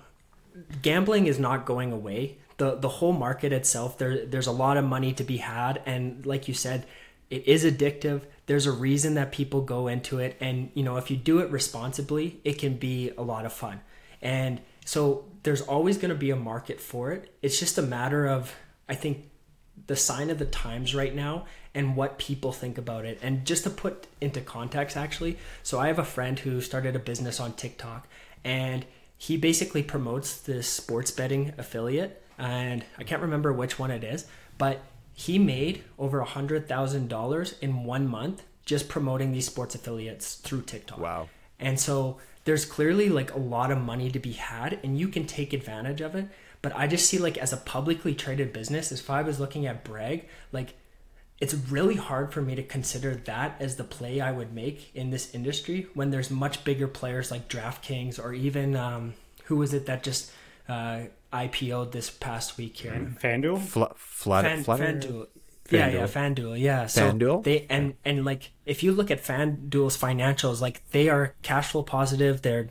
gambling 0.81 1.27
is 1.27 1.39
not 1.39 1.65
going 1.65 1.91
away. 1.91 2.37
The 2.57 2.75
the 2.75 2.89
whole 2.89 3.13
market 3.13 3.53
itself 3.53 3.97
there 3.97 4.25
there's 4.25 4.47
a 4.47 4.51
lot 4.51 4.77
of 4.77 4.85
money 4.85 5.13
to 5.13 5.23
be 5.23 5.37
had. 5.37 5.81
And 5.85 6.25
like 6.25 6.47
you 6.47 6.53
said 6.53 6.85
it 7.29 7.47
is 7.47 7.65
addictive. 7.65 8.21
There's 8.45 8.65
a 8.65 8.71
reason 8.71 9.15
that 9.15 9.31
people 9.31 9.61
go 9.61 9.87
into 9.87 10.19
it. 10.19 10.37
And 10.39 10.71
you 10.73 10.83
know 10.83 10.97
if 10.97 11.11
you 11.11 11.17
do 11.17 11.39
it 11.39 11.51
responsibly 11.51 12.39
it 12.43 12.57
can 12.57 12.75
be 12.77 13.11
a 13.17 13.21
lot 13.21 13.45
of 13.45 13.53
fun. 13.53 13.81
And 14.21 14.61
so 14.83 15.25
there's 15.43 15.61
always 15.61 15.97
going 15.97 16.09
to 16.09 16.15
be 16.15 16.31
a 16.31 16.35
market 16.35 16.81
for 16.81 17.11
it. 17.11 17.31
It's 17.41 17.59
just 17.59 17.77
a 17.77 17.83
matter 17.83 18.25
of 18.25 18.55
i 18.89 18.95
think 18.95 19.29
the 19.85 19.95
sign 19.95 20.29
of 20.29 20.39
the 20.39 20.45
times 20.45 20.95
right 20.95 21.13
now 21.13 21.45
and 21.73 21.95
what 21.95 22.17
people 22.17 22.51
think 22.51 22.77
about 22.77 23.05
it. 23.05 23.19
And 23.21 23.45
just 23.45 23.63
to 23.63 23.69
put 23.69 24.07
into 24.19 24.41
context, 24.41 24.97
actually, 24.97 25.37
so 25.61 25.79
I 25.79 25.87
have 25.87 25.99
a 25.99 26.05
friend 26.05 26.39
who 26.39 26.59
started 26.61 26.95
a 26.95 26.99
business 26.99 27.39
on 27.39 27.53
TikTok 27.53 28.07
and 28.43 28.85
he 29.17 29.37
basically 29.37 29.83
promotes 29.83 30.37
this 30.37 30.67
sports 30.67 31.11
betting 31.11 31.53
affiliate. 31.57 32.23
And 32.37 32.83
I 32.97 33.03
can't 33.03 33.21
remember 33.21 33.53
which 33.53 33.77
one 33.79 33.91
it 33.91 34.03
is, 34.03 34.25
but 34.57 34.81
he 35.13 35.39
made 35.39 35.83
over 35.97 36.19
a 36.19 36.25
hundred 36.25 36.67
thousand 36.67 37.09
dollars 37.09 37.55
in 37.61 37.83
one 37.83 38.07
month 38.07 38.43
just 38.65 38.89
promoting 38.89 39.31
these 39.31 39.45
sports 39.45 39.73
affiliates 39.73 40.35
through 40.35 40.61
TikTok. 40.61 40.99
Wow. 40.99 41.29
And 41.59 41.79
so 41.79 42.17
there's 42.43 42.65
clearly 42.65 43.09
like 43.09 43.33
a 43.33 43.39
lot 43.39 43.71
of 43.71 43.79
money 43.79 44.11
to 44.11 44.19
be 44.19 44.33
had 44.33 44.79
and 44.83 44.97
you 44.97 45.07
can 45.07 45.25
take 45.25 45.53
advantage 45.53 46.01
of 46.01 46.15
it 46.15 46.27
but 46.61 46.75
I 46.75 46.87
just 46.87 47.07
see 47.07 47.17
like 47.17 47.37
as 47.37 47.53
a 47.53 47.57
publicly 47.57 48.15
traded 48.15 48.53
business, 48.53 48.91
as 48.91 48.99
if 48.99 49.09
I 49.09 49.21
was 49.21 49.39
looking 49.39 49.65
at 49.65 49.83
Bragg, 49.83 50.27
like 50.51 50.75
it's 51.39 51.53
really 51.53 51.95
hard 51.95 52.33
for 52.33 52.41
me 52.41 52.55
to 52.55 52.63
consider 52.63 53.15
that 53.25 53.55
as 53.59 53.75
the 53.75 53.83
play 53.83 54.19
I 54.19 54.31
would 54.31 54.53
make 54.53 54.91
in 54.95 55.11
this 55.11 55.33
industry 55.35 55.87
when 55.93 56.09
there's 56.09 56.31
much 56.31 56.63
bigger 56.63 56.87
players 56.87 57.29
like 57.29 57.47
DraftKings 57.47 58.23
or 58.23 58.33
even 58.33 58.75
um, 58.75 59.13
who 59.45 59.57
was 59.57 59.73
it 59.73 59.85
that 59.85 60.03
just 60.03 60.31
uh, 60.67 61.01
IPO'd 61.31 61.91
this 61.91 62.09
past 62.09 62.57
week 62.57 62.77
here? 62.77 63.15
FanDuel? 63.21 63.61
Fl- 63.61 63.83
flood, 63.95 64.45
Fan, 64.45 64.63
FanDuel. 64.63 65.27
Yeah, 65.69 65.89
yeah, 65.89 66.03
FanDuel. 66.03 66.59
Yeah. 66.59 66.87
So 66.87 67.11
FanDuel? 67.11 67.43
They 67.43 67.65
and 67.69 67.95
and 68.03 68.25
like 68.25 68.51
if 68.65 68.83
you 68.83 68.91
look 68.91 69.11
at 69.11 69.23
FanDuel's 69.23 69.97
financials, 69.97 70.61
like 70.61 70.87
they 70.91 71.09
are 71.09 71.35
cash 71.41 71.71
flow 71.71 71.83
positive, 71.83 72.41
they're 72.41 72.69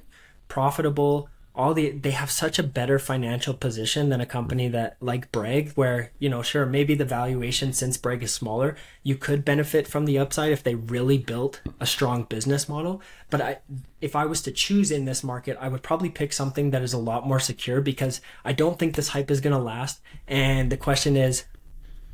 profitable, 0.49 1.28
all 1.57 1.72
the 1.72 1.90
they 1.90 2.11
have 2.11 2.30
such 2.30 2.59
a 2.59 2.62
better 2.62 2.98
financial 2.98 3.54
position 3.54 4.11
than 4.11 4.20
a 4.20 4.26
company 4.26 4.68
that 4.68 4.96
like 5.00 5.32
Bragg, 5.32 5.72
where 5.72 6.12
you 6.18 6.28
know, 6.28 6.42
sure, 6.42 6.66
maybe 6.66 6.94
the 6.94 7.04
valuation 7.04 7.72
since 7.72 7.96
Bragg 7.96 8.22
is 8.22 8.32
smaller, 8.32 8.76
you 9.02 9.16
could 9.16 9.44
benefit 9.44 9.88
from 9.88 10.04
the 10.04 10.18
upside 10.18 10.52
if 10.52 10.62
they 10.62 10.74
really 10.74 11.16
built 11.16 11.62
a 11.80 11.86
strong 11.86 12.24
business 12.24 12.68
model. 12.68 13.00
But 13.30 13.40
I, 13.40 13.59
if 14.00 14.14
I 14.14 14.26
was 14.26 14.42
to 14.42 14.52
choose 14.52 14.90
in 14.90 15.07
this 15.07 15.24
market, 15.24 15.57
I 15.59 15.68
would 15.68 15.82
probably 15.82 16.11
pick 16.11 16.32
something 16.32 16.70
that 16.70 16.82
is 16.82 16.92
a 16.92 16.98
lot 16.98 17.26
more 17.26 17.40
secure 17.40 17.80
because 17.80 18.20
I 18.44 18.52
don't 18.52 18.78
think 18.78 18.94
this 18.94 19.09
hype 19.09 19.30
is 19.30 19.40
going 19.40 19.57
to 19.57 19.62
last. 19.62 20.00
And 20.28 20.70
the 20.70 20.76
question 20.76 21.16
is, 21.16 21.44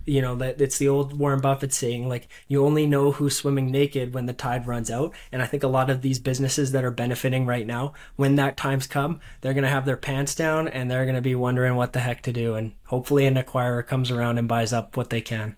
you 0.06 0.22
know 0.22 0.34
that 0.36 0.60
it's 0.60 0.78
the 0.78 0.88
old 0.88 1.18
Warren 1.18 1.40
Buffett 1.40 1.72
saying 1.72 2.08
like 2.08 2.28
you 2.48 2.64
only 2.64 2.86
know 2.86 3.12
who's 3.12 3.36
swimming 3.36 3.70
naked 3.70 4.14
when 4.14 4.26
the 4.26 4.32
tide 4.32 4.66
runs 4.66 4.90
out 4.90 5.14
and 5.30 5.42
I 5.42 5.46
think 5.46 5.62
a 5.62 5.68
lot 5.68 5.90
of 5.90 6.02
these 6.02 6.18
businesses 6.18 6.72
that 6.72 6.84
are 6.84 6.90
benefiting 6.90 7.46
right 7.46 7.66
now 7.66 7.92
when 8.16 8.36
that 8.36 8.56
time's 8.56 8.86
come 8.86 9.20
they're 9.40 9.54
going 9.54 9.64
to 9.64 9.70
have 9.70 9.86
their 9.86 9.96
pants 9.96 10.34
down 10.34 10.68
and 10.68 10.90
they're 10.90 11.04
going 11.04 11.16
to 11.16 11.22
be 11.22 11.34
wondering 11.34 11.76
what 11.76 11.92
the 11.92 12.00
heck 12.00 12.22
to 12.22 12.32
do 12.32 12.54
and 12.54 12.72
hopefully 12.86 13.26
an 13.26 13.34
acquirer 13.34 13.86
comes 13.86 14.10
around 14.10 14.38
and 14.38 14.48
buys 14.48 14.72
up 14.72 14.96
what 14.96 15.10
they 15.10 15.20
can. 15.20 15.56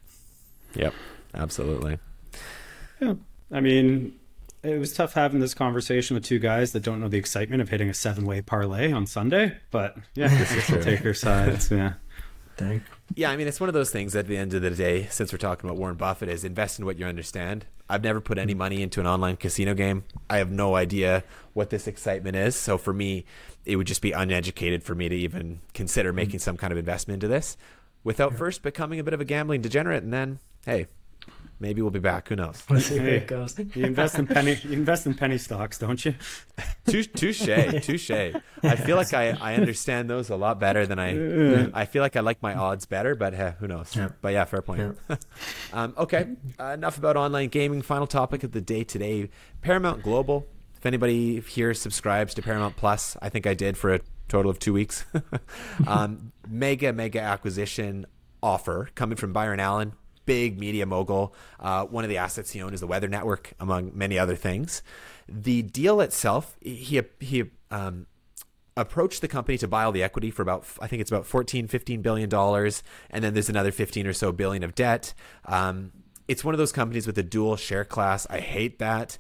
Yep, 0.75 0.95
absolutely. 1.35 1.99
Yeah. 3.01 3.15
I 3.51 3.61
mean, 3.61 4.19
it 4.63 4.79
was 4.79 4.93
tough 4.93 5.13
having 5.13 5.41
this 5.41 5.55
conversation 5.55 6.15
with 6.15 6.25
two 6.25 6.39
guys 6.39 6.73
that 6.73 6.83
don't 6.83 7.01
know 7.01 7.09
the 7.09 7.19
excitement 7.19 7.61
of 7.61 7.69
hitting 7.69 7.89
a 7.89 7.95
seven 7.95 8.25
way 8.25 8.41
parlay 8.41 8.93
on 8.93 9.07
Sunday, 9.07 9.59
but 9.71 9.97
yeah, 10.15 10.47
we'll 10.71 10.83
take 10.83 11.03
their 11.03 11.15
sides. 11.15 11.71
Yeah. 11.71 11.95
Dang. 12.57 12.83
Yeah, 13.15 13.31
I 13.31 13.37
mean, 13.37 13.47
it's 13.47 13.61
one 13.61 13.69
of 13.69 13.75
those 13.75 13.91
things 13.91 14.17
at 14.17 14.27
the 14.27 14.37
end 14.37 14.55
of 14.55 14.63
the 14.63 14.71
day, 14.71 15.07
since 15.11 15.33
we're 15.33 15.39
talking 15.39 15.69
about 15.69 15.79
Warren 15.79 15.97
Buffett, 15.97 16.29
is 16.29 16.45
invest 16.45 16.79
in 16.79 16.85
what 16.85 16.99
you 16.99 17.07
understand. 17.07 17.67
I've 17.89 18.03
never 18.03 18.21
put 18.21 18.39
any 18.39 18.55
money 18.55 18.83
into 18.83 18.99
an 19.01 19.07
online 19.07 19.37
casino 19.37 19.75
game. 19.75 20.05
I 20.29 20.39
have 20.39 20.51
no 20.51 20.75
idea 20.75 21.23
what 21.53 21.71
this 21.71 21.87
excitement 21.87 22.35
is. 22.35 22.57
So 22.57 22.79
for 22.79 22.93
me, 22.93 23.25
it 23.65 23.77
would 23.77 23.87
just 23.87 24.03
be 24.03 24.13
uneducated 24.13 24.83
for 24.83 24.95
me 24.95 25.09
to 25.09 25.15
even 25.15 25.61
consider 25.75 26.11
mm-hmm. 26.11 26.17
making 26.17 26.41
some 26.41 26.57
kind 26.57 26.73
of 26.73 26.79
investment 26.79 27.23
into 27.23 27.29
this 27.29 27.57
without 28.03 28.37
first 28.37 28.63
becoming 28.63 28.99
a 28.99 29.05
bit 29.05 29.15
of 29.15 29.21
a 29.21 29.25
gambling 29.25 29.61
degenerate. 29.61 30.03
And 30.03 30.13
then, 30.13 30.39
hey, 30.65 30.87
maybe 31.61 31.83
we'll 31.83 31.91
be 31.91 31.99
back. 31.99 32.29
Who 32.29 32.37
knows? 32.37 32.63
Let's 32.69 32.87
see 32.87 32.99
where 32.99 33.15
it 33.15 33.27
goes. 33.27 33.59
You 33.59 33.85
invest 33.85 34.19
in 34.19 34.27
penny 34.27 34.59
you 34.63 34.73
invest 34.73 35.07
in 35.07 35.15
penny 35.15 35.39
stocks, 35.39 35.79
don't 35.79 36.05
you? 36.05 36.15
Touche, 36.87 37.09
touche, 37.15 37.47
touche. 37.83 38.11
I 38.11 38.77
feel 38.77 38.97
like 38.97 39.13
I, 39.15 39.31
I 39.41 39.55
understand 39.55 40.09
those 40.11 40.31
a 40.31 40.37
lot 40.37 40.61
better 40.61 40.87
than 40.87 40.99
I. 40.99 41.71
I 41.75 41.85
feel 41.87 42.03
like 42.03 42.17
I 42.17 42.21
like 42.21 42.43
my 42.43 42.55
odds 42.55 42.87
better, 42.87 43.15
but 43.15 43.35
eh, 43.35 43.53
who 43.59 43.67
knows? 43.69 43.95
Yeah. 43.97 44.11
But 44.21 44.33
yeah, 44.33 44.45
fair 44.45 44.63
point. 44.63 44.99
um, 45.73 45.95
okay, 45.97 46.29
uh, 46.59 46.65
enough 46.65 46.99
about 46.99 47.17
online 47.17 47.49
gaming. 47.49 47.83
Final 47.83 48.07
topic 48.07 48.45
of 48.45 48.53
the 48.53 48.61
day 48.61 48.85
today: 48.85 49.31
Paramount 49.63 50.03
Global. 50.03 50.47
If 50.77 50.87
anybody 50.87 51.41
here 51.41 51.73
subscribes 51.73 52.35
to 52.35 52.43
Paramount 52.43 52.77
Plus, 52.77 53.17
I 53.23 53.31
think 53.31 53.47
I 53.47 53.55
did 53.55 53.79
for 53.79 53.95
a 53.95 54.01
total 54.29 54.51
of 54.51 54.59
two 54.59 54.73
weeks. 54.73 55.05
um, 55.87 56.33
mega 56.49 56.93
mega 56.93 57.21
acquisition 57.21 58.07
offer 58.43 58.91
coming 58.95 59.17
from 59.17 59.33
Byron 59.33 59.61
Allen, 59.61 59.95
big 60.27 60.59
media 60.59 60.87
mogul. 60.87 61.35
Uh, 61.61 61.85
one 61.85 62.05
of 62.05 62.11
the 62.11 62.19
assets 62.19 62.51
he 62.51 62.63
owned 62.63 62.75
is 62.75 62.81
the 62.81 62.87
Weather 62.87 63.09
Network, 63.09 63.53
among 63.61 63.93
many 63.95 64.19
other 64.19 64.37
things. 64.37 64.83
The 65.29 65.63
deal 65.63 66.01
itself, 66.01 66.57
he 66.61 67.01
he 67.21 67.45
um, 67.71 68.07
approached 68.77 69.21
the 69.21 69.29
company 69.29 69.57
to 69.59 69.69
buy 69.69 69.85
all 69.85 69.93
the 69.93 70.03
equity 70.03 70.31
for 70.31 70.43
about 70.43 70.67
I 70.81 70.87
think 70.87 71.01
it's 71.01 71.11
about 71.11 71.27
14 71.27 71.69
15 71.69 72.03
billion 72.03 72.29
dollars 72.29 72.83
and 73.11 73.23
then 73.23 73.35
there's 73.35 73.49
another 73.49 73.71
15 73.71 74.07
or 74.07 74.13
so 74.13 74.33
billion 74.33 74.63
of 74.63 74.75
debt. 74.75 75.15
Um, 75.45 75.93
it's 76.27 76.43
one 76.45 76.55
of 76.55 76.59
those 76.59 76.73
companies 76.73 77.07
with 77.07 77.19
a 77.19 77.23
dual 77.23 77.57
share 77.57 77.85
class. 77.85 78.27
I 78.31 78.41
hate 78.41 78.79
that. 78.79 79.19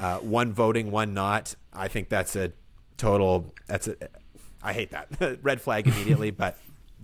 Uh, 0.00 0.18
one 0.18 0.52
voting, 0.52 0.90
one 0.90 1.12
not. 1.14 1.54
I 1.72 1.88
think 1.88 2.08
that's 2.08 2.34
a 2.34 2.52
total. 2.96 3.52
That's 3.66 3.88
a. 3.88 3.96
I 4.62 4.72
hate 4.72 4.90
that. 4.90 5.38
Red 5.42 5.60
flag 5.60 5.86
immediately, 5.86 6.30
but 6.30 6.56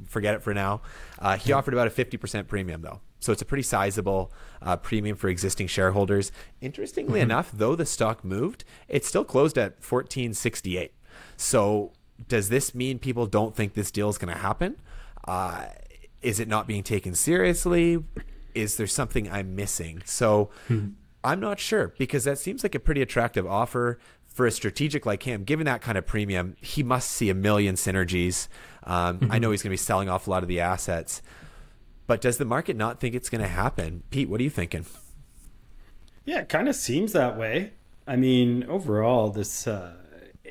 forget 0.07 0.34
it 0.34 0.43
for 0.43 0.55
now. 0.55 0.82
Uh, 1.18 1.36
he 1.36 1.53
offered 1.53 1.74
about 1.74 1.86
a 1.86 1.90
50% 1.90 2.49
premium 2.49 2.82
though. 2.82 3.01
So 3.20 3.32
it's 3.32 3.43
a 3.43 3.45
pretty 3.45 3.62
sizable 3.62 4.32
uh, 4.61 4.76
premium 4.76 5.16
for 5.16 5.28
existing 5.28 5.68
shareholders. 5.68 6.32
Interestingly 6.61 7.20
enough, 7.20 7.51
though 7.53 7.76
the 7.76 7.86
stock 7.86 8.24
moved, 8.24 8.64
it 8.88 9.05
still 9.05 9.24
closed 9.24 9.57
at 9.57 9.74
1468. 9.74 10.93
So 11.36 11.93
does 12.26 12.49
this 12.49 12.74
mean 12.74 12.99
people 12.99 13.26
don't 13.26 13.55
think 13.55 13.74
this 13.74 13.90
deal 13.93 14.09
is 14.09 14.18
going 14.18 14.32
to 14.34 14.40
happen? 14.40 14.76
Uh, 15.26 15.66
is 16.20 16.40
it 16.40 16.49
not 16.49 16.66
being 16.66 16.82
taken 16.82 17.14
seriously? 17.14 18.03
Is 18.55 18.76
there 18.76 18.86
something 18.88 19.30
I'm 19.30 19.55
missing? 19.55 20.03
So 20.05 20.51
I'm 21.24 21.40
not 21.40 21.61
sure 21.61 21.95
because 21.99 22.24
that 22.24 22.38
seems 22.38 22.64
like 22.64 22.74
a 22.74 22.80
pretty 22.80 23.03
attractive 23.03 23.47
offer 23.47 23.99
for 24.35 24.47
a 24.47 24.51
strategic 24.51 25.07
like 25.07 25.22
him. 25.22 25.45
Given 25.45 25.66
that 25.66 25.83
kind 25.83 25.99
of 25.99 26.07
premium, 26.07 26.57
he 26.61 26.83
must 26.83 27.11
see 27.11 27.30
a 27.30 27.35
million 27.35 27.74
synergies. 27.74 28.49
Um, 28.85 29.28
I 29.30 29.39
know 29.39 29.51
he's 29.51 29.62
going 29.62 29.70
to 29.70 29.74
be 29.74 29.76
selling 29.76 30.09
off 30.09 30.26
a 30.26 30.30
lot 30.30 30.43
of 30.43 30.49
the 30.49 30.61
assets. 30.61 31.22
But 32.07 32.20
does 32.20 32.39
the 32.39 32.45
market 32.45 32.76
not 32.76 33.01
think 33.01 33.14
it's 33.14 33.30
going 33.30 33.43
to 33.43 33.49
happen? 33.49 34.03
Pete, 34.11 34.28
what 34.28 34.41
are 34.41 34.45
you 34.45 34.51
thinking? 34.51 34.87
Yeah, 36.24 36.41
it 36.41 36.49
kind 36.49 36.68
of 36.68 36.74
seems 36.74 37.12
that 37.12 37.37
way. 37.37 37.72
I 38.07 38.16
mean, 38.16 38.64
overall, 38.64 39.30
this 39.30 39.66
uh, 39.66 39.95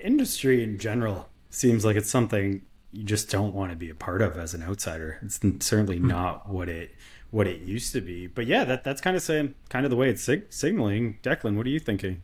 industry 0.04 0.64
in 0.64 0.78
general 0.78 1.30
seems 1.50 1.84
like 1.84 1.96
it's 1.96 2.10
something 2.10 2.62
you 2.92 3.04
just 3.04 3.30
don't 3.30 3.54
want 3.54 3.72
to 3.72 3.78
be 3.78 3.90
a 3.90 3.96
part 3.96 4.22
of 4.22 4.38
as 4.38 4.54
an 4.54 4.64
outsider. 4.64 5.20
It's 5.22 5.40
certainly 5.60 6.00
not 6.00 6.50
what 6.50 6.70
it 6.70 6.92
what 7.30 7.48
it 7.48 7.62
used 7.62 7.94
to 7.94 8.02
be. 8.02 8.28
But 8.28 8.46
yeah, 8.46 8.64
that 8.66 8.84
that's 8.84 9.02
kind 9.02 9.16
of 9.16 9.24
saying 9.24 9.56
kind 9.70 9.86
of 9.86 9.90
the 9.90 9.96
way 9.96 10.10
it's 10.10 10.22
sig- 10.22 10.52
signaling. 10.52 11.20
Declan, 11.24 11.56
what 11.56 11.66
are 11.66 11.70
you 11.70 11.80
thinking? 11.80 12.22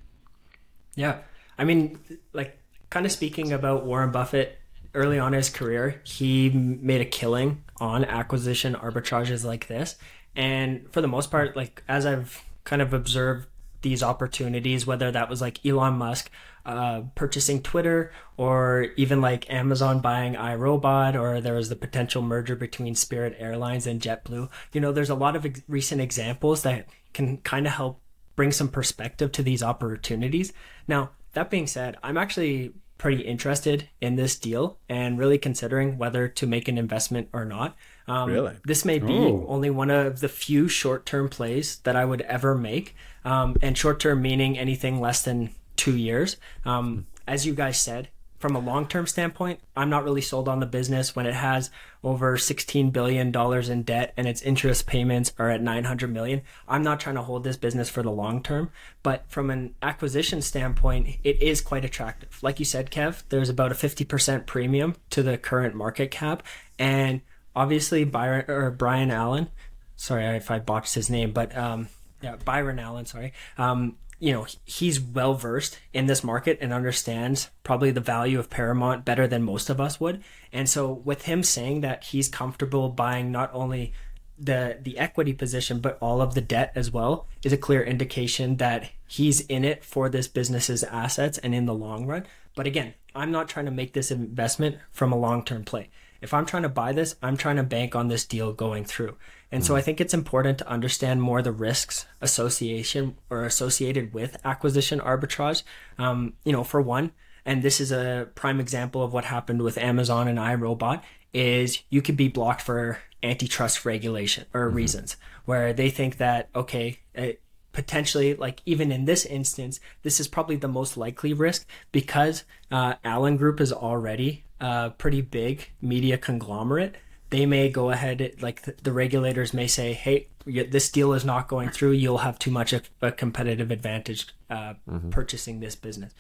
Yeah. 0.96 1.20
I 1.58 1.64
mean, 1.64 2.00
like, 2.34 2.60
kind 2.90 3.06
of 3.06 3.12
speaking 3.12 3.52
about 3.52 3.86
Warren 3.86 4.12
Buffett, 4.12 4.60
early 4.94 5.20
on 5.20 5.34
in 5.34 5.38
his 5.38 5.50
career, 5.50 6.02
he 6.04 6.50
made 6.50 7.02
a 7.02 7.06
killing 7.06 7.64
on 7.78 8.04
acquisition 8.06 8.74
arbitrages 8.74 9.44
like 9.44 9.68
this. 9.68 9.96
And 10.36 10.92
for 10.92 11.02
the 11.02 11.08
most 11.08 11.30
part, 11.32 11.56
like, 11.56 11.84
as 11.88 12.06
I've 12.06 12.44
kind 12.64 12.82
of 12.82 12.94
observed 12.94 13.48
these 13.82 14.02
opportunities, 14.02 14.88
whether 14.88 15.12
that 15.12 15.30
was 15.30 15.42
like 15.42 15.64
Elon 15.66 15.94
Musk 15.94 16.32
uh, 16.66 17.02
purchasing 17.16 17.62
Twitter 17.62 18.12
or 18.36 18.88
even 18.98 19.22
like 19.22 19.50
Amazon 19.52 20.00
buying 20.00 20.34
iRobot, 20.34 21.20
or 21.20 21.40
there 21.40 21.54
was 21.54 21.70
the 21.70 21.76
potential 21.76 22.22
merger 22.22 22.56
between 22.56 22.96
Spirit 22.96 23.36
Airlines 23.40 23.88
and 23.88 24.02
JetBlue. 24.02 24.50
You 24.74 24.82
know, 24.82 24.92
there's 24.92 25.10
a 25.10 25.16
lot 25.16 25.36
of 25.36 25.46
ex- 25.46 25.62
recent 25.68 26.02
examples 26.02 26.64
that 26.64 26.88
can 27.14 27.38
kind 27.38 27.68
of 27.68 27.74
help 27.74 28.02
bring 28.36 28.52
some 28.52 28.68
perspective 28.68 29.32
to 29.32 29.44
these 29.44 29.64
opportunities. 29.64 30.54
Now, 30.88 31.12
that 31.38 31.52
being 31.52 31.68
said, 31.68 31.98
I'm 32.02 32.18
actually 32.18 32.74
pretty 32.98 33.22
interested 33.22 33.88
in 34.02 34.16
this 34.16 34.40
deal 34.40 34.80
and 34.90 35.20
really 35.20 35.38
considering 35.38 36.00
whether 36.00 36.28
to 36.28 36.48
make 36.48 36.68
an 36.68 36.80
investment 36.80 37.30
or 37.32 37.46
not. 37.46 37.76
Um, 38.08 38.32
Really? 38.32 38.56
This 38.66 38.84
may 38.84 38.98
be 38.98 39.14
Oh. 39.14 39.46
only 39.48 39.70
one 39.70 39.92
of 39.92 40.20
the 40.20 40.28
few 40.30 40.68
short 40.68 41.06
term 41.06 41.30
plays 41.30 41.78
that 41.84 41.96
I 41.96 42.06
would 42.06 42.22
ever 42.22 42.56
make. 42.56 42.96
Um, 43.24 43.56
and 43.62 43.78
short 43.78 44.00
term 44.00 44.22
meaning 44.24 44.58
anything 44.58 45.00
less 45.00 45.22
than 45.22 45.52
two 45.76 45.96
years. 45.96 46.38
Um, 46.66 47.06
as 47.28 47.46
you 47.46 47.54
guys 47.54 47.78
said, 47.80 48.08
from 48.38 48.56
a 48.56 48.60
long 48.60 48.88
term 48.88 49.08
standpoint, 49.08 49.60
I'm 49.76 49.90
not 49.90 50.04
really 50.04 50.22
sold 50.22 50.48
on 50.48 50.60
the 50.60 50.66
business 50.66 51.16
when 51.16 51.26
it 51.26 51.34
has 51.34 51.72
over 52.04 52.38
$16 52.38 52.92
billion 52.94 53.36
in 53.36 53.84
debt 53.84 54.14
and 54.16 54.28
its 54.28 54.42
interest 54.42 54.86
payments 54.86 55.34
are 55.40 55.50
at 55.50 55.62
900 55.62 56.12
million. 56.12 56.42
I'm 56.68 56.84
not 56.84 57.00
trying 57.00 57.16
to 57.16 57.24
hold 57.24 57.44
this 57.44 57.58
business 57.58 57.90
for 57.90 58.04
the 58.04 58.12
long 58.12 58.44
term, 58.44 58.70
but 59.02 59.26
from 59.28 59.50
an 59.50 59.74
acquisition 59.82 60.42
standpoint, 60.42 61.18
it 61.24 61.42
is 61.42 61.62
quite 61.62 61.84
attractive. 61.84 62.38
Like 62.44 62.60
you 62.60 62.66
said, 62.66 62.92
Kev, 62.92 63.24
there's 63.30 63.50
about 63.50 63.72
a 63.72 63.76
50% 63.76 64.46
premium 64.46 64.96
to 65.10 65.24
the 65.24 65.38
current 65.38 65.74
market 65.74 66.12
cap. 66.12 66.44
And 66.78 67.22
obviously, 67.56 68.04
Byron 68.04 68.46
or 68.48 68.70
Brian 68.70 69.10
Allen, 69.10 69.50
sorry 69.96 70.26
if 70.38 70.52
I 70.52 70.60
botched 70.60 70.94
his 70.94 71.10
name, 71.10 71.32
but 71.32 71.58
um, 71.58 71.90
yeah, 72.22 72.36
Byron 72.46 72.80
Allen, 72.80 73.06
sorry. 73.06 73.34
Um, 73.58 73.98
you 74.20 74.32
know, 74.32 74.48
he's 74.66 75.00
well 75.00 75.36
versed 75.36 75.80
in 75.94 76.08
this 76.08 76.24
market 76.24 76.58
and 76.62 76.74
understands 76.74 77.50
probably 77.64 77.92
the 77.92 78.02
value 78.02 78.40
of 78.40 78.50
Paramount 78.50 79.06
better 79.06 79.28
than 79.28 79.44
most 79.44 79.70
of 79.70 79.80
us 79.80 80.00
would. 80.00 80.24
And 80.52 80.68
so, 80.68 80.92
with 80.92 81.24
him 81.24 81.44
saying 81.44 81.82
that 81.82 82.06
he's 82.06 82.28
comfortable 82.28 82.90
buying 82.90 83.32
not 83.32 83.52
only 83.54 83.94
the 84.40 84.78
the 84.82 85.00
equity 85.00 85.34
position 85.34 85.80
but 85.80 85.98
all 86.00 86.22
of 86.22 86.36
the 86.36 86.42
debt 86.42 86.72
as 86.76 86.92
well 86.92 87.28
is 87.44 87.52
a 87.52 87.58
clear 87.58 87.84
indication 87.84 88.58
that 88.58 88.88
he's 89.08 89.42
in 89.42 89.66
it 89.66 89.84
for 89.84 90.10
this 90.10 90.28
business's 90.28 90.84
assets 90.84 91.40
and 91.40 91.56
in 91.56 91.66
the 91.66 91.74
long 91.74 92.06
run. 92.06 92.26
But 92.56 92.68
again, 92.68 92.94
I'm 93.16 93.32
not 93.32 93.50
trying 93.50 93.66
to 93.66 93.72
make 93.72 93.94
this 93.94 94.12
investment 94.12 94.78
from 94.92 95.12
a 95.12 95.18
long-term 95.18 95.64
play. 95.64 95.90
If 96.22 96.34
I'm 96.34 96.46
trying 96.46 96.64
to 96.64 96.70
buy 96.70 96.92
this, 96.92 97.16
I'm 97.22 97.38
trying 97.38 97.58
to 97.58 97.64
bank 97.64 97.96
on 97.96 98.08
this 98.08 98.26
deal 98.26 98.52
going 98.54 98.86
through. 98.86 99.18
And 99.52 99.66
so 99.66 99.76
I 99.76 99.82
think 99.82 100.02
it's 100.02 100.14
important 100.14 100.58
to 100.58 100.68
understand 100.68 101.22
more 101.22 101.42
the 101.42 101.52
risks 101.52 102.06
association 102.22 103.18
or 103.30 103.46
associated 103.46 104.14
with 104.14 104.38
acquisition 104.44 105.00
arbitrage. 105.00 105.64
Um, 105.98 106.34
you 106.44 106.52
know, 106.52 106.64
for 106.64 106.82
one, 106.82 107.12
and 107.46 107.64
this 107.64 107.80
is 107.80 107.92
a 107.92 108.28
prime 108.36 108.60
example 108.60 109.04
of 109.04 109.14
what 109.14 109.26
happened 109.26 109.62
with 109.62 109.78
Amazon 109.78 110.28
and 110.28 110.38
iRobot, 110.38 111.02
is 111.34 111.80
you 111.90 112.02
could 112.02 112.18
be 112.18 112.28
blocked 112.28 112.62
for 112.62 113.00
antitrust 113.24 113.86
regulation 113.86 114.46
or 114.54 114.70
reasons 114.70 115.18
where 115.46 115.74
they 115.74 115.90
think 115.90 116.18
that 116.18 116.50
okay, 116.54 117.00
uh, 117.18 117.30
potentially 117.72 118.34
like 118.36 118.62
even 118.66 118.92
in 118.92 119.06
this 119.06 119.26
instance, 119.26 119.80
this 120.04 120.20
is 120.20 120.28
probably 120.28 120.58
the 120.58 120.68
most 120.68 120.98
likely 120.98 121.32
risk 121.32 121.68
because 121.92 122.44
uh, 122.70 122.96
Allen 123.04 123.38
Group 123.38 123.62
is 123.62 123.72
already 123.72 124.44
a 124.60 124.92
pretty 124.98 125.22
big 125.22 125.70
media 125.82 126.18
conglomerate 126.18 126.96
they 127.30 127.46
may 127.46 127.70
go 127.70 127.90
ahead 127.90 128.36
like 128.42 128.62
the, 128.84 128.92
regulators 128.92 129.54
may 129.54 129.68
say 129.68 129.94
hey 129.94 130.28
this 130.46 130.90
deal 130.90 131.14
is 131.14 131.26
not 131.26 131.48
going 131.48 131.70
through 131.70 131.92
you'll 131.92 132.20
have 132.20 132.40
too 132.40 132.52
much 132.52 132.74
of 132.74 132.90
a 133.02 133.12
competitive 133.12 133.70
advantage 133.70 134.28
uh, 134.50 134.74
purchasing 135.12 135.60
this 135.60 135.76
business 135.76 136.14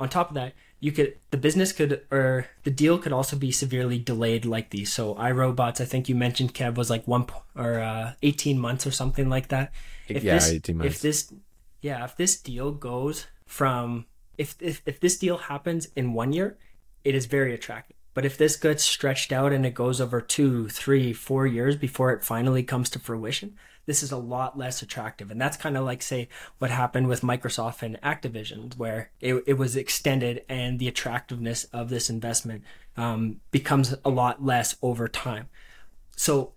on 0.00 0.08
top 0.08 0.28
of 0.28 0.34
that, 0.34 0.52
you 0.80 0.92
could 0.92 1.18
the 1.30 1.36
business 1.36 1.72
could 1.72 2.02
or 2.10 2.46
the 2.62 2.70
deal 2.70 2.98
could 2.98 3.12
also 3.12 3.36
be 3.36 3.50
severely 3.50 3.98
delayed 3.98 4.44
like 4.44 4.70
these. 4.70 4.92
So 4.92 5.14
iRobots, 5.16 5.80
I 5.80 5.84
think 5.84 6.08
you 6.08 6.14
mentioned 6.14 6.54
Kev 6.54 6.76
was 6.76 6.88
like 6.88 7.06
one 7.08 7.26
or 7.56 7.80
uh, 7.80 8.12
eighteen 8.22 8.58
months 8.58 8.86
or 8.86 8.92
something 8.92 9.28
like 9.28 9.48
that. 9.48 9.72
If 10.08 10.22
yeah, 10.22 10.34
this, 10.34 10.50
eighteen 10.50 10.78
months. 10.78 10.96
If 10.96 11.02
this, 11.02 11.32
yeah, 11.80 12.04
if 12.04 12.16
this 12.16 12.40
deal 12.40 12.70
goes 12.70 13.26
from 13.46 14.06
if 14.36 14.54
if 14.60 14.82
if 14.86 15.00
this 15.00 15.18
deal 15.18 15.38
happens 15.38 15.88
in 15.96 16.14
one 16.14 16.32
year, 16.32 16.58
it 17.02 17.14
is 17.14 17.26
very 17.26 17.54
attractive. 17.54 17.96
But 18.18 18.26
if 18.26 18.36
this 18.36 18.56
gets 18.56 18.82
stretched 18.82 19.30
out 19.30 19.52
and 19.52 19.64
it 19.64 19.74
goes 19.74 20.00
over 20.00 20.20
two, 20.20 20.68
three, 20.68 21.12
four 21.12 21.46
years 21.46 21.76
before 21.76 22.10
it 22.10 22.24
finally 22.24 22.64
comes 22.64 22.90
to 22.90 22.98
fruition, 22.98 23.54
this 23.86 24.02
is 24.02 24.10
a 24.10 24.16
lot 24.16 24.58
less 24.58 24.82
attractive. 24.82 25.30
And 25.30 25.40
that's 25.40 25.56
kind 25.56 25.76
of 25.76 25.84
like, 25.84 26.02
say, 26.02 26.28
what 26.58 26.72
happened 26.72 27.06
with 27.06 27.20
Microsoft 27.20 27.80
and 27.80 27.96
Activision, 28.02 28.76
where 28.76 29.12
it, 29.20 29.44
it 29.46 29.52
was 29.54 29.76
extended 29.76 30.44
and 30.48 30.80
the 30.80 30.88
attractiveness 30.88 31.62
of 31.72 31.90
this 31.90 32.10
investment 32.10 32.64
um, 32.96 33.40
becomes 33.52 33.94
a 34.04 34.10
lot 34.10 34.44
less 34.44 34.74
over 34.82 35.06
time. 35.06 35.48
So, 36.16 36.54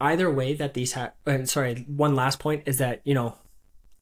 either 0.00 0.30
way 0.30 0.54
that 0.54 0.72
these 0.72 0.94
have, 0.94 1.12
and 1.26 1.50
sorry, 1.50 1.84
one 1.86 2.14
last 2.14 2.38
point 2.38 2.62
is 2.64 2.78
that, 2.78 3.02
you 3.04 3.12
know, 3.12 3.36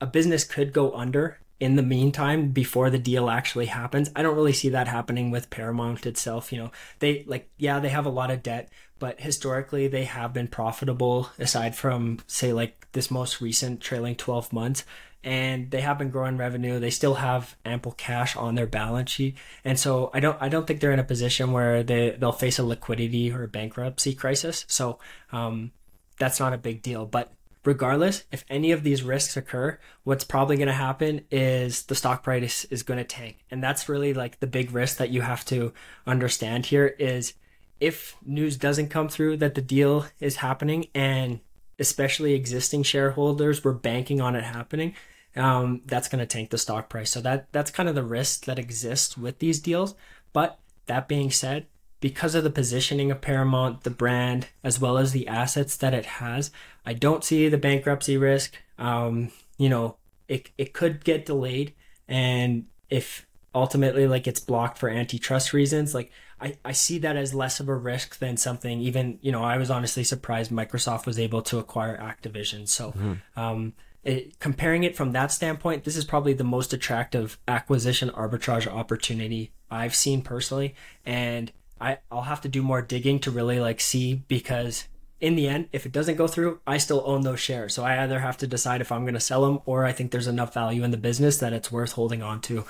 a 0.01 0.07
business 0.07 0.45
could 0.45 0.73
go 0.73 0.93
under 0.93 1.41
in 1.63 1.77
the 1.77 1.83
meantime 1.83 2.49
before 2.49 2.91
the 2.91 2.99
deal 2.99 3.31
actually 3.31 3.67
happens. 3.67 4.11
I 4.17 4.23
don't 4.23 4.35
really 4.35 4.53
see 4.53 4.71
that 4.71 4.89
happening 4.89 5.31
with 5.31 5.49
Paramount 5.49 6.07
itself. 6.07 6.53
You 6.53 6.59
know, 6.59 6.73
they 6.99 7.23
like, 7.25 7.49
yeah, 7.57 7.79
they 7.79 7.91
have 7.91 8.05
a 8.05 8.11
lot 8.11 8.33
of 8.33 8.43
debt, 8.43 8.69
but 8.99 9.21
historically 9.21 9.87
they 9.87 10.03
have 10.03 10.33
been 10.33 10.49
profitable 10.49 11.31
aside 11.39 11.77
from, 11.77 12.19
say, 12.27 12.53
like 12.53 12.89
this 12.91 13.13
most 13.13 13.41
recent 13.41 13.81
trailing 13.81 14.17
12 14.17 14.53
months. 14.53 14.85
And 15.23 15.71
they 15.71 15.83
have 15.83 15.99
been 15.99 16.11
growing 16.11 16.37
revenue. 16.37 16.81
They 16.81 16.91
still 16.91 17.15
have 17.15 17.57
ample 17.65 17.93
cash 17.93 18.35
on 18.37 18.57
their 18.57 18.67
balance 18.67 19.13
sheet. 19.13 19.37
And 19.65 19.79
so 19.79 20.11
I 20.13 20.19
don't, 20.19 20.37
I 20.41 20.49
don't 20.49 20.67
think 20.67 20.81
they're 20.81 20.91
in 20.91 20.99
a 20.99 21.05
position 21.05 21.53
where 21.53 21.85
they, 21.85 22.11
they'll 22.11 22.33
face 22.33 22.59
a 22.59 22.65
liquidity 22.65 23.31
or 23.31 23.47
bankruptcy 23.47 24.17
crisis. 24.17 24.65
So, 24.67 24.99
um, 25.31 25.71
that's 26.19 26.41
not 26.41 26.55
a 26.55 26.59
big 26.59 26.83
deal. 26.83 27.07
But 27.07 27.33
regardless, 27.65 28.25
if 28.33 28.45
any 28.49 28.73
of 28.73 28.83
these 28.83 29.03
risks 29.03 29.37
occur, 29.37 29.79
what's 30.05 30.25
probably 30.25 30.57
going 30.57 30.69
to 30.69 30.75
happen 30.75 31.25
is 31.31 31.85
the 31.85 31.95
stock 31.95 32.23
price 32.23 32.65
is 32.67 32.83
going 32.83 32.99
to 32.99 33.05
tank. 33.05 33.45
And 33.51 33.63
that's 33.63 33.89
really 33.89 34.15
like 34.15 34.41
the 34.41 34.47
big 34.47 34.73
risk 34.73 34.97
that 34.97 35.11
you 35.11 35.23
have 35.23 35.45
to 35.47 35.73
understand 36.07 36.67
here 36.67 36.87
is 36.99 37.35
if 37.81 38.17
news 38.25 38.57
doesn't 38.57 38.89
come 38.89 39.09
through 39.09 39.39
that 39.39 39.55
the 39.55 39.63
deal 39.63 40.07
is 40.21 40.37
happening 40.37 40.87
and 40.95 41.41
especially 41.79 42.35
existing 42.35 42.83
shareholders 42.83 43.65
were 43.65 43.73
banking 43.73 44.21
on 44.21 44.37
it 44.37 44.45
happening, 44.45 44.95
um, 45.37 45.83
that's 45.87 46.09
going 46.09 46.21
to 46.21 46.27
tank 46.27 46.51
the 46.51 46.59
stock 46.59 46.89
price. 46.89 47.11
So 47.11 47.21
that 47.23 47.51
that's 47.53 47.71
kind 47.71 47.89
of 47.89 47.95
the 47.95 48.03
risk 48.03 48.45
that 48.45 48.59
exists 48.59 49.17
with 49.17 49.39
these 49.39 49.61
deals. 49.61 49.95
But 50.33 50.59
that 50.87 51.09
being 51.09 51.31
said, 51.31 51.67
because 52.03 52.35
of 52.35 52.43
the 52.43 52.51
positioning 52.51 53.13
of 53.13 53.21
Paramount, 53.21 53.85
the 53.85 53.91
brand, 53.91 54.49
as 54.65 54.81
well 54.81 54.99
as 54.99 55.13
the 55.13 55.29
assets 55.29 55.77
that 55.77 55.95
it 55.95 56.05
has, 56.05 56.51
I 56.85 56.95
don't 56.95 57.23
see 57.23 57.49
the 57.49 57.57
bankruptcy 57.57 58.17
risk. 58.17 58.57
Um, 58.77 59.31
you 59.57 59.69
know, 59.69 59.97
it, 60.27 60.51
it 60.59 60.73
could 60.73 61.05
get 61.05 61.25
delayed. 61.25 61.75
And 62.09 62.67
if 62.91 63.25
ultimately 63.55 64.09
like 64.09 64.27
it's 64.27 64.41
blocked 64.41 64.79
for 64.79 64.89
antitrust 64.89 65.53
reasons, 65.53 65.95
like 65.95 66.11
I, 66.41 66.57
I 66.65 66.73
see 66.73 66.99
that 66.99 67.17
as 67.17 67.35
less 67.35 67.61
of 67.61 67.69
a 67.69 67.75
risk 67.75 68.19
than 68.19 68.37
something 68.37 68.81
even, 68.81 69.21
you 69.23 69.31
know, 69.31 69.45
I 69.45 69.57
was 69.57 69.71
honestly 69.71 70.03
surprised 70.03 70.51
Microsoft 70.51 71.07
was 71.07 71.21
able 71.21 71.43
to 71.43 71.61
acquire 71.61 71.97
Activision. 71.97 72.69
So, 72.69 72.91
mm-hmm. 72.91 73.41
um, 73.41 73.75
it, 74.03 74.41
comparing 74.41 74.83
it 74.83 74.97
from 74.97 75.13
that 75.13 75.31
standpoint, 75.31 75.85
this 75.85 75.97
is 75.97 76.05
probably 76.05 76.33
the 76.33 76.43
most 76.43 76.73
attractive 76.73 77.39
acquisition 77.47 78.11
arbitrage 78.11 78.67
opportunity 78.67 79.53
I've 79.71 79.95
seen 79.95 80.23
personally. 80.23 80.75
And 81.07 81.53
I, 81.83 81.99
I'll 82.13 82.23
have 82.23 82.41
to 82.43 82.49
do 82.49 82.63
more 82.63 82.81
digging 82.81 83.19
to 83.21 83.33
really 83.33 83.59
like 83.59 83.81
see 83.81 84.15
because 84.15 84.87
in 85.21 85.35
the 85.35 85.49
end, 85.49 85.69
if 85.73 85.85
it 85.85 85.91
doesn't 85.91 86.15
go 86.15 86.29
through, 86.29 86.61
I 86.65 86.79
still 86.79 87.03
own 87.05 87.23
those 87.23 87.41
shares. 87.41 87.75
So 87.75 87.83
I 87.83 88.01
either 88.05 88.21
have 88.21 88.37
to 88.39 88.47
decide 88.47 88.81
if 88.81 88.93
I'm 88.93 89.03
going 89.03 89.15
to 89.15 89.21
sell 89.21 89.43
them 89.43 89.61
or 89.67 89.85
I 89.85 89.91
think 89.91 90.13
there's 90.13 90.29
enough 90.29 90.55
value 90.55 90.85
in 90.85 90.93
the 90.93 90.97
business 90.97 91.39
that 91.39 91.53
it's 91.53 91.73
worth 91.73 91.93
holding 91.93 92.23
on 92.23 92.41
to 92.43 92.65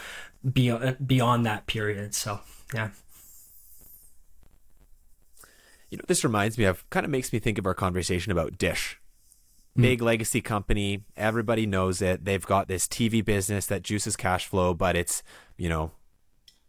beyond, 0.50 1.06
beyond 1.06 1.44
that 1.44 1.66
period. 1.66 2.14
So, 2.14 2.40
yeah. 2.74 2.88
You 5.90 5.98
know, 5.98 6.04
this 6.08 6.24
reminds 6.24 6.56
me 6.56 6.64
of 6.64 6.88
kind 6.88 7.04
of 7.04 7.10
makes 7.10 7.34
me 7.34 7.38
think 7.38 7.58
of 7.58 7.66
our 7.66 7.74
conversation 7.74 8.32
about 8.32 8.56
Dish. 8.56 8.98
Hmm. 9.76 9.82
Big 9.82 10.00
mm. 10.00 10.04
legacy 10.04 10.40
company. 10.40 11.04
Everybody 11.18 11.66
knows 11.66 12.00
it. 12.00 12.24
They've 12.24 12.46
got 12.46 12.66
this 12.66 12.86
TV 12.86 13.22
business 13.22 13.66
that 13.66 13.82
juices 13.82 14.16
cash 14.16 14.46
flow, 14.46 14.72
but 14.72 14.96
it's, 14.96 15.22
you 15.58 15.68
know, 15.68 15.90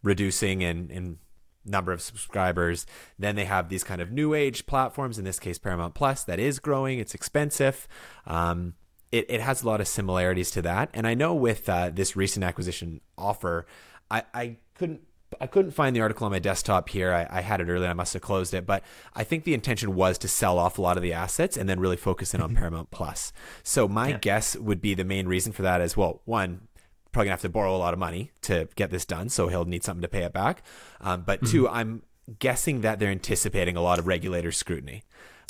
reducing 0.02 0.62
and, 0.62 0.92
and 0.92 1.18
number 1.66 1.92
of 1.92 2.02
subscribers. 2.02 2.86
Then 3.18 3.36
they 3.36 3.46
have 3.46 3.70
these 3.70 3.84
kind 3.84 4.02
of 4.02 4.12
new 4.12 4.34
age 4.34 4.66
platforms, 4.66 5.18
in 5.18 5.26
this 5.26 5.40
case, 5.40 5.58
Paramount 5.58 5.94
Plus, 5.94 6.24
that 6.24 6.40
is 6.40 6.60
growing. 6.60 7.00
It's 7.00 7.16
expensive. 7.16 7.88
Um, 8.26 8.76
it, 9.12 9.26
it 9.30 9.42
has 9.42 9.64
a 9.64 9.68
lot 9.68 9.80
of 9.80 9.88
similarities 9.88 10.52
to 10.52 10.62
that. 10.64 10.90
And 10.94 11.06
I 11.06 11.14
know 11.14 11.34
with 11.34 11.70
uh, 11.70 11.92
this 11.94 12.16
recent 12.16 12.44
acquisition 12.44 13.02
offer, 13.18 13.66
I, 14.10 14.24
I 14.34 14.58
couldn't 14.76 15.02
I 15.42 15.48
couldn't 15.48 15.72
find 15.72 15.96
the 15.96 16.02
article 16.02 16.26
on 16.26 16.32
my 16.32 16.40
desktop 16.40 16.90
here. 16.90 17.12
I, 17.12 17.40
I, 17.40 17.42
had 17.42 17.60
it 17.60 17.68
earlier. 17.68 17.90
I 17.90 17.94
must 17.94 18.14
have 18.14 18.22
closed 18.22 18.54
it. 18.54 18.66
But 18.66 18.84
I 19.16 19.24
think 19.24 19.44
the 19.44 19.54
intention 19.54 19.96
was 19.96 20.18
to 20.20 20.28
sell 20.28 20.60
off 20.60 20.78
a 20.78 20.82
lot 20.82 20.98
of 20.98 21.04
the 21.04 21.14
assets 21.14 21.58
and 21.58 21.68
then 21.68 21.80
really 21.80 21.98
focus 21.98 22.34
in 22.34 22.42
on 22.42 22.50
mm-hmm. 22.50 22.60
Paramount 22.60 22.92
Plus. 22.92 23.34
So 23.64 23.88
my 23.88 24.10
yeah. 24.10 24.18
guess 24.20 24.56
would 24.56 24.82
be 24.82 24.94
the 24.94 25.04
main 25.04 25.28
reason 25.28 25.52
for 25.52 25.64
that 25.64 25.82
is 25.82 25.98
well, 25.98 26.22
one, 26.26 26.68
probably 27.14 27.28
gonna 27.28 27.34
have 27.34 27.42
to 27.42 27.50
borrow 27.50 27.76
a 27.76 27.78
lot 27.78 27.94
of 27.94 28.00
money 28.00 28.32
to 28.42 28.68
get 28.76 28.92
this 28.92 29.06
done, 29.06 29.30
so 29.30 29.48
he'll 29.48 29.66
need 29.66 29.84
something 29.84 30.02
to 30.02 30.08
pay 30.08 30.24
it 30.24 30.34
back. 30.34 30.64
Um, 31.00 31.22
but 31.22 31.42
mm-hmm. 31.42 31.52
two, 31.52 31.70
I'm 31.70 32.02
guessing 32.40 32.82
that 32.82 33.00
they're 33.00 33.12
anticipating 33.12 33.78
a 33.78 33.82
lot 33.82 34.00
of 34.00 34.08
regulator 34.08 34.52
scrutiny 34.52 35.04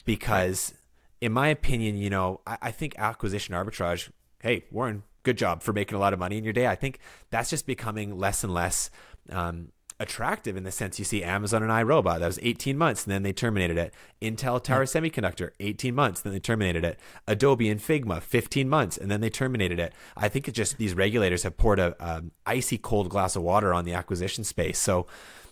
because, 0.06 0.74
in 1.22 1.32
my 1.32 1.48
opinion, 1.48 1.98
you 1.98 2.10
know, 2.10 2.42
I, 2.46 2.58
I 2.64 2.72
think 2.72 2.96
acquisition 2.98 3.56
arbitrage. 3.56 4.12
Hey, 4.42 4.66
Warren, 4.72 5.04
good 5.24 5.38
job 5.38 5.64
for 5.64 5.74
making 5.74 5.96
a 5.96 6.00
lot 6.00 6.14
of 6.14 6.20
money 6.20 6.38
in 6.38 6.44
your 6.44 6.54
day. 6.54 6.68
I 6.68 6.76
think 6.76 7.00
that's 7.30 7.50
just 7.50 7.66
becoming 7.66 8.18
less 8.18 8.44
and 8.44 8.54
less 8.54 8.90
um, 9.30 9.70
attractive 10.00 10.56
in 10.58 10.64
the 10.64 10.72
sense 10.72 11.00
you 11.00 11.06
see 11.06 11.24
Amazon 11.24 11.64
and 11.64 11.72
iRobot. 11.72 12.20
That 12.20 12.28
was 12.28 12.40
18 12.42 12.78
months, 12.78 13.04
and 13.04 13.12
then 13.12 13.24
they 13.24 13.34
terminated 13.34 13.78
it. 13.78 13.94
Intel 14.22 14.62
Tower 14.64 14.82
yeah. 14.82 14.86
Semiconductor, 14.86 15.52
18 15.60 15.96
months, 15.96 16.22
then 16.22 16.34
they 16.34 16.40
terminated 16.40 16.84
it. 16.84 17.00
Adobe 17.28 17.70
and 17.70 17.80
Figma, 17.80 18.22
15 18.22 18.70
months, 18.70 18.98
and 18.98 19.10
then 19.10 19.22
they 19.22 19.30
terminated 19.30 19.80
it. 19.80 19.94
I 20.16 20.30
think 20.30 20.48
it's 20.48 20.56
just 20.56 20.78
these 20.78 20.96
regulators 20.96 21.44
have 21.44 21.58
poured 21.58 21.80
a 21.80 21.96
um, 22.00 22.32
icy 22.46 22.78
cold 22.78 23.10
glass 23.10 23.36
of 23.36 23.44
water 23.44 23.74
on 23.74 23.86
the 23.86 23.94
acquisition 23.94 24.44
space. 24.44 24.80
So 24.80 25.08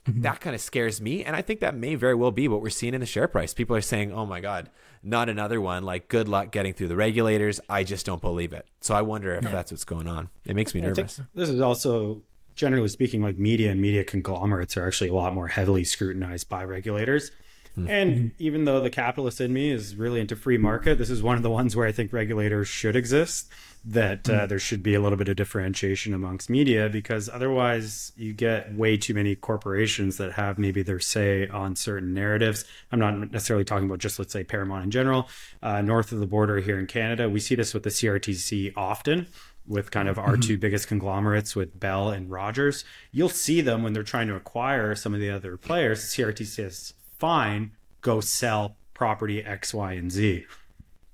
mm-hmm. 0.05 0.21
that 0.21 0.41
kind 0.41 0.55
of 0.55 0.61
scares 0.61 1.01
me, 1.01 1.23
and 1.23 1.35
I 1.35 1.41
think 1.41 1.59
that 1.59 1.75
may 1.75 1.95
very 1.95 2.15
well 2.15 2.31
be 2.31 2.47
what 2.47 2.61
we're 2.61 2.69
seeing 2.69 2.93
in 2.93 2.99
the 2.99 3.07
share 3.07 3.27
price. 3.27 3.53
People 3.53 3.75
are 3.75 3.81
saying, 3.81 4.11
"Oh 4.11 4.25
my 4.25 4.41
God." 4.41 4.69
Not 5.03 5.29
another 5.29 5.59
one. 5.59 5.83
Like, 5.83 6.09
good 6.09 6.27
luck 6.27 6.51
getting 6.51 6.73
through 6.73 6.89
the 6.89 6.95
regulators. 6.95 7.59
I 7.67 7.83
just 7.83 8.05
don't 8.05 8.21
believe 8.21 8.53
it. 8.53 8.67
So 8.81 8.93
I 8.93 9.01
wonder 9.01 9.33
if 9.33 9.43
yeah. 9.43 9.51
that's 9.51 9.71
what's 9.71 9.83
going 9.83 10.07
on. 10.07 10.29
It 10.45 10.55
makes 10.55 10.75
me 10.75 10.81
nervous. 10.81 11.19
This 11.33 11.49
is 11.49 11.59
also 11.59 12.21
generally 12.55 12.87
speaking, 12.87 13.21
like 13.21 13.37
media 13.37 13.71
and 13.71 13.81
media 13.81 14.03
conglomerates 14.03 14.77
are 14.77 14.87
actually 14.87 15.09
a 15.09 15.13
lot 15.13 15.33
more 15.33 15.47
heavily 15.47 15.83
scrutinized 15.83 16.49
by 16.49 16.63
regulators. 16.63 17.31
Mm-hmm. 17.77 17.89
And 17.89 18.31
even 18.37 18.65
though 18.65 18.81
the 18.81 18.89
capitalist 18.89 19.39
in 19.39 19.53
me 19.53 19.71
is 19.71 19.95
really 19.95 20.19
into 20.19 20.35
free 20.35 20.57
market, 20.57 20.97
this 20.97 21.09
is 21.09 21.23
one 21.23 21.37
of 21.37 21.43
the 21.43 21.49
ones 21.49 21.75
where 21.75 21.87
I 21.87 21.91
think 21.91 22.11
regulators 22.11 22.67
should 22.67 22.95
exist. 22.95 23.49
That 23.83 24.29
uh, 24.29 24.33
mm-hmm. 24.33 24.47
there 24.47 24.59
should 24.59 24.83
be 24.83 24.93
a 24.93 24.99
little 24.99 25.17
bit 25.17 25.27
of 25.27 25.37
differentiation 25.37 26.13
amongst 26.13 26.51
media 26.51 26.87
because 26.87 27.27
otherwise 27.27 28.11
you 28.15 28.31
get 28.31 28.75
way 28.75 28.95
too 28.95 29.15
many 29.15 29.35
corporations 29.35 30.17
that 30.17 30.33
have 30.33 30.59
maybe 30.59 30.83
their 30.83 30.99
say 30.99 31.47
on 31.47 31.75
certain 31.75 32.13
narratives. 32.13 32.63
I'm 32.91 32.99
not 32.99 33.31
necessarily 33.31 33.65
talking 33.65 33.87
about 33.87 33.97
just 33.97 34.19
let's 34.19 34.33
say 34.33 34.43
Paramount 34.43 34.83
in 34.83 34.91
general. 34.91 35.29
Uh, 35.63 35.81
north 35.81 36.11
of 36.11 36.19
the 36.19 36.27
border 36.27 36.59
here 36.59 36.77
in 36.77 36.85
Canada, 36.85 37.27
we 37.27 37.39
see 37.39 37.55
this 37.55 37.73
with 37.73 37.81
the 37.81 37.89
CRTC 37.89 38.73
often 38.77 39.27
with 39.67 39.91
kind 39.91 40.09
of 40.09 40.17
our 40.17 40.33
mm-hmm. 40.33 40.41
two 40.41 40.57
biggest 40.57 40.87
conglomerates 40.87 41.55
with 41.55 41.79
Bell 41.79 42.09
and 42.09 42.29
Rogers, 42.29 42.83
you'll 43.11 43.29
see 43.29 43.61
them 43.61 43.83
when 43.83 43.93
they're 43.93 44.03
trying 44.03 44.27
to 44.27 44.35
acquire 44.35 44.95
some 44.95 45.13
of 45.13 45.19
the 45.19 45.29
other 45.29 45.57
players. 45.57 46.03
CRT 46.05 46.45
says, 46.45 46.93
fine, 47.17 47.71
go 48.01 48.19
sell 48.19 48.75
property 48.93 49.43
X, 49.43 49.73
Y, 49.73 49.93
and 49.93 50.11
Z. 50.11 50.45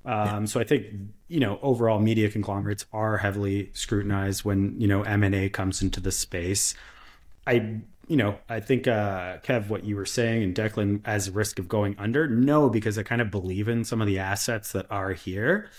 Um, 0.08 0.26
yeah. 0.26 0.46
So 0.46 0.60
I 0.60 0.64
think 0.64 0.86
you 1.28 1.40
know 1.40 1.60
overall 1.62 2.00
media 2.00 2.30
conglomerates 2.30 2.86
are 2.94 3.18
heavily 3.18 3.72
scrutinized 3.74 4.46
when 4.46 4.80
you 4.80 4.88
know 4.88 5.04
M 5.04 5.24
and 5.24 5.36
A 5.36 5.50
comes 5.50 5.82
into 5.82 6.00
the 6.00 6.12
space. 6.12 6.74
I 7.46 7.82
you 8.08 8.16
know 8.16 8.40
I 8.48 8.62
think 8.62 8.88
uh, 8.88 9.40
Kev, 9.40 9.68
what 9.68 9.84
you 9.84 9.98
were 9.98 10.06
saying 10.06 10.44
and 10.44 10.56
Declan 10.56 11.02
as 11.04 11.28
a 11.28 11.32
risk 11.34 11.60
of 11.60 11.68
going 11.68 11.96
under, 12.00 12.28
no, 12.28 12.70
because 12.70 12.98
I 12.98 13.04
kind 13.04 13.22
of 13.22 13.30
believe 13.30 13.68
in 13.68 13.84
some 13.84 14.02
of 14.02 14.08
the 14.08 14.18
assets 14.18 14.72
that 14.72 14.86
are 14.90 15.12
here. 15.12 15.70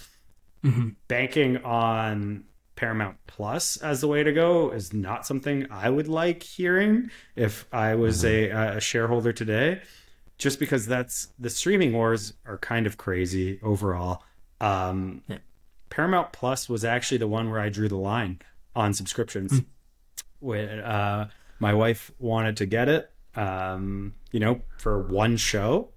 Mm-hmm. 0.63 0.89
Banking 1.07 1.57
on 1.59 2.45
Paramount 2.79 3.17
Plus 3.27 3.77
as 3.79 4.01
the 4.01 4.07
way 4.07 4.23
to 4.23 4.33
go 4.33 4.71
is 4.71 4.93
not 4.93 5.27
something 5.27 5.67
I 5.69 5.91
would 5.91 6.07
like 6.07 6.45
hearing 6.45 7.11
if 7.35 7.67
I 7.73 7.97
was 7.97 8.23
mm-hmm. 8.23 8.57
a, 8.57 8.77
a 8.77 8.81
shareholder 8.81 9.33
today, 9.33 9.83
just 10.39 10.61
because 10.61 10.87
that's 10.87 11.27
the 11.41 11.51
streaming 11.51 11.93
wars 11.93 12.35
are 12.47 12.57
kind 12.57 12.87
of 12.87 12.97
crazy 12.97 13.59
overall. 13.65 14.23
Um, 14.61 15.23
yeah. 15.27 15.39
Paramount 15.91 16.31
Plus 16.31 16.69
was 16.69 16.85
actually 16.85 17.19
the 17.19 17.27
one 17.27 17.51
where 17.51 17.59
I 17.59 17.69
drew 17.69 17.89
the 17.89 17.97
line 17.97 18.39
on 18.77 18.95
subscriptions. 18.95 19.55
Mm. 19.55 19.65
When, 20.39 20.69
uh, 20.69 21.31
My 21.59 21.75
wife 21.75 22.13
wanted 22.21 22.59
to 22.59 22.67
get 22.67 22.89
it, 22.89 23.11
um, 23.35 24.15
you 24.31 24.39
know, 24.39 24.61
for 24.79 25.03
one 25.03 25.37
show, 25.37 25.89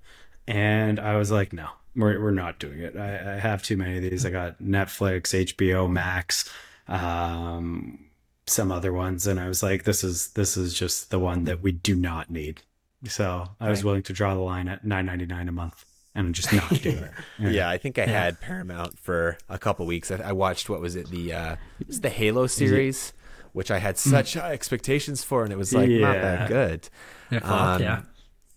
and 0.47 0.99
I 0.99 1.15
was 1.17 1.29
like, 1.29 1.53
no, 1.53 1.67
we're 1.95 2.19
we're 2.19 2.31
not 2.31 2.57
doing 2.57 2.79
it. 2.79 2.97
I, 2.97 3.35
I 3.35 3.37
have 3.37 3.61
too 3.61 3.77
many 3.77 3.97
of 3.97 4.01
these. 4.01 4.25
I 4.25 4.31
got 4.31 4.59
Netflix, 4.59 5.55
HBO 5.55 5.87
Max, 5.87 6.49
um, 6.91 8.05
some 8.47 8.71
other 8.71 8.91
ones, 8.93 9.25
and 9.27 9.39
I 9.39 9.47
was 9.47 9.63
like, 9.63 9.83
this 9.85 10.03
is 10.03 10.29
this 10.33 10.57
is 10.57 10.73
just 10.73 11.09
the 11.11 11.19
one 11.19 11.45
that 11.45 11.61
we 11.61 11.71
do 11.71 11.95
not 11.95 12.29
need. 12.29 12.61
So 13.05 13.47
I 13.59 13.69
was 13.69 13.79
Right. 13.79 13.85
willing 13.85 14.03
to 14.03 14.13
draw 14.13 14.33
the 14.35 14.41
line 14.41 14.67
at 14.67 14.83
nine 14.85 15.05
ninety 15.05 15.25
nine 15.25 15.47
a 15.47 15.51
month 15.51 15.85
and 16.13 16.35
just 16.35 16.51
not 16.53 16.69
do 16.81 16.89
it. 16.89 17.11
Yeah, 17.39 17.69
I 17.69 17.77
think 17.77 17.97
I 17.97 18.05
had 18.05 18.39
Paramount 18.41 18.99
for 18.99 19.37
a 19.49 19.57
couple 19.57 19.85
weeks. 19.85 20.11
I, 20.11 20.17
I 20.17 20.31
watched 20.33 20.69
what 20.69 20.81
was 20.81 20.95
it 20.95 21.09
the 21.09 21.33
uh, 21.33 21.55
it 21.79 21.87
was 21.87 22.01
the 22.01 22.09
Halo 22.09 22.45
series, 22.47 23.13
which 23.53 23.71
I 23.71 23.79
had 23.79 23.97
such 23.97 24.33
high 24.35 24.51
expectations 24.51 25.23
for, 25.23 25.43
and 25.43 25.51
it 25.53 25.57
was 25.57 25.73
like 25.73 25.89
not 25.89 26.13
that 26.21 26.47
good. 26.49 26.89
It 27.31 27.43
Um, 27.45 27.81
yeah. 27.81 28.01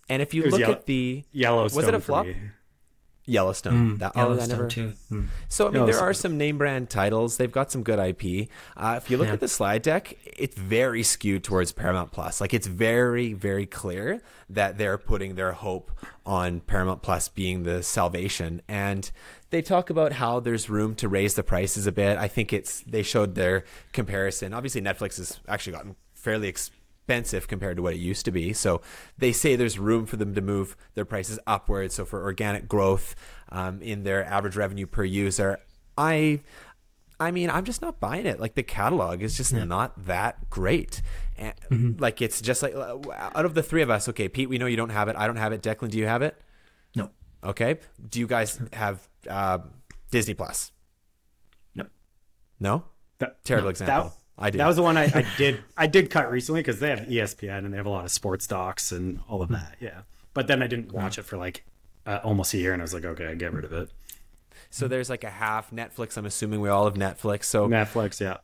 And 0.09 0.21
if 0.21 0.33
you 0.35 0.43
look 0.43 0.59
yellow- 0.59 0.73
at 0.73 0.85
the 0.85 1.23
Yellowstone. 1.31 1.77
Was 1.77 1.87
it 1.87 1.93
a 1.95 1.99
for 1.99 2.05
flop? 2.05 2.27
Yellowstone, 3.27 3.97
that, 3.97 4.11
oh, 4.15 4.19
Yellowstone 4.21 4.49
never, 4.49 4.67
too. 4.69 4.93
Mm. 5.11 5.27
So 5.49 5.67
I 5.67 5.71
mean, 5.71 5.85
there 5.87 5.99
are 5.99 6.13
some 6.13 6.37
name 6.37 6.57
brand 6.59 6.89
titles. 6.91 7.37
They've 7.37 7.51
got 7.51 7.71
some 7.71 7.81
good 7.81 7.97
IP. 7.99 8.49
Uh, 8.77 8.95
if 8.97 9.09
you 9.09 9.17
look 9.17 9.27
Yeah. 9.27 9.33
at 9.33 9.39
the 9.39 9.47
slide 9.47 9.81
deck, 9.81 10.15
it's 10.25 10.55
very 10.55 11.01
skewed 11.01 11.43
towards 11.43 11.71
Paramount 11.71 12.11
Plus. 12.11 12.39
Like 12.39 12.53
it's 12.53 12.67
very, 12.67 13.33
very 13.33 13.65
clear 13.65 14.21
that 14.49 14.77
they're 14.77 14.99
putting 14.99 15.35
their 15.35 15.53
hope 15.53 15.91
on 16.25 16.59
Paramount 16.59 17.01
Plus 17.01 17.27
being 17.27 17.63
the 17.63 17.81
salvation. 17.81 18.61
And 18.67 19.09
they 19.49 19.63
talk 19.63 19.89
about 19.89 20.13
how 20.13 20.39
there's 20.39 20.69
room 20.69 20.93
to 20.95 21.07
raise 21.07 21.33
the 21.33 21.43
prices 21.43 21.87
a 21.87 21.91
bit. 21.91 22.17
I 22.19 22.27
think 22.27 22.53
it's 22.53 22.81
they 22.81 23.01
showed 23.01 23.33
their 23.33 23.63
comparison. 23.91 24.53
Obviously, 24.53 24.81
Netflix 24.81 25.17
has 25.17 25.39
actually 25.47 25.73
gotten 25.73 25.95
fairly 26.13 26.47
expensive 27.05 27.47
compared 27.47 27.77
to 27.77 27.83
what 27.83 27.93
it 27.93 27.97
used 27.99 28.25
to 28.25 28.31
be. 28.31 28.51
So 28.51 28.81
they 29.17 29.31
say 29.31 29.55
there's 29.55 29.77
room 29.77 30.05
for 30.07 30.17
them 30.17 30.33
to 30.33 30.41
move 30.41 30.75
their 30.95 31.05
prices 31.05 31.37
upwards. 31.45 31.93
So 31.95 32.03
for 32.05 32.23
organic 32.23 32.67
growth 32.67 33.15
um, 33.49 33.81
in 33.83 34.03
their 34.03 34.25
average 34.25 34.55
revenue 34.55 34.87
per 34.87 35.03
user, 35.03 35.59
I, 35.97 36.41
I 37.19 37.29
mean, 37.29 37.51
I'm 37.51 37.63
just 37.63 37.81
not 37.81 37.99
buying 37.99 38.25
it. 38.25 38.39
Like 38.39 38.55
the 38.55 38.63
catalog 38.63 39.21
is 39.21 39.37
just 39.37 39.53
not 39.53 40.05
that 40.05 40.49
great. 40.49 41.03
And, 41.37 41.99
Like 42.01 42.21
it's 42.23 42.41
just 42.41 42.63
like 42.63 42.73
uh, 42.73 42.97
out 43.13 43.45
of 43.45 43.53
the 43.53 43.61
three 43.63 43.83
of 43.83 43.91
us, 43.91 44.09
okay, 44.09 44.27
Pete, 44.27 44.49
we 44.49 44.57
know 44.57 44.65
you 44.65 44.77
don't 44.77 44.89
have 44.89 45.07
it. 45.07 45.15
I 45.15 45.27
don't 45.27 45.35
have 45.37 45.53
it. 45.53 45.61
Declan, 45.61 45.89
do 45.91 45.99
you 45.99 46.07
have 46.07 46.23
it? 46.23 46.41
No. 46.95 47.11
Okay. 47.43 47.77
Do 48.09 48.19
you 48.19 48.25
guys 48.25 48.59
have 48.73 49.07
uh, 49.29 49.59
Disney 50.09 50.33
Plus? 50.33 50.71
No. 51.75 51.85
No. 52.59 52.83
That- 53.19 53.43
Terrible 53.43 53.65
no, 53.67 53.69
example. 53.69 54.09
That, 54.09 54.17
I 54.37 54.49
do. 54.49 54.57
That 54.57 54.67
was 54.67 54.75
the 54.75 54.81
one 54.83 54.97
I, 54.97 55.05
I 55.05 55.25
did. 55.37 55.63
I 55.77 55.87
did 55.87 56.09
cut 56.09 56.29
recently 56.29 56.59
because 56.61 56.79
they 56.79 56.89
have 56.89 56.99
ESPN 57.01 57.59
and 57.59 57.73
they 57.73 57.77
have 57.77 57.85
a 57.85 57.89
lot 57.89 58.05
of 58.05 58.11
sports 58.11 58.47
docs 58.47 58.91
and 58.91 59.19
all 59.29 59.41
of 59.41 59.49
that. 59.49 59.75
Yeah, 59.79 60.01
but 60.33 60.47
then 60.47 60.61
I 60.61 60.67
didn't 60.67 60.91
watch 60.91 61.17
it 61.17 61.23
for 61.23 61.37
like 61.37 61.63
uh, 62.05 62.19
almost 62.23 62.53
a 62.53 62.57
year, 62.57 62.73
and 62.73 62.81
I 62.81 62.83
was 62.83 62.93
like, 62.93 63.05
okay, 63.05 63.27
I 63.27 63.35
get 63.35 63.53
rid 63.53 63.63
of 63.65 63.71
it. 63.73 63.89
So 64.69 64.87
there's 64.89 65.09
like 65.09 65.23
a 65.23 65.29
half 65.29 65.71
Netflix. 65.71 66.17
I'm 66.17 66.25
assuming 66.25 66.59
we 66.59 66.67
all 66.69 66.83
have 66.85 66.95
Netflix. 66.95 67.45
So 67.45 67.67
Netflix, 67.69 68.19
yeah. 68.19 68.37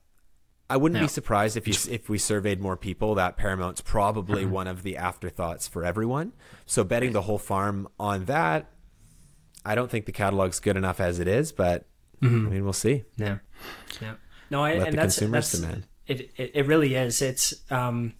I 0.69 0.77
wouldn't 0.77 0.95
Yeah. 0.99 1.03
be 1.05 1.09
surprised 1.09 1.57
if 1.57 1.67
you 1.67 1.73
if 1.93 2.07
we 2.07 2.17
surveyed 2.17 2.61
more 2.61 2.77
people 2.77 3.15
that 3.15 3.35
Paramount's 3.35 3.81
probably 3.81 4.45
one 4.45 4.67
of 4.67 4.83
the 4.83 4.95
afterthoughts 4.95 5.67
for 5.67 5.83
everyone. 5.83 6.31
So 6.65 6.85
betting 6.85 7.11
the 7.11 7.23
whole 7.23 7.37
farm 7.37 7.89
on 7.99 8.23
that, 8.25 8.71
I 9.65 9.75
don't 9.75 9.91
think 9.91 10.05
the 10.05 10.13
catalog's 10.13 10.61
good 10.61 10.77
enough 10.77 11.01
as 11.01 11.19
it 11.19 11.27
is, 11.27 11.51
but 11.51 11.85
I 12.23 12.27
mean 12.27 12.63
we'll 12.63 12.71
see. 12.71 13.03
Yeah, 13.17 13.39
yeah. 14.01 14.13
No, 14.51 14.63
I, 14.63 14.71
and 14.71 14.97
that's 14.97 15.15
that's 15.15 15.51
demand. 15.53 15.87
it, 16.05 16.29
it. 16.35 16.51
It 16.53 16.67
really 16.67 16.93
is. 16.93 17.21
It's 17.21 17.55
um, 17.71 18.13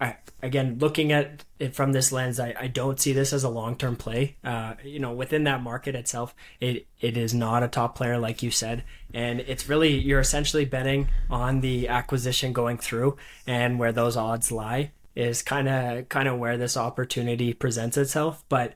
I 0.00 0.16
again 0.42 0.76
looking 0.78 1.10
at 1.12 1.44
it 1.58 1.74
from 1.74 1.92
this 1.92 2.12
lens, 2.12 2.38
I, 2.38 2.54
I 2.58 2.66
don't 2.68 3.00
see 3.00 3.12
this 3.12 3.32
as 3.32 3.42
a 3.42 3.48
long 3.48 3.74
term 3.74 3.96
play. 3.96 4.36
Uh, 4.44 4.74
you 4.84 5.00
know, 5.00 5.12
within 5.12 5.44
that 5.44 5.62
market 5.62 5.94
itself, 5.94 6.34
it 6.60 6.86
it 7.00 7.16
is 7.16 7.34
not 7.34 7.62
a 7.62 7.68
top 7.68 7.96
player 7.96 8.18
like 8.18 8.42
you 8.42 8.50
said, 8.50 8.84
and 9.12 9.40
it's 9.40 9.68
really 9.68 9.98
you're 9.98 10.20
essentially 10.20 10.66
betting 10.66 11.08
on 11.30 11.62
the 11.62 11.88
acquisition 11.88 12.52
going 12.52 12.76
through, 12.76 13.16
and 13.46 13.78
where 13.78 13.92
those 13.92 14.16
odds 14.16 14.52
lie 14.52 14.92
is 15.16 15.42
kind 15.42 15.68
of 15.68 16.08
kind 16.08 16.28
of 16.28 16.38
where 16.38 16.58
this 16.58 16.76
opportunity 16.76 17.52
presents 17.52 17.96
itself, 17.96 18.44
but 18.48 18.74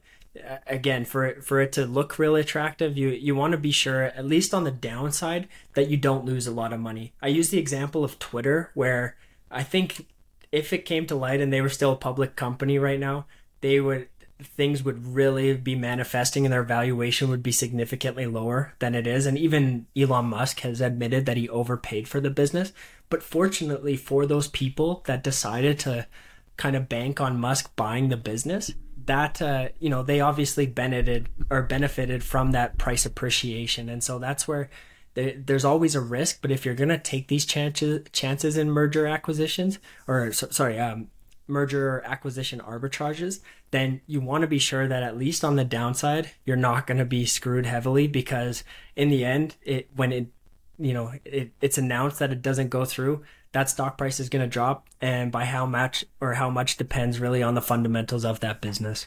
again 0.67 1.05
for 1.05 1.27
it 1.27 1.45
for 1.45 1.61
it 1.61 1.73
to 1.73 1.85
look 1.85 2.19
really 2.19 2.41
attractive 2.41 2.97
you 2.97 3.09
you 3.09 3.35
want 3.35 3.53
to 3.53 3.59
be 3.59 3.71
sure 3.71 4.05
at 4.05 4.25
least 4.25 4.55
on 4.55 4.65
the 4.65 4.71
downside 4.71 5.47
that 5.75 5.89
you 5.89 5.97
don't 5.97 6.25
lose 6.25 6.47
a 6.47 6.51
lot 6.51 6.73
of 6.73 6.81
money. 6.81 7.13
I 7.21 7.29
use 7.29 7.51
the 7.51 7.59
example 7.59 8.03
of 8.03 8.19
twitter 8.19 8.71
where 8.73 9.17
i 9.51 9.63
think 9.63 10.07
if 10.51 10.73
it 10.73 10.87
came 10.87 11.07
to 11.07 11.15
light 11.15 11.41
and 11.41 11.53
they 11.53 11.61
were 11.61 11.69
still 11.69 11.93
a 11.93 11.97
public 11.97 12.35
company 12.35 12.79
right 12.79 12.99
now 12.99 13.27
they 13.61 13.79
would 13.79 14.09
things 14.43 14.83
would 14.83 15.07
really 15.07 15.55
be 15.55 15.75
manifesting 15.75 16.45
and 16.45 16.53
their 16.53 16.63
valuation 16.63 17.29
would 17.29 17.43
be 17.43 17.53
significantly 17.53 18.27
lower 18.27 18.75
than 18.79 18.95
it 18.95 19.07
is. 19.07 19.27
And 19.27 19.39
even 19.39 19.87
Elon 19.97 20.27
Musk 20.27 20.61
has 20.61 20.81
admitted 20.81 21.27
that 21.27 21.37
he 21.37 21.49
overpaid 21.49 22.09
for 22.09 22.21
the 22.21 22.31
business. 22.31 22.73
But 23.09 23.23
fortunately 23.23 23.97
for 23.97 24.27
those 24.27 24.49
people 24.49 25.03
that 25.07 25.23
decided 25.23 25.79
to 25.81 26.07
kind 26.57 26.77
of 26.77 26.89
bank 26.89 27.21
on 27.21 27.41
Musk 27.41 27.75
buying 27.77 28.09
the 28.09 28.17
business 28.17 28.73
that 29.07 29.41
uh, 29.43 29.69
you 29.79 29.91
know 29.91 30.03
they 30.03 30.21
obviously 30.21 30.67
benefited 30.67 31.29
or 31.51 31.63
benefited 31.63 32.23
from 32.23 32.53
that 32.53 32.79
price 32.79 33.07
appreciation. 33.07 33.89
And 33.89 34.03
so 34.03 34.19
that's 34.19 34.47
where 34.47 34.71
there, 35.15 35.35
there's 35.37 35.65
always 35.65 35.95
a 35.95 36.01
risk 36.01 36.39
but 36.41 36.51
if 36.51 36.65
you're 36.65 36.75
to 36.75 36.99
take 36.99 37.29
these 37.29 37.45
chances 37.45 38.07
chances 38.13 38.57
in 38.57 38.71
merger 38.71 39.07
acquisitions 39.07 39.79
or 40.07 40.33
so, 40.33 40.49
sorry 40.51 40.79
um, 40.79 41.09
merger 41.47 42.03
acquisition 42.05 42.61
arbitrages 42.61 43.41
then 43.71 44.01
you 44.07 44.21
want 44.21 44.43
to 44.43 44.49
be 44.49 44.59
sure 44.59 44.89
that 44.89 45.03
at 45.03 45.17
least 45.17 45.45
on 45.45 45.57
the 45.57 45.65
downside 45.65 46.31
you're 46.45 46.57
not 46.57 46.87
going 46.87 46.99
to 46.99 47.05
be 47.05 47.27
screwed 47.27 47.67
heavily 47.67 48.07
because 48.07 48.65
in 48.97 49.09
the 49.09 49.25
end 49.25 49.57
it 49.63 49.91
when 49.95 50.13
it 50.13 50.29
you 50.79 50.95
know 50.95 51.13
it, 51.25 51.53
it's 51.61 51.79
announced 51.79 52.19
that 52.19 52.33
it 52.33 52.43
doesn't 52.43 52.69
go 52.69 52.85
through 52.85 53.23
that 53.53 53.69
stock 53.71 53.97
price 53.99 54.19
is 54.19 54.29
going 54.29 54.43
to 54.43 54.49
drop 54.49 54.89
and 55.01 55.31
by 55.31 55.45
how 55.45 55.65
much 55.67 56.05
or 56.21 56.35
how 56.35 56.49
much 56.51 56.77
depends 56.77 57.21
really 57.21 57.43
on 57.43 57.55
the 57.55 57.63
fundamentals 57.63 58.25
of 58.25 58.41
that 58.41 58.61
business 58.61 59.07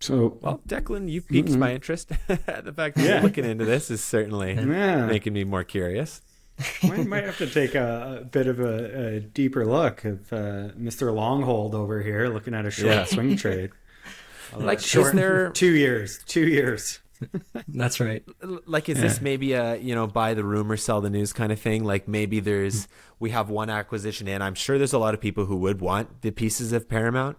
So 0.00 0.38
Well, 0.42 0.60
Declan, 0.68 1.08
you've 1.10 1.28
piqued 1.28 1.50
my 1.56 1.72
interest. 1.72 2.08
the 2.26 2.72
fact 2.76 2.96
that 2.96 2.98
Yeah. 2.98 3.04
you're 3.14 3.22
looking 3.22 3.44
into 3.44 3.64
this 3.64 3.90
is 3.90 4.02
certainly 4.04 4.54
yeah, 4.54 5.06
making 5.06 5.32
me 5.32 5.44
more 5.44 5.64
curious. 5.64 6.20
might, 6.84 7.06
might 7.06 7.24
have 7.24 7.38
to 7.38 7.48
take 7.48 7.74
a, 7.74 8.18
a 8.20 8.24
bit 8.24 8.46
of 8.46 8.60
a, 8.60 9.16
a 9.16 9.20
deeper 9.20 9.66
look 9.66 10.04
of 10.04 10.32
uh, 10.32 10.70
Mr. 10.78 11.12
Longhold 11.12 11.74
over 11.74 12.00
here 12.02 12.28
looking 12.28 12.54
at 12.54 12.64
a 12.66 12.70
short 12.70 12.92
Yeah. 12.92 13.04
swing 13.04 13.36
trade. 13.36 13.70
Like, 14.56 14.78
is 14.78 14.86
Short, 14.86 15.16
there 15.16 15.50
two 15.50 15.72
years, 15.74 16.20
two 16.26 16.46
years. 16.46 17.00
that's 17.68 18.00
right. 18.00 18.24
Like 18.66 18.88
is 18.88 19.00
this 19.00 19.20
maybe 19.20 19.52
a 19.52 19.76
you 19.76 19.94
know 19.94 20.06
buy 20.06 20.34
the 20.34 20.44
rumor 20.44 20.76
sell 20.76 21.00
the 21.00 21.10
news 21.10 21.32
kind 21.32 21.52
of 21.52 21.60
thing? 21.60 21.84
Like 21.84 22.08
maybe 22.08 22.40
there's 22.40 22.88
we 23.18 23.30
have 23.30 23.50
one 23.50 23.70
acquisition 23.70 24.28
in. 24.28 24.42
I'm 24.42 24.54
sure 24.54 24.78
there's 24.78 24.92
a 24.92 24.98
lot 24.98 25.14
of 25.14 25.20
people 25.20 25.46
who 25.46 25.56
would 25.58 25.80
want 25.80 26.22
the 26.22 26.30
pieces 26.30 26.72
of 26.72 26.88
paramount. 26.88 27.36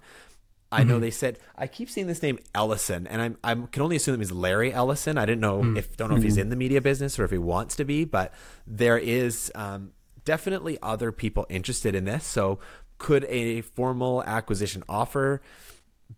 I 0.71 0.83
know 0.83 0.95
mm-hmm. 0.95 1.01
they 1.03 1.11
said 1.11 1.39
i 1.55 1.67
keep 1.67 1.89
seeing 1.89 2.07
this 2.07 2.21
name 2.21 2.38
ellison 2.53 3.07
and 3.07 3.21
i'm 3.21 3.38
i 3.45 3.53
can 3.53 3.81
only 3.81 3.95
assume 3.95 4.15
it 4.15 4.17
means 4.17 4.31
larry 4.31 4.73
ellison. 4.73 5.17
I 5.17 5.25
didn't 5.25 5.39
know 5.39 5.61
mm. 5.61 5.77
if 5.77 5.95
don't 5.95 6.09
know 6.09 6.17
if 6.17 6.23
he's 6.23 6.33
mm-hmm. 6.33 6.41
in 6.41 6.49
the 6.49 6.55
media 6.57 6.81
business 6.81 7.17
or 7.17 7.23
if 7.23 7.31
he 7.31 7.38
wants 7.38 7.77
to 7.77 7.86
be 7.86 8.03
but 8.03 8.33
there 8.67 8.97
is 8.97 9.51
um, 9.55 9.91
definitely 10.25 10.77
other 10.81 11.11
people 11.11 11.45
interested 11.49 11.95
in 11.95 12.03
this. 12.03 12.25
So 12.25 12.59
could 12.97 13.25
a 13.25 13.61
formal 13.61 14.23
acquisition 14.23 14.83
offer 14.89 15.41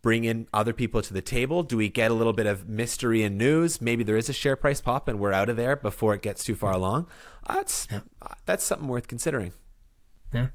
bring 0.01 0.23
in 0.23 0.47
other 0.53 0.73
people 0.73 1.01
to 1.01 1.13
the 1.13 1.21
table? 1.21 1.63
Do 1.63 1.77
we 1.77 1.89
get 1.89 2.11
a 2.11 2.13
little 2.13 2.33
bit 2.33 2.45
of 2.45 2.67
mystery 2.67 3.23
and 3.23 3.37
news? 3.37 3.81
Maybe 3.81 4.03
there 4.03 4.17
is 4.17 4.29
a 4.29 4.33
share 4.33 4.55
price 4.55 4.81
pop 4.81 5.07
and 5.07 5.19
we're 5.19 5.33
out 5.33 5.49
of 5.49 5.57
there 5.57 5.75
before 5.75 6.13
it 6.13 6.21
gets 6.21 6.43
too 6.43 6.55
far 6.55 6.73
along. 6.73 7.07
Uh, 7.45 7.55
that's 7.55 7.87
uh, 7.91 7.99
that's 8.45 8.63
something 8.63 8.87
worth 8.87 9.07
considering. 9.07 9.53
Yeah, 10.33 10.47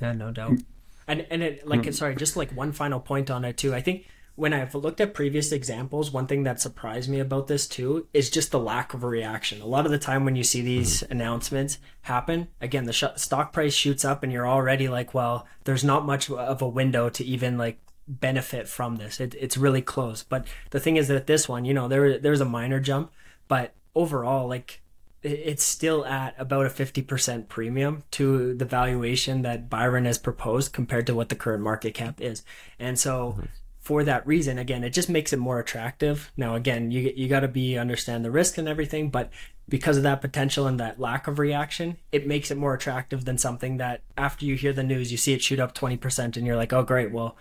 yeah, 0.00 0.12
no 0.12 0.30
doubt. 0.30 0.58
And 1.06 1.26
and 1.30 1.42
it 1.42 1.66
like 1.66 1.82
mm. 1.82 1.94
sorry, 1.94 2.14
just 2.16 2.36
like 2.36 2.50
one 2.52 2.72
final 2.72 3.00
point 3.00 3.30
on 3.30 3.44
it 3.44 3.56
too. 3.56 3.74
I 3.74 3.80
think 3.80 4.06
when 4.36 4.52
I've 4.52 4.74
looked 4.74 5.00
at 5.00 5.14
previous 5.14 5.52
examples, 5.52 6.10
one 6.10 6.26
thing 6.26 6.42
that 6.42 6.60
surprised 6.60 7.08
me 7.08 7.20
about 7.20 7.46
this 7.46 7.68
too 7.68 8.08
is 8.12 8.30
just 8.30 8.50
the 8.50 8.58
lack 8.58 8.92
of 8.92 9.04
a 9.04 9.06
reaction. 9.06 9.60
A 9.60 9.66
lot 9.66 9.86
of 9.86 9.92
the 9.92 9.98
time 9.98 10.24
when 10.24 10.34
you 10.34 10.42
see 10.42 10.58
mm-hmm. 10.58 10.66
these 10.66 11.02
announcements 11.04 11.78
happen, 12.02 12.48
again, 12.60 12.84
the 12.84 12.92
sh- 12.92 13.04
stock 13.16 13.52
price 13.52 13.74
shoots 13.74 14.04
up, 14.04 14.22
and 14.22 14.32
you're 14.32 14.48
already 14.48 14.88
like, 14.88 15.14
well, 15.14 15.46
there's 15.64 15.84
not 15.84 16.04
much 16.04 16.30
of 16.30 16.62
a 16.62 16.68
window 16.68 17.08
to 17.10 17.24
even 17.24 17.56
like 17.56 17.78
benefit 18.06 18.68
from 18.68 18.96
this. 18.96 19.20
It, 19.20 19.34
it's 19.38 19.56
really 19.56 19.82
close. 19.82 20.22
But 20.22 20.46
the 20.70 20.80
thing 20.80 20.96
is 20.96 21.08
that 21.08 21.26
this 21.26 21.48
one, 21.48 21.64
you 21.64 21.74
know, 21.74 21.88
there 21.88 22.18
there's 22.18 22.40
a 22.40 22.46
minor 22.46 22.80
jump, 22.80 23.10
but 23.48 23.74
overall, 23.94 24.48
like 24.48 24.80
it's 25.22 25.64
still 25.64 26.04
at 26.04 26.34
about 26.38 26.66
a 26.66 26.68
50% 26.68 27.48
premium 27.48 28.04
to 28.10 28.54
the 28.54 28.66
valuation 28.66 29.40
that 29.40 29.70
Byron 29.70 30.04
has 30.04 30.18
proposed 30.18 30.74
compared 30.74 31.06
to 31.06 31.14
what 31.14 31.30
the 31.30 31.34
current 31.34 31.62
market 31.62 31.94
cap 31.94 32.20
is. 32.20 32.42
And 32.78 32.98
so 32.98 33.36
mm-hmm. 33.38 33.46
for 33.80 34.04
that 34.04 34.26
reason, 34.26 34.58
again, 34.58 34.84
it 34.84 34.90
just 34.90 35.08
makes 35.08 35.32
it 35.32 35.38
more 35.38 35.58
attractive. 35.58 36.30
Now, 36.36 36.56
again, 36.56 36.90
you 36.90 37.10
you 37.16 37.26
got 37.26 37.40
to 37.40 37.48
be 37.48 37.78
understand 37.78 38.22
the 38.22 38.30
risk 38.30 38.58
and 38.58 38.68
everything, 38.68 39.08
but 39.08 39.30
because 39.66 39.96
of 39.96 40.02
that 40.02 40.20
potential 40.20 40.66
and 40.66 40.78
that 40.78 41.00
lack 41.00 41.26
of 41.26 41.38
reaction, 41.38 41.96
it 42.12 42.26
makes 42.26 42.50
it 42.50 42.58
more 42.58 42.74
attractive 42.74 43.24
than 43.24 43.38
something 43.38 43.78
that 43.78 44.02
after 44.18 44.44
you 44.44 44.56
hear 44.56 44.74
the 44.74 44.82
news, 44.82 45.10
you 45.10 45.16
see 45.16 45.32
it 45.32 45.42
shoot 45.42 45.58
up 45.58 45.74
20% 45.74 46.36
and 46.36 46.46
you're 46.46 46.56
like, 46.56 46.74
oh, 46.74 46.82
great. 46.82 47.12
Well, 47.12 47.36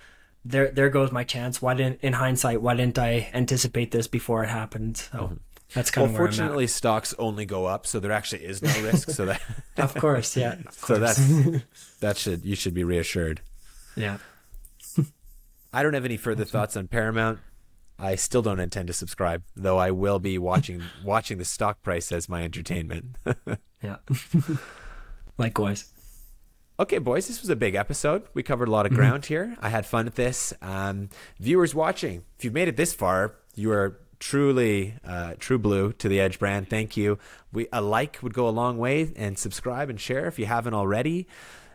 there, 0.46 0.72
there 0.72 0.90
goes 0.90 1.12
my 1.12 1.24
chance. 1.24 1.62
Why 1.62 1.74
didn't, 1.74 2.00
in 2.02 2.14
hindsight, 2.14 2.62
why 2.62 2.76
didn't 2.76 3.00
I 3.00 3.30
anticipate 3.34 3.92
this 3.92 4.08
before 4.08 4.44
it 4.44 4.50
happened? 4.50 4.98
So 4.98 5.18
mm-hmm. 5.18 5.34
that's 5.74 5.90
kind 5.92 6.08
well, 6.08 6.16
of 6.16 6.18
fortunately, 6.18 6.68
stocks 6.68 7.14
only 7.18 7.46
go 7.46 7.66
up, 7.66 7.86
so 7.86 8.00
there 8.00 8.12
actually 8.12 8.44
is 8.46 8.62
no 8.62 8.70
risk. 8.84 9.10
So 9.12 9.26
that, 9.26 9.42
of 9.78 9.94
course, 9.96 10.36
yeah. 10.36 10.56
Of 10.68 10.74
so 10.74 10.96
that's 10.96 11.18
that 12.00 12.18
should 12.18 12.46
you 12.46 12.56
should 12.56 12.74
be 12.74 12.84
reassured. 12.84 13.42
Yeah. 13.96 14.18
I 15.76 15.82
don't 15.82 15.94
have 15.94 16.06
any 16.06 16.18
further 16.18 16.46
thoughts 16.46 16.78
on 16.78 16.88
Paramount. 16.88 17.40
I 17.98 18.16
still 18.16 18.44
don't 18.44 18.60
intend 18.60 18.88
to 18.88 18.94
subscribe, 18.94 19.44
though 19.56 19.78
I 19.78 19.90
will 19.90 20.20
be 20.20 20.38
watching 20.38 20.84
watching 21.04 21.38
the 21.38 21.46
stock 21.46 21.82
price 21.82 22.12
as 22.12 22.28
my 22.28 22.44
entertainment. 22.44 23.16
yeah. 23.82 23.98
Likewise. 25.38 25.93
Okay, 26.80 26.98
boys, 26.98 27.28
this 27.28 27.40
was 27.40 27.52
a 27.52 27.56
big 27.56 27.76
episode. 27.76 28.24
We 28.34 28.42
covered 28.42 28.68
a 28.68 28.72
lot 28.72 28.88
of 28.88 28.92
mm-hmm. 28.94 29.02
ground 29.02 29.26
here. 29.28 29.56
I 29.62 29.70
had 29.70 29.86
fun 29.86 30.06
with 30.06 30.16
this. 30.16 30.54
Um, 30.60 31.10
viewers 31.40 31.76
watching, 31.76 32.24
if 32.38 32.44
you've 32.44 32.54
made 32.54 32.68
it 32.68 32.78
this 32.78 32.96
far, 32.96 33.36
you 33.54 33.72
are 33.72 34.00
truly 34.18 34.96
uh, 35.06 35.36
true 35.38 35.60
blue 35.60 35.94
to 35.94 36.10
the 36.10 36.20
Edge 36.20 36.40
brand. 36.40 36.72
Thank 36.72 36.98
you. 36.98 37.20
We 37.52 37.68
a 37.72 37.80
like 37.80 38.24
would 38.24 38.34
go 38.34 38.48
a 38.48 38.50
long 38.50 38.80
way, 38.80 39.14
and 39.16 39.38
subscribe 39.38 39.92
and 39.92 40.02
share 40.02 40.26
if 40.26 40.40
you 40.40 40.48
haven't 40.48 40.74
already. 40.74 41.28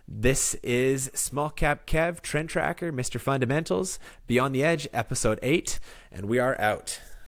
This 0.09 0.55
is 0.64 1.12
Small 1.14 1.51
Cap 1.51 1.86
Kev, 1.86 2.20
Trend 2.20 2.49
Tracker, 2.49 2.92
Mr. 2.92 3.20
Fundamentals, 3.20 4.01
Beyond 4.26 4.53
the 4.53 4.64
Edge, 4.64 4.88
Episode 4.92 5.38
8, 5.42 5.78
and 6.11 6.26
we 6.26 6.40
are 6.40 6.61
out. 6.61 6.99